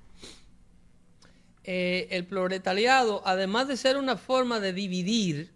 Eh, 1.65 2.09
el 2.11 2.27
proletariado, 2.27 3.23
además 3.25 3.69
de 3.69 3.77
ser 3.77 3.97
una 3.97 4.17
forma 4.17 4.59
de 4.59 4.73
dividir 4.73 5.53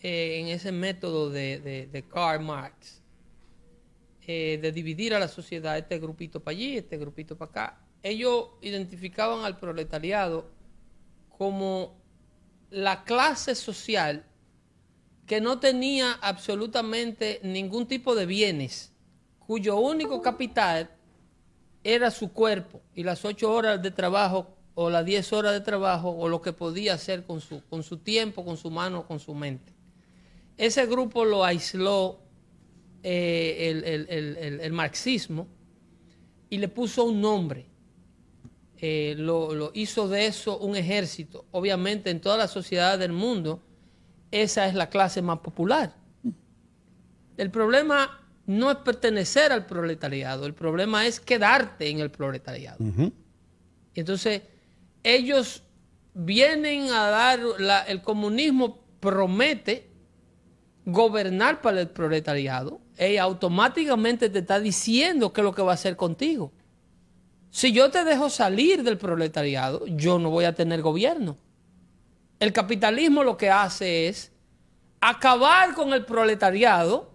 eh, 0.00 0.38
en 0.40 0.48
ese 0.48 0.70
método 0.72 1.30
de, 1.30 1.58
de, 1.60 1.86
de 1.88 2.02
Karl 2.02 2.42
Marx, 2.44 3.00
eh, 4.26 4.58
de 4.62 4.70
dividir 4.72 5.14
a 5.14 5.18
la 5.18 5.26
sociedad, 5.28 5.76
este 5.76 5.98
grupito 5.98 6.40
para 6.40 6.56
allí, 6.56 6.76
este 6.78 6.96
grupito 6.98 7.36
para 7.36 7.50
acá, 7.50 7.80
ellos 8.04 8.50
identificaban 8.62 9.44
al 9.44 9.58
proletariado 9.58 10.50
como 11.36 12.00
la 12.70 13.02
clase 13.04 13.54
social 13.56 14.24
que 15.26 15.40
no 15.40 15.60
tenía 15.60 16.12
absolutamente 16.14 17.40
ningún 17.42 17.86
tipo 17.86 18.14
de 18.14 18.26
bienes, 18.26 18.92
cuyo 19.38 19.76
único 19.78 20.20
capital 20.22 20.90
era 21.84 22.10
su 22.10 22.32
cuerpo 22.32 22.80
y 22.94 23.02
las 23.04 23.24
ocho 23.24 23.52
horas 23.52 23.82
de 23.82 23.90
trabajo 23.90 24.56
o 24.74 24.88
las 24.90 25.04
diez 25.04 25.32
horas 25.32 25.52
de 25.52 25.60
trabajo 25.60 26.10
o 26.10 26.28
lo 26.28 26.40
que 26.40 26.52
podía 26.52 26.94
hacer 26.94 27.24
con 27.24 27.40
su, 27.40 27.62
con 27.68 27.82
su 27.82 27.98
tiempo, 27.98 28.44
con 28.44 28.56
su 28.56 28.70
mano, 28.70 29.06
con 29.06 29.20
su 29.20 29.34
mente. 29.34 29.72
Ese 30.56 30.86
grupo 30.86 31.24
lo 31.24 31.44
aisló 31.44 32.20
eh, 33.02 33.70
el, 33.70 33.84
el- 33.84 34.36
el- 34.38 34.60
el- 34.60 34.72
marxismo 34.72 35.48
y 36.50 36.58
le 36.58 36.68
puso 36.68 37.04
un 37.04 37.20
nombre. 37.20 37.66
Eh, 38.78 39.14
lo, 39.18 39.54
lo 39.54 39.70
hizo 39.74 40.08
de 40.08 40.26
eso 40.26 40.58
un 40.58 40.76
ejército. 40.76 41.44
Obviamente 41.52 42.10
en 42.10 42.20
todas 42.20 42.38
las 42.38 42.50
sociedades 42.50 42.98
del 43.00 43.12
mundo 43.12 43.62
esa 44.32 44.66
es 44.66 44.74
la 44.74 44.88
clase 44.90 45.22
más 45.22 45.38
popular. 45.38 45.94
El 47.36 47.50
problema 47.50 48.20
no 48.46 48.70
es 48.70 48.76
pertenecer 48.78 49.52
al 49.52 49.66
proletariado, 49.66 50.46
el 50.46 50.54
problema 50.54 51.06
es 51.06 51.20
quedarte 51.20 51.88
en 51.88 52.00
el 52.00 52.10
proletariado. 52.10 52.78
Y 53.94 54.00
entonces 54.00 54.42
ellos 55.04 55.62
vienen 56.14 56.90
a 56.90 57.06
dar, 57.08 57.40
la- 57.58 57.82
el 57.82 58.02
comunismo 58.02 58.78
promete 59.00 59.88
gobernar 60.84 61.60
para 61.62 61.80
el 61.80 61.88
proletariado 61.88 62.80
y 62.98 63.16
automáticamente 63.16 64.28
te 64.28 64.40
está 64.40 64.58
diciendo 64.60 65.32
qué 65.32 65.40
es 65.40 65.44
lo 65.44 65.54
que 65.54 65.62
va 65.62 65.72
a 65.72 65.74
hacer 65.74 65.96
contigo. 65.96 66.52
Si 67.50 67.72
yo 67.72 67.90
te 67.90 68.04
dejo 68.04 68.30
salir 68.30 68.82
del 68.82 68.98
proletariado, 68.98 69.86
yo 69.86 70.18
no 70.18 70.30
voy 70.30 70.44
a 70.46 70.54
tener 70.54 70.82
gobierno. 70.82 71.36
El 72.42 72.52
capitalismo 72.52 73.22
lo 73.22 73.36
que 73.36 73.50
hace 73.50 74.08
es 74.08 74.32
acabar 75.00 75.74
con 75.74 75.92
el 75.92 76.04
proletariado 76.04 77.12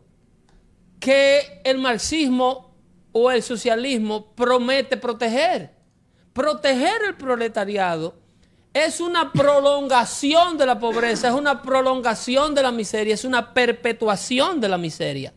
que 1.02 1.60
el 1.66 1.80
marxismo 1.80 2.74
o 3.12 3.30
el 3.30 3.44
socialismo 3.44 4.34
promete 4.36 4.96
proteger. 4.96 5.72
Proteger 6.32 7.02
el 7.10 7.16
proletariado 7.16 8.16
es 8.74 9.02
una 9.02 9.34
prolongación 9.34 10.58
de 10.58 10.66
la 10.66 10.80
pobreza, 10.80 11.28
es 11.28 11.34
una 11.34 11.62
prolongación 11.62 12.56
de 12.56 12.64
la 12.64 12.72
miseria, 12.72 13.14
es 13.14 13.26
una 13.26 13.54
perpetuación 13.54 14.62
de 14.62 14.70
la 14.70 14.78
miseria. 14.78 15.34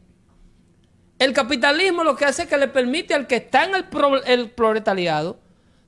El 1.18 1.32
capitalismo 1.32 2.04
lo 2.04 2.14
que 2.14 2.26
hace 2.26 2.42
es 2.42 2.48
que 2.48 2.58
le 2.58 2.68
permite 2.68 3.12
al 3.12 3.26
que 3.26 3.34
está 3.34 3.64
en 3.64 3.74
el, 3.74 3.86
el 4.26 4.50
proletariado 4.52 5.40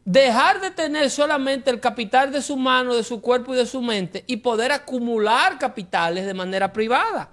dejar 0.05 0.61
de 0.61 0.71
tener 0.71 1.11
solamente 1.11 1.71
el 1.71 1.81
capital 1.81 2.33
de 2.33 2.43
su 2.43 2.57
mano, 2.57 2.95
de 2.95 3.05
su 3.05 3.21
cuerpo 3.21 3.55
y 3.55 3.57
de 3.59 3.67
su 3.67 3.81
mente 3.83 4.25
y 4.27 4.39
poder 4.39 4.73
acumular 4.73 5.59
capitales 5.59 6.27
de 6.27 6.35
manera 6.35 6.73
privada. 6.73 7.31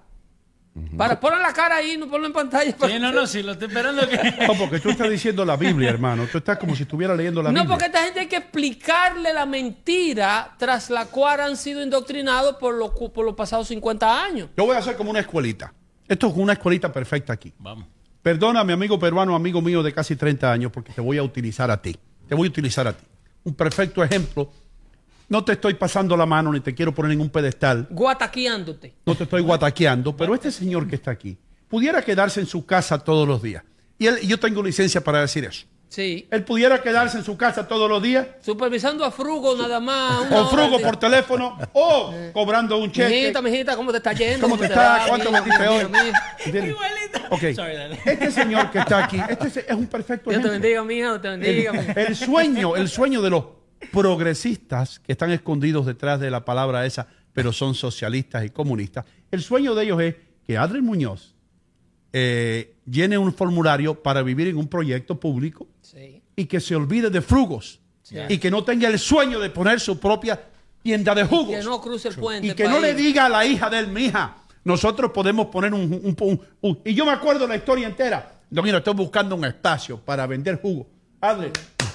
Para 0.95 1.19
poner 1.19 1.39
la 1.39 1.51
cara 1.51 1.77
ahí, 1.77 1.97
no 1.97 2.07
ponlo 2.09 2.27
en 2.27 2.31
pantalla. 2.31 2.73
Sí, 2.87 2.99
no, 2.99 3.11
no, 3.11 3.27
sí, 3.27 3.43
lo 3.43 3.51
estoy 3.53 3.67
esperando 3.67 4.07
que... 4.07 4.15
No, 4.47 4.53
porque 4.53 4.79
tú 4.79 4.89
estás 4.91 5.09
diciendo 5.09 5.43
la 5.43 5.57
Biblia, 5.57 5.89
hermano. 5.89 6.25
Tú 6.31 6.37
estás 6.37 6.57
como 6.57 6.73
si 6.73 6.83
estuviera 6.83 7.15
leyendo 7.15 7.41
la 7.43 7.49
No, 7.51 7.61
Biblia. 7.61 7.69
porque 7.69 7.83
a 7.85 7.87
esta 7.87 8.03
gente 8.03 8.19
hay 8.21 8.27
que 8.27 8.37
explicarle 8.37 9.33
la 9.33 9.45
mentira 9.45 10.55
tras 10.57 10.89
la 10.89 11.07
cual 11.07 11.41
han 11.41 11.57
sido 11.57 11.83
indoctrinados 11.83 12.55
por, 12.57 12.75
los 12.75 12.91
cu- 12.91 13.11
por 13.11 13.25
los 13.25 13.35
pasados 13.35 13.67
50 13.67 14.23
años. 14.23 14.49
Yo 14.55 14.65
voy 14.65 14.75
a 14.75 14.79
hacer 14.79 14.95
como 14.95 15.09
una 15.09 15.19
escuelita. 15.19 15.73
Esto 16.07 16.27
es 16.27 16.33
una 16.37 16.53
escuelita 16.53 16.93
perfecta 16.93 17.33
aquí. 17.33 17.51
Vamos. 17.59 17.85
Perdona, 18.21 18.63
mi 18.63 18.71
amigo 18.71 18.97
peruano, 18.97 19.35
amigo 19.35 19.61
mío 19.61 19.83
de 19.83 19.91
casi 19.93 20.15
30 20.15 20.49
años, 20.49 20.71
porque 20.71 20.93
te 20.93 21.01
voy 21.01 21.17
a 21.17 21.23
utilizar 21.23 21.69
a 21.71 21.81
ti. 21.81 21.97
Te 22.29 22.35
voy 22.35 22.47
a 22.47 22.51
utilizar 22.51 22.87
a 22.87 22.93
ti. 22.93 23.03
Un 23.43 23.53
perfecto 23.55 24.03
ejemplo. 24.03 24.51
No 25.29 25.43
te 25.43 25.53
estoy 25.53 25.73
pasando 25.73 26.15
la 26.15 26.25
mano 26.25 26.51
ni 26.53 26.59
te 26.59 26.73
quiero 26.73 26.93
poner 26.93 27.11
en 27.11 27.21
un 27.21 27.29
pedestal. 27.29 27.87
Guataqueándote. 27.89 28.93
No 29.05 29.15
te 29.15 29.23
estoy 29.23 29.41
guataqueando, 29.41 30.15
pero 30.15 30.33
este 30.35 30.51
señor 30.51 30.87
que 30.87 30.95
está 30.95 31.11
aquí 31.11 31.37
pudiera 31.67 32.01
quedarse 32.03 32.39
en 32.39 32.45
su 32.47 32.65
casa 32.65 32.97
todos 32.99 33.27
los 33.27 33.41
días. 33.41 33.63
Y, 33.97 34.07
él- 34.07 34.19
y 34.21 34.27
yo 34.27 34.39
tengo 34.39 34.63
licencia 34.63 35.01
para 35.03 35.21
decir 35.21 35.43
eso. 35.45 35.65
Sí. 35.89 36.27
Él 36.29 36.43
pudiera 36.43 36.81
quedarse 36.83 37.17
en 37.17 37.23
su 37.23 37.35
casa 37.35 37.67
todos 37.67 37.89
los 37.89 38.01
días, 38.01 38.27
Supervisando 38.41 39.03
a 39.03 39.09
Frugo 39.11 39.57
nada 39.57 39.79
más. 39.79 40.31
hora 40.31 40.45
frugo 40.45 40.77
de- 40.77 40.83
por 40.83 40.97
teléfono, 40.97 41.57
o 41.73 42.13
cobrando 42.31 42.77
un 42.77 42.91
cheque. 42.91 43.09
Mijita, 43.09 43.41
mijita, 43.41 43.75
¿cómo 43.75 43.89
te 43.91 43.97
está 43.97 44.13
yendo? 44.13 44.41
¿Cómo 44.41 44.55
te 44.55 44.67
te 44.67 44.73
está? 44.73 44.97
va? 44.99 45.07
¿Cuánto 45.07 45.31
metiste 45.31 45.67
hoy? 45.67 45.85
mira. 45.85 46.37
¿Entiendes? 46.45 46.71
Igualito. 46.75 47.19
Ok. 47.31 47.41
Sorry, 47.55 47.75
dale. 47.75 47.99
Este 48.05 48.31
señor 48.31 48.69
que 48.69 48.77
está 48.79 49.03
aquí, 49.03 49.19
este 49.29 49.47
es- 49.47 49.75
un 49.75 49.87
perfecto 49.87 50.29
Dios 50.29 50.43
te 50.43 50.49
bendiga, 50.49 50.83
mija, 50.83 51.19
te 51.19 51.27
bendiga. 51.29 51.71
El 51.95 52.15
sueño, 52.15 52.75
el 52.75 52.87
sueño 52.87 53.21
de 53.23 53.29
los 53.31 53.43
progresistas 53.91 54.99
que 54.99 55.11
están 55.13 55.31
escondidos 55.31 55.85
detrás 55.85 56.19
de 56.19 56.29
la 56.29 56.45
palabra 56.45 56.85
esa, 56.85 57.07
pero 57.33 57.51
son 57.53 57.73
socialistas 57.75 58.43
y 58.45 58.49
comunistas. 58.49 59.05
El 59.31 59.41
sueño 59.41 59.73
de 59.75 59.83
ellos 59.85 60.01
es 60.01 60.15
que 60.45 60.57
Adrián 60.57 60.83
Muñoz 60.85 61.35
eh, 62.13 62.75
llene 62.85 63.17
un 63.17 63.33
formulario 63.33 64.01
para 64.01 64.21
vivir 64.23 64.47
en 64.47 64.57
un 64.57 64.67
proyecto 64.67 65.19
público 65.19 65.67
Sí. 65.81 66.21
y 66.35 66.45
que 66.45 66.59
se 66.59 66.75
olvide 66.75 67.09
de 67.09 67.21
frugos 67.21 67.79
y 68.27 68.37
que 68.39 68.49
no 68.49 68.63
tenga 68.63 68.87
el 68.87 68.97
sueño 68.97 69.39
de 69.39 69.49
poner 69.51 69.79
su 69.79 69.99
propia 69.99 70.39
tienda 70.81 71.13
de 71.13 71.23
jugos 71.25 71.49
Que 71.55 71.61
no 71.63 71.79
cruce 71.79 72.07
el 72.09 72.15
puente. 72.15 72.47
y 72.47 72.53
que 72.53 72.67
no 72.67 72.79
le 72.79 72.93
diga 72.95 73.25
a 73.25 73.29
la 73.29 73.45
hija 73.45 73.69
de 73.69 73.79
él, 73.79 73.87
mi 73.89 74.05
hija, 74.05 74.35
nosotros 74.63 75.11
podemos 75.11 75.47
poner 75.47 75.73
un, 75.73 75.81
un- 75.81 76.15
un- 76.19 76.41
un- 76.61 76.79
Y 76.85 76.93
yo 76.95 77.05
me 77.05 77.11
acuerdo 77.11 77.45
la 77.47 77.55
historia 77.55 77.87
entera. 77.87 78.33
No, 78.49 78.63
mira, 78.63 78.79
estoy 78.79 78.95
buscando 78.95 79.35
un 79.35 79.45
espacio 79.45 79.99
para 79.99 80.25
vender 80.25 80.59
jugo. 80.59 80.87
Hazle. 81.21 81.51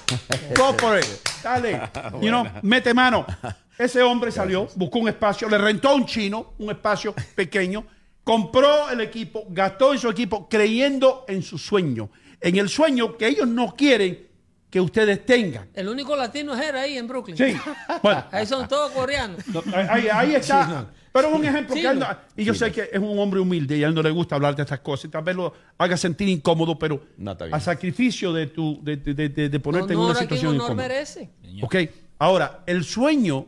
Go 0.57 0.73
for 0.79 0.99
it. 0.99 1.07
Dale. 1.43 1.81
You 2.21 2.29
know, 2.29 2.45
mete 2.62 2.95
mano. 2.95 3.27
Ese 3.79 4.01
hombre 4.03 4.31
salió, 4.31 4.69
buscó 4.77 5.01
un 5.01 5.09
espacio, 5.09 5.49
le 5.49 5.59
rentó 5.59 5.89
a 5.89 5.95
un 5.95 6.07
chino, 6.07 6.55
un 6.59 6.71
espacio 6.71 7.12
pequeño, 7.35 7.85
compró 8.25 8.91
el 8.91 9.01
equipo, 9.01 9.45
gastó 9.51 9.93
en 9.93 9.99
su 9.99 10.09
equipo, 10.09 10.49
creyendo 10.49 11.25
en 11.29 11.43
su 11.43 11.59
sueño. 11.59 12.11
En 12.41 12.57
el 12.57 12.68
sueño 12.68 13.16
que 13.16 13.29
ellos 13.29 13.47
no 13.47 13.75
quieren 13.77 14.27
que 14.70 14.81
ustedes 14.81 15.25
tengan. 15.25 15.68
El 15.75 15.89
único 15.89 16.16
latino 16.16 16.55
es 16.55 16.68
él 16.68 16.75
ahí 16.77 16.99
en 16.99 17.07
Brooklyn. 17.07 17.37
Sí. 17.37 17.55
Bueno, 18.03 18.25
Ahí 18.33 18.45
son 18.47 18.66
todos 18.66 18.91
coreanos. 18.93 19.47
no, 19.47 19.62
ahí, 19.89 20.09
ahí 20.12 20.35
está. 20.35 20.91
Pero 21.12 21.29
es 21.29 21.35
un 21.35 21.45
ejemplo 21.45 21.77
Sí, 21.77 21.83
que 21.83 21.87
él 21.89 21.99
no. 22.01 22.07
y 22.37 22.43
yo 22.43 22.55
sé 22.55 22.72
que 22.72 22.89
es 22.93 22.99
un 22.99 23.16
hombre 23.20 23.39
humilde 23.39 23.77
y 23.79 23.85
a 23.85 23.87
él 23.87 23.95
no 23.95 24.03
le 24.03 24.11
gusta 24.11 24.35
hablar 24.35 24.57
de 24.57 24.62
estas 24.62 24.81
cosas 24.81 25.05
y 25.05 25.09
tal 25.11 25.22
vez 25.22 25.37
lo 25.37 25.53
haga 25.79 25.97
sentir 25.97 26.29
incómodo, 26.29 26.77
pero 26.77 27.05
a 27.53 27.61
sacrificio 27.61 28.33
de 28.33 28.49
tu 28.49 28.81
de, 28.83 28.97
de- 28.97 29.14
de- 29.14 29.29
de- 29.29 29.49
de 29.49 29.61
ponerte 29.61 29.93
en 29.93 30.01
una 30.01 30.14
situación 30.16 30.57
incómoda. 30.57 30.75
merece. 30.75 31.31
Ok, 31.62 31.77
ahora, 32.18 32.64
el 32.66 32.83
sueño 32.83 33.47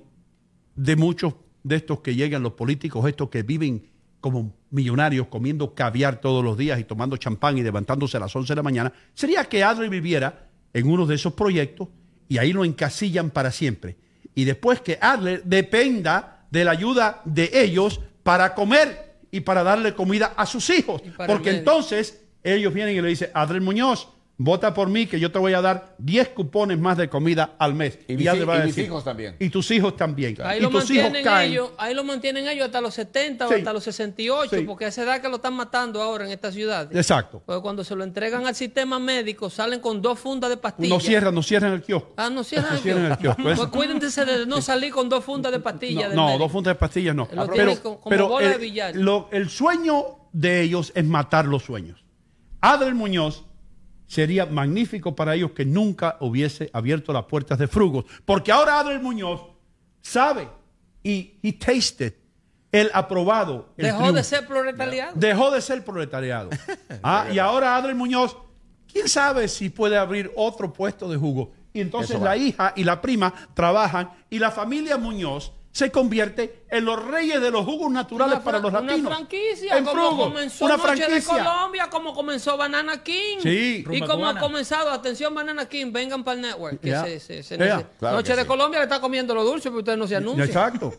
de 0.76 0.94
muchos 0.94 1.34
de 1.64 1.74
estos 1.74 1.98
que 2.02 2.14
llegan, 2.14 2.44
los 2.44 2.52
políticos, 2.52 3.04
estos 3.08 3.30
que 3.30 3.42
viven 3.42 3.84
como 4.26 4.52
millonarios, 4.72 5.28
comiendo 5.28 5.72
caviar 5.72 6.20
todos 6.20 6.42
los 6.42 6.58
días 6.58 6.80
y 6.80 6.82
tomando 6.82 7.16
champán 7.16 7.58
y 7.58 7.62
levantándose 7.62 8.16
a 8.16 8.20
las 8.20 8.34
11 8.34 8.54
de 8.54 8.56
la 8.56 8.62
mañana, 8.64 8.92
sería 9.14 9.44
que 9.44 9.62
Adler 9.62 9.88
viviera 9.88 10.48
en 10.72 10.90
uno 10.90 11.06
de 11.06 11.14
esos 11.14 11.34
proyectos 11.34 11.86
y 12.28 12.38
ahí 12.38 12.52
lo 12.52 12.64
encasillan 12.64 13.30
para 13.30 13.52
siempre. 13.52 13.96
Y 14.34 14.42
después 14.42 14.80
que 14.80 14.98
Adler 15.00 15.44
dependa 15.44 16.44
de 16.50 16.64
la 16.64 16.72
ayuda 16.72 17.22
de 17.24 17.50
ellos 17.52 18.00
para 18.24 18.52
comer 18.52 19.18
y 19.30 19.42
para 19.42 19.62
darle 19.62 19.94
comida 19.94 20.34
a 20.36 20.44
sus 20.44 20.70
hijos. 20.70 21.02
El 21.04 21.12
Porque 21.28 21.50
entonces 21.50 22.24
ellos 22.42 22.74
vienen 22.74 22.96
y 22.96 23.00
le 23.00 23.08
dicen, 23.10 23.30
Adler 23.32 23.62
Muñoz, 23.62 24.08
vota 24.38 24.74
por 24.74 24.88
mí 24.90 25.06
que 25.06 25.18
yo 25.18 25.32
te 25.32 25.38
voy 25.38 25.54
a 25.54 25.62
dar 25.62 25.94
10 25.98 26.28
cupones 26.30 26.78
más 26.78 26.96
de 26.98 27.08
comida 27.08 27.54
al 27.58 27.74
mes. 27.74 27.98
Y 28.06 28.22
va 28.24 28.32
a 28.32 28.36
y 28.36 28.38
mis 28.40 28.66
decir, 28.66 28.84
hijos 28.84 29.02
también. 29.02 29.36
Y 29.38 29.48
tus 29.48 29.70
hijos 29.70 29.96
también. 29.96 30.36
Ahí 30.44 30.58
y 30.58 30.62
lo, 30.62 30.68
tus 30.68 30.90
hijos 30.90 31.04
mantienen 31.04 31.24
caen. 31.24 31.52
ellos, 31.52 31.70
ahí 31.78 31.94
lo 31.94 32.04
mantienen 32.04 32.46
ellos 32.46 32.66
hasta 32.66 32.80
los 32.80 32.92
70 32.94 33.48
o 33.48 33.52
hasta 33.52 33.72
los 33.72 33.82
68, 33.84 34.56
Sí. 34.56 34.62
porque 34.62 34.84
a 34.84 34.88
esa 34.88 35.02
edad 35.04 35.20
que 35.22 35.28
lo 35.28 35.36
están 35.36 35.54
matando 35.54 36.02
ahora 36.02 36.26
en 36.26 36.32
esta 36.32 36.52
ciudad. 36.52 36.94
Exacto. 36.94 37.42
Porque 37.46 37.62
cuando 37.62 37.82
se 37.82 37.96
lo 37.96 38.04
entregan 38.04 38.46
al 38.46 38.54
sistema 38.54 38.98
médico, 38.98 39.48
salen 39.48 39.80
con 39.80 40.02
dos 40.02 40.18
fundas 40.18 40.50
de 40.50 40.56
pastillas. 40.58 40.90
No 40.90 41.00
cierran, 41.00 41.34
no 41.34 41.42
cierran 41.42 41.72
el 41.72 41.82
kiosco. 41.82 42.12
Ah, 42.16 42.28
no 42.28 42.44
cierran, 42.44 42.70
No 42.72 42.76
el, 42.76 42.82
cierran 42.82 43.12
el 43.12 43.16
kiosco. 43.18 43.42
Pues 43.42 43.60
cuídense 43.68 44.24
de 44.24 44.44
no 44.46 44.60
salir 44.60 44.92
con 44.92 45.08
dos 45.08 45.24
fundas 45.24 45.52
de 45.52 45.60
pastillas. 45.60 46.12
No, 46.14 46.36
dos 46.38 46.52
fundas 46.52 46.74
de 46.74 46.78
pastillas 46.78 47.14
no. 47.16 47.22
Lo 47.32 47.42
Pero, 47.44 47.52
tienen 47.54 47.76
como- 47.78 48.00
como 48.00 48.10
pero 48.10 48.28
bola 48.28 48.48
de 48.48 48.54
el, 48.56 48.60
billar. 48.60 48.94
lo- 48.96 49.28
el 49.32 49.48
sueño 49.48 50.28
de 50.32 50.60
ellos 50.60 50.92
es 50.94 51.04
matar 51.06 51.46
los 51.46 51.62
sueños. 51.64 52.04
Adel 52.60 52.94
Muñoz 52.94 53.44
sería 54.06 54.46
magnífico 54.46 55.14
para 55.16 55.34
ellos 55.34 55.50
que 55.52 55.64
nunca 55.64 56.16
hubiese 56.20 56.70
abierto 56.72 57.12
las 57.12 57.24
puertas 57.24 57.58
de 57.58 57.68
frugos. 57.68 58.04
Porque 58.24 58.52
ahora 58.52 58.80
Adel 58.80 59.00
Muñoz 59.00 59.40
sabe 60.00 60.48
y 61.02 61.38
he 61.42 61.52
tasted 61.52 62.14
el 62.72 62.90
aprobado. 62.94 63.72
el 63.76 63.86
Dejó 63.86 63.98
triunfo. 63.98 64.16
de 64.16 64.24
ser 64.24 64.46
proletariado. 64.46 65.12
Dejó 65.14 65.50
de 65.50 65.60
ser 65.60 65.84
proletariado. 65.84 66.50
Ah, 67.02 67.26
y 67.32 67.38
ahora 67.38 67.76
Adel 67.76 67.94
Muñoz, 67.94 68.36
quién 68.90 69.08
sabe 69.08 69.48
si 69.48 69.68
puede 69.68 69.96
abrir 69.96 70.32
otro 70.34 70.72
puesto 70.72 71.08
de 71.08 71.16
jugo. 71.16 71.52
Y 71.72 71.80
entonces 71.80 72.18
la 72.20 72.36
hija 72.36 72.72
y 72.74 72.84
la 72.84 73.00
prima 73.02 73.32
trabajan 73.54 74.10
y 74.30 74.38
la 74.38 74.50
familia 74.50 74.96
Muñoz 74.96 75.52
se 75.76 75.90
convierte 75.90 76.62
en 76.70 76.86
los 76.86 77.04
reyes 77.04 77.38
de 77.38 77.50
los 77.50 77.66
jugos 77.66 77.92
naturales 77.92 78.38
para 78.40 78.60
los 78.60 78.72
latinos. 78.72 78.98
Una 79.00 79.10
franquicia, 79.16 79.76
En 79.76 79.84
como 79.84 80.06
Frugo, 80.08 80.24
comenzó 80.30 80.64
una 80.64 80.76
Noche 80.78 81.06
de. 81.06 81.22
Colombia, 81.22 81.90
como 81.90 82.14
comenzó 82.14 82.56
Banana 82.56 83.02
King. 83.02 83.36
Sí. 83.42 83.84
Y 83.90 84.00
como 84.00 84.14
cubana. 84.20 84.40
ha 84.40 84.42
comenzado, 84.42 84.90
atención 84.90 85.34
Banana 85.34 85.66
King, 85.68 85.92
vengan 85.92 86.24
para 86.24 86.36
el 86.36 86.40
network. 86.46 86.80
Que 86.80 86.92
se- 86.96 87.20
se- 87.20 87.42
se- 87.42 87.58
Ya. 87.58 87.80
se- 87.80 87.86
Claro 87.98 88.16
Noche 88.16 88.32
que 88.32 88.36
de 88.36 88.42
sí. 88.42 88.48
Colombia 88.48 88.78
le 88.80 88.84
está 88.84 89.02
comiendo 89.02 89.34
lo 89.34 89.44
dulce, 89.44 89.68
pero 89.68 89.80
ustedes 89.80 89.98
no 89.98 90.06
se 90.06 90.16
anuncian. 90.16 90.46
Exacto. 90.48 90.94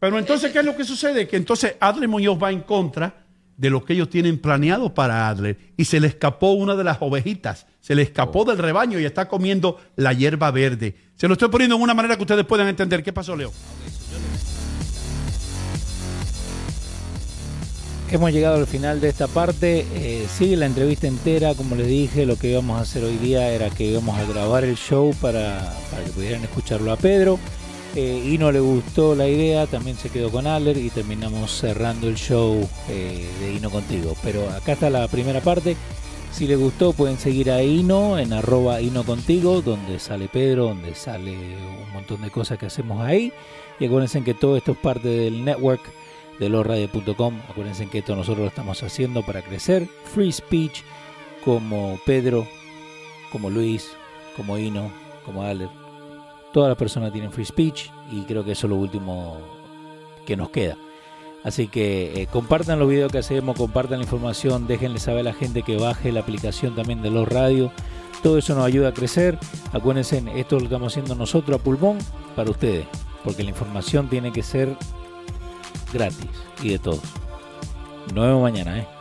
Pero 0.00 0.18
entonces, 0.18 0.50
¿qué 0.50 0.58
es 0.58 0.64
lo 0.64 0.74
que 0.76 0.82
sucede? 0.82 1.28
Que 1.28 1.36
entonces 1.36 1.76
Adler 1.78 2.08
Muñoz 2.08 2.36
va 2.42 2.50
en 2.50 2.62
contra 2.62 3.22
de 3.56 3.70
lo 3.70 3.84
que 3.84 3.92
ellos 3.92 4.10
tienen 4.10 4.40
planeado 4.40 4.92
para 4.92 5.28
Adler 5.28 5.56
y 5.76 5.84
se 5.84 6.00
le 6.00 6.08
escapó 6.08 6.50
una 6.50 6.74
de 6.74 6.82
las 6.82 6.98
ovejitas, 7.00 7.66
se 7.80 7.94
le 7.94 8.02
escapó 8.02 8.44
del 8.44 8.58
rebaño 8.58 8.98
y 8.98 9.04
está 9.04 9.28
comiendo 9.28 9.80
la 9.94 10.12
hierba 10.12 10.50
verde. 10.50 10.96
Se 11.14 11.28
lo 11.28 11.34
estoy 11.34 11.48
poniendo 11.48 11.76
en 11.76 11.82
una 11.82 11.94
manera 11.94 12.16
que 12.16 12.22
ustedes 12.22 12.44
puedan 12.44 12.66
entender. 12.68 13.04
¿Qué 13.04 13.12
pasó, 13.12 13.36
Leo? 13.36 13.52
Hemos 18.08 18.32
llegado 18.32 18.56
al 18.56 18.68
final 18.68 19.00
de 19.00 19.08
esta 19.08 19.26
parte. 19.26 19.84
Eh, 19.94 20.26
sigue 20.32 20.56
la 20.56 20.66
entrevista 20.66 21.08
entera. 21.08 21.54
Como 21.54 21.74
les 21.74 21.88
dije, 21.88 22.24
lo 22.24 22.36
que 22.36 22.50
íbamos 22.50 22.78
a 22.78 22.82
hacer 22.82 23.02
hoy 23.02 23.16
día 23.16 23.50
era 23.50 23.68
que 23.68 23.84
íbamos 23.84 24.16
a 24.16 24.24
grabar 24.24 24.62
el 24.62 24.76
show 24.76 25.12
para, 25.20 25.74
que 26.04 26.12
pudieran 26.12 26.42
escucharlo 26.44 26.92
a 26.92 26.96
Pedro. 26.96 27.38
Eh, 27.96 28.30
y 28.32 28.38
no 28.38 28.52
le 28.52 28.60
gustó 28.60 29.16
la 29.16 29.26
idea, 29.26 29.66
también 29.66 29.96
se 29.96 30.10
quedó 30.10 30.30
con 30.30 30.46
Aller 30.46 30.76
y 30.76 30.90
terminamos 30.90 31.50
cerrando 31.50 32.08
el 32.08 32.16
show 32.16 32.68
eh, 32.88 33.26
de 33.40 33.54
Hino 33.54 33.70
Contigo. 33.70 34.14
Pero 34.22 34.48
acá 34.50 34.72
está 34.72 34.88
la 34.88 35.08
primera 35.08 35.40
parte. 35.40 35.76
Si 36.30 36.46
les 36.46 36.58
gustó, 36.58 36.92
pueden 36.92 37.18
seguir 37.18 37.50
a 37.50 37.62
Hino 37.62 38.18
en 38.18 38.32
arroba 38.32 38.80
Hino 38.80 39.02
Contigo, 39.02 39.62
donde 39.62 39.98
sale 39.98 40.28
Pedro, 40.28 40.66
donde 40.66 40.94
sale 40.94 41.32
un 41.32 41.92
montón 41.92 42.22
de 42.22 42.30
cosas 42.30 42.56
que 42.56 42.66
hacemos 42.66 43.04
ahí. 43.04 43.32
Y 43.80 43.86
acuérdense 43.86 44.22
que 44.22 44.34
todo 44.34 44.56
esto 44.56 44.72
es 44.72 44.78
parte 44.78 45.08
del 45.08 45.44
network 45.44 45.80
de 46.38 46.48
losradio.com. 46.48 47.40
Acuérdense 47.48 47.88
que 47.88 47.98
esto 47.98 48.14
nosotros 48.14 48.44
lo 48.44 48.48
estamos 48.48 48.82
haciendo 48.82 49.22
para 49.22 49.42
crecer. 49.42 49.88
Free 50.04 50.32
speech, 50.32 50.82
como 51.44 51.98
Pedro, 52.04 52.46
como 53.32 53.50
Luis, 53.50 53.90
como 54.36 54.58
Hino, 54.58 54.90
como 55.24 55.42
Aller. 55.42 55.68
Todas 56.52 56.68
las 56.68 56.78
personas 56.78 57.12
tienen 57.12 57.32
free 57.32 57.44
speech 57.44 57.90
y 58.10 58.22
creo 58.22 58.44
que 58.44 58.52
eso 58.52 58.66
es 58.66 58.70
lo 58.70 58.76
último 58.76 59.38
que 60.24 60.36
nos 60.36 60.50
queda. 60.50 60.76
Así 61.44 61.68
que 61.68 62.22
eh, 62.22 62.26
compartan 62.26 62.78
los 62.78 62.88
videos 62.88 63.12
que 63.12 63.18
hacemos, 63.18 63.56
compartan 63.56 63.98
la 63.98 64.04
información, 64.04 64.66
déjenle 64.66 64.98
saber 64.98 65.20
a 65.20 65.30
la 65.30 65.32
gente 65.32 65.62
que 65.62 65.76
baje 65.76 66.10
la 66.10 66.20
aplicación 66.20 66.74
también 66.74 67.02
de 67.02 67.10
los 67.10 67.28
radios. 67.28 67.70
Todo 68.22 68.38
eso 68.38 68.54
nos 68.54 68.64
ayuda 68.64 68.88
a 68.88 68.92
crecer. 68.92 69.38
Acuérdense, 69.72 70.24
esto 70.34 70.58
lo 70.58 70.64
estamos 70.64 70.92
haciendo 70.92 71.14
nosotros 71.14 71.60
a 71.60 71.62
pulmón 71.62 71.98
para 72.34 72.50
ustedes, 72.50 72.86
porque 73.22 73.44
la 73.44 73.50
información 73.50 74.08
tiene 74.08 74.32
que 74.32 74.42
ser 74.42 74.76
gratis 75.96 76.26
y 76.62 76.70
de 76.70 76.78
todos. 76.78 77.02
Nos 78.14 78.26
vemos 78.26 78.42
mañana, 78.42 78.78
¿eh? 78.78 78.95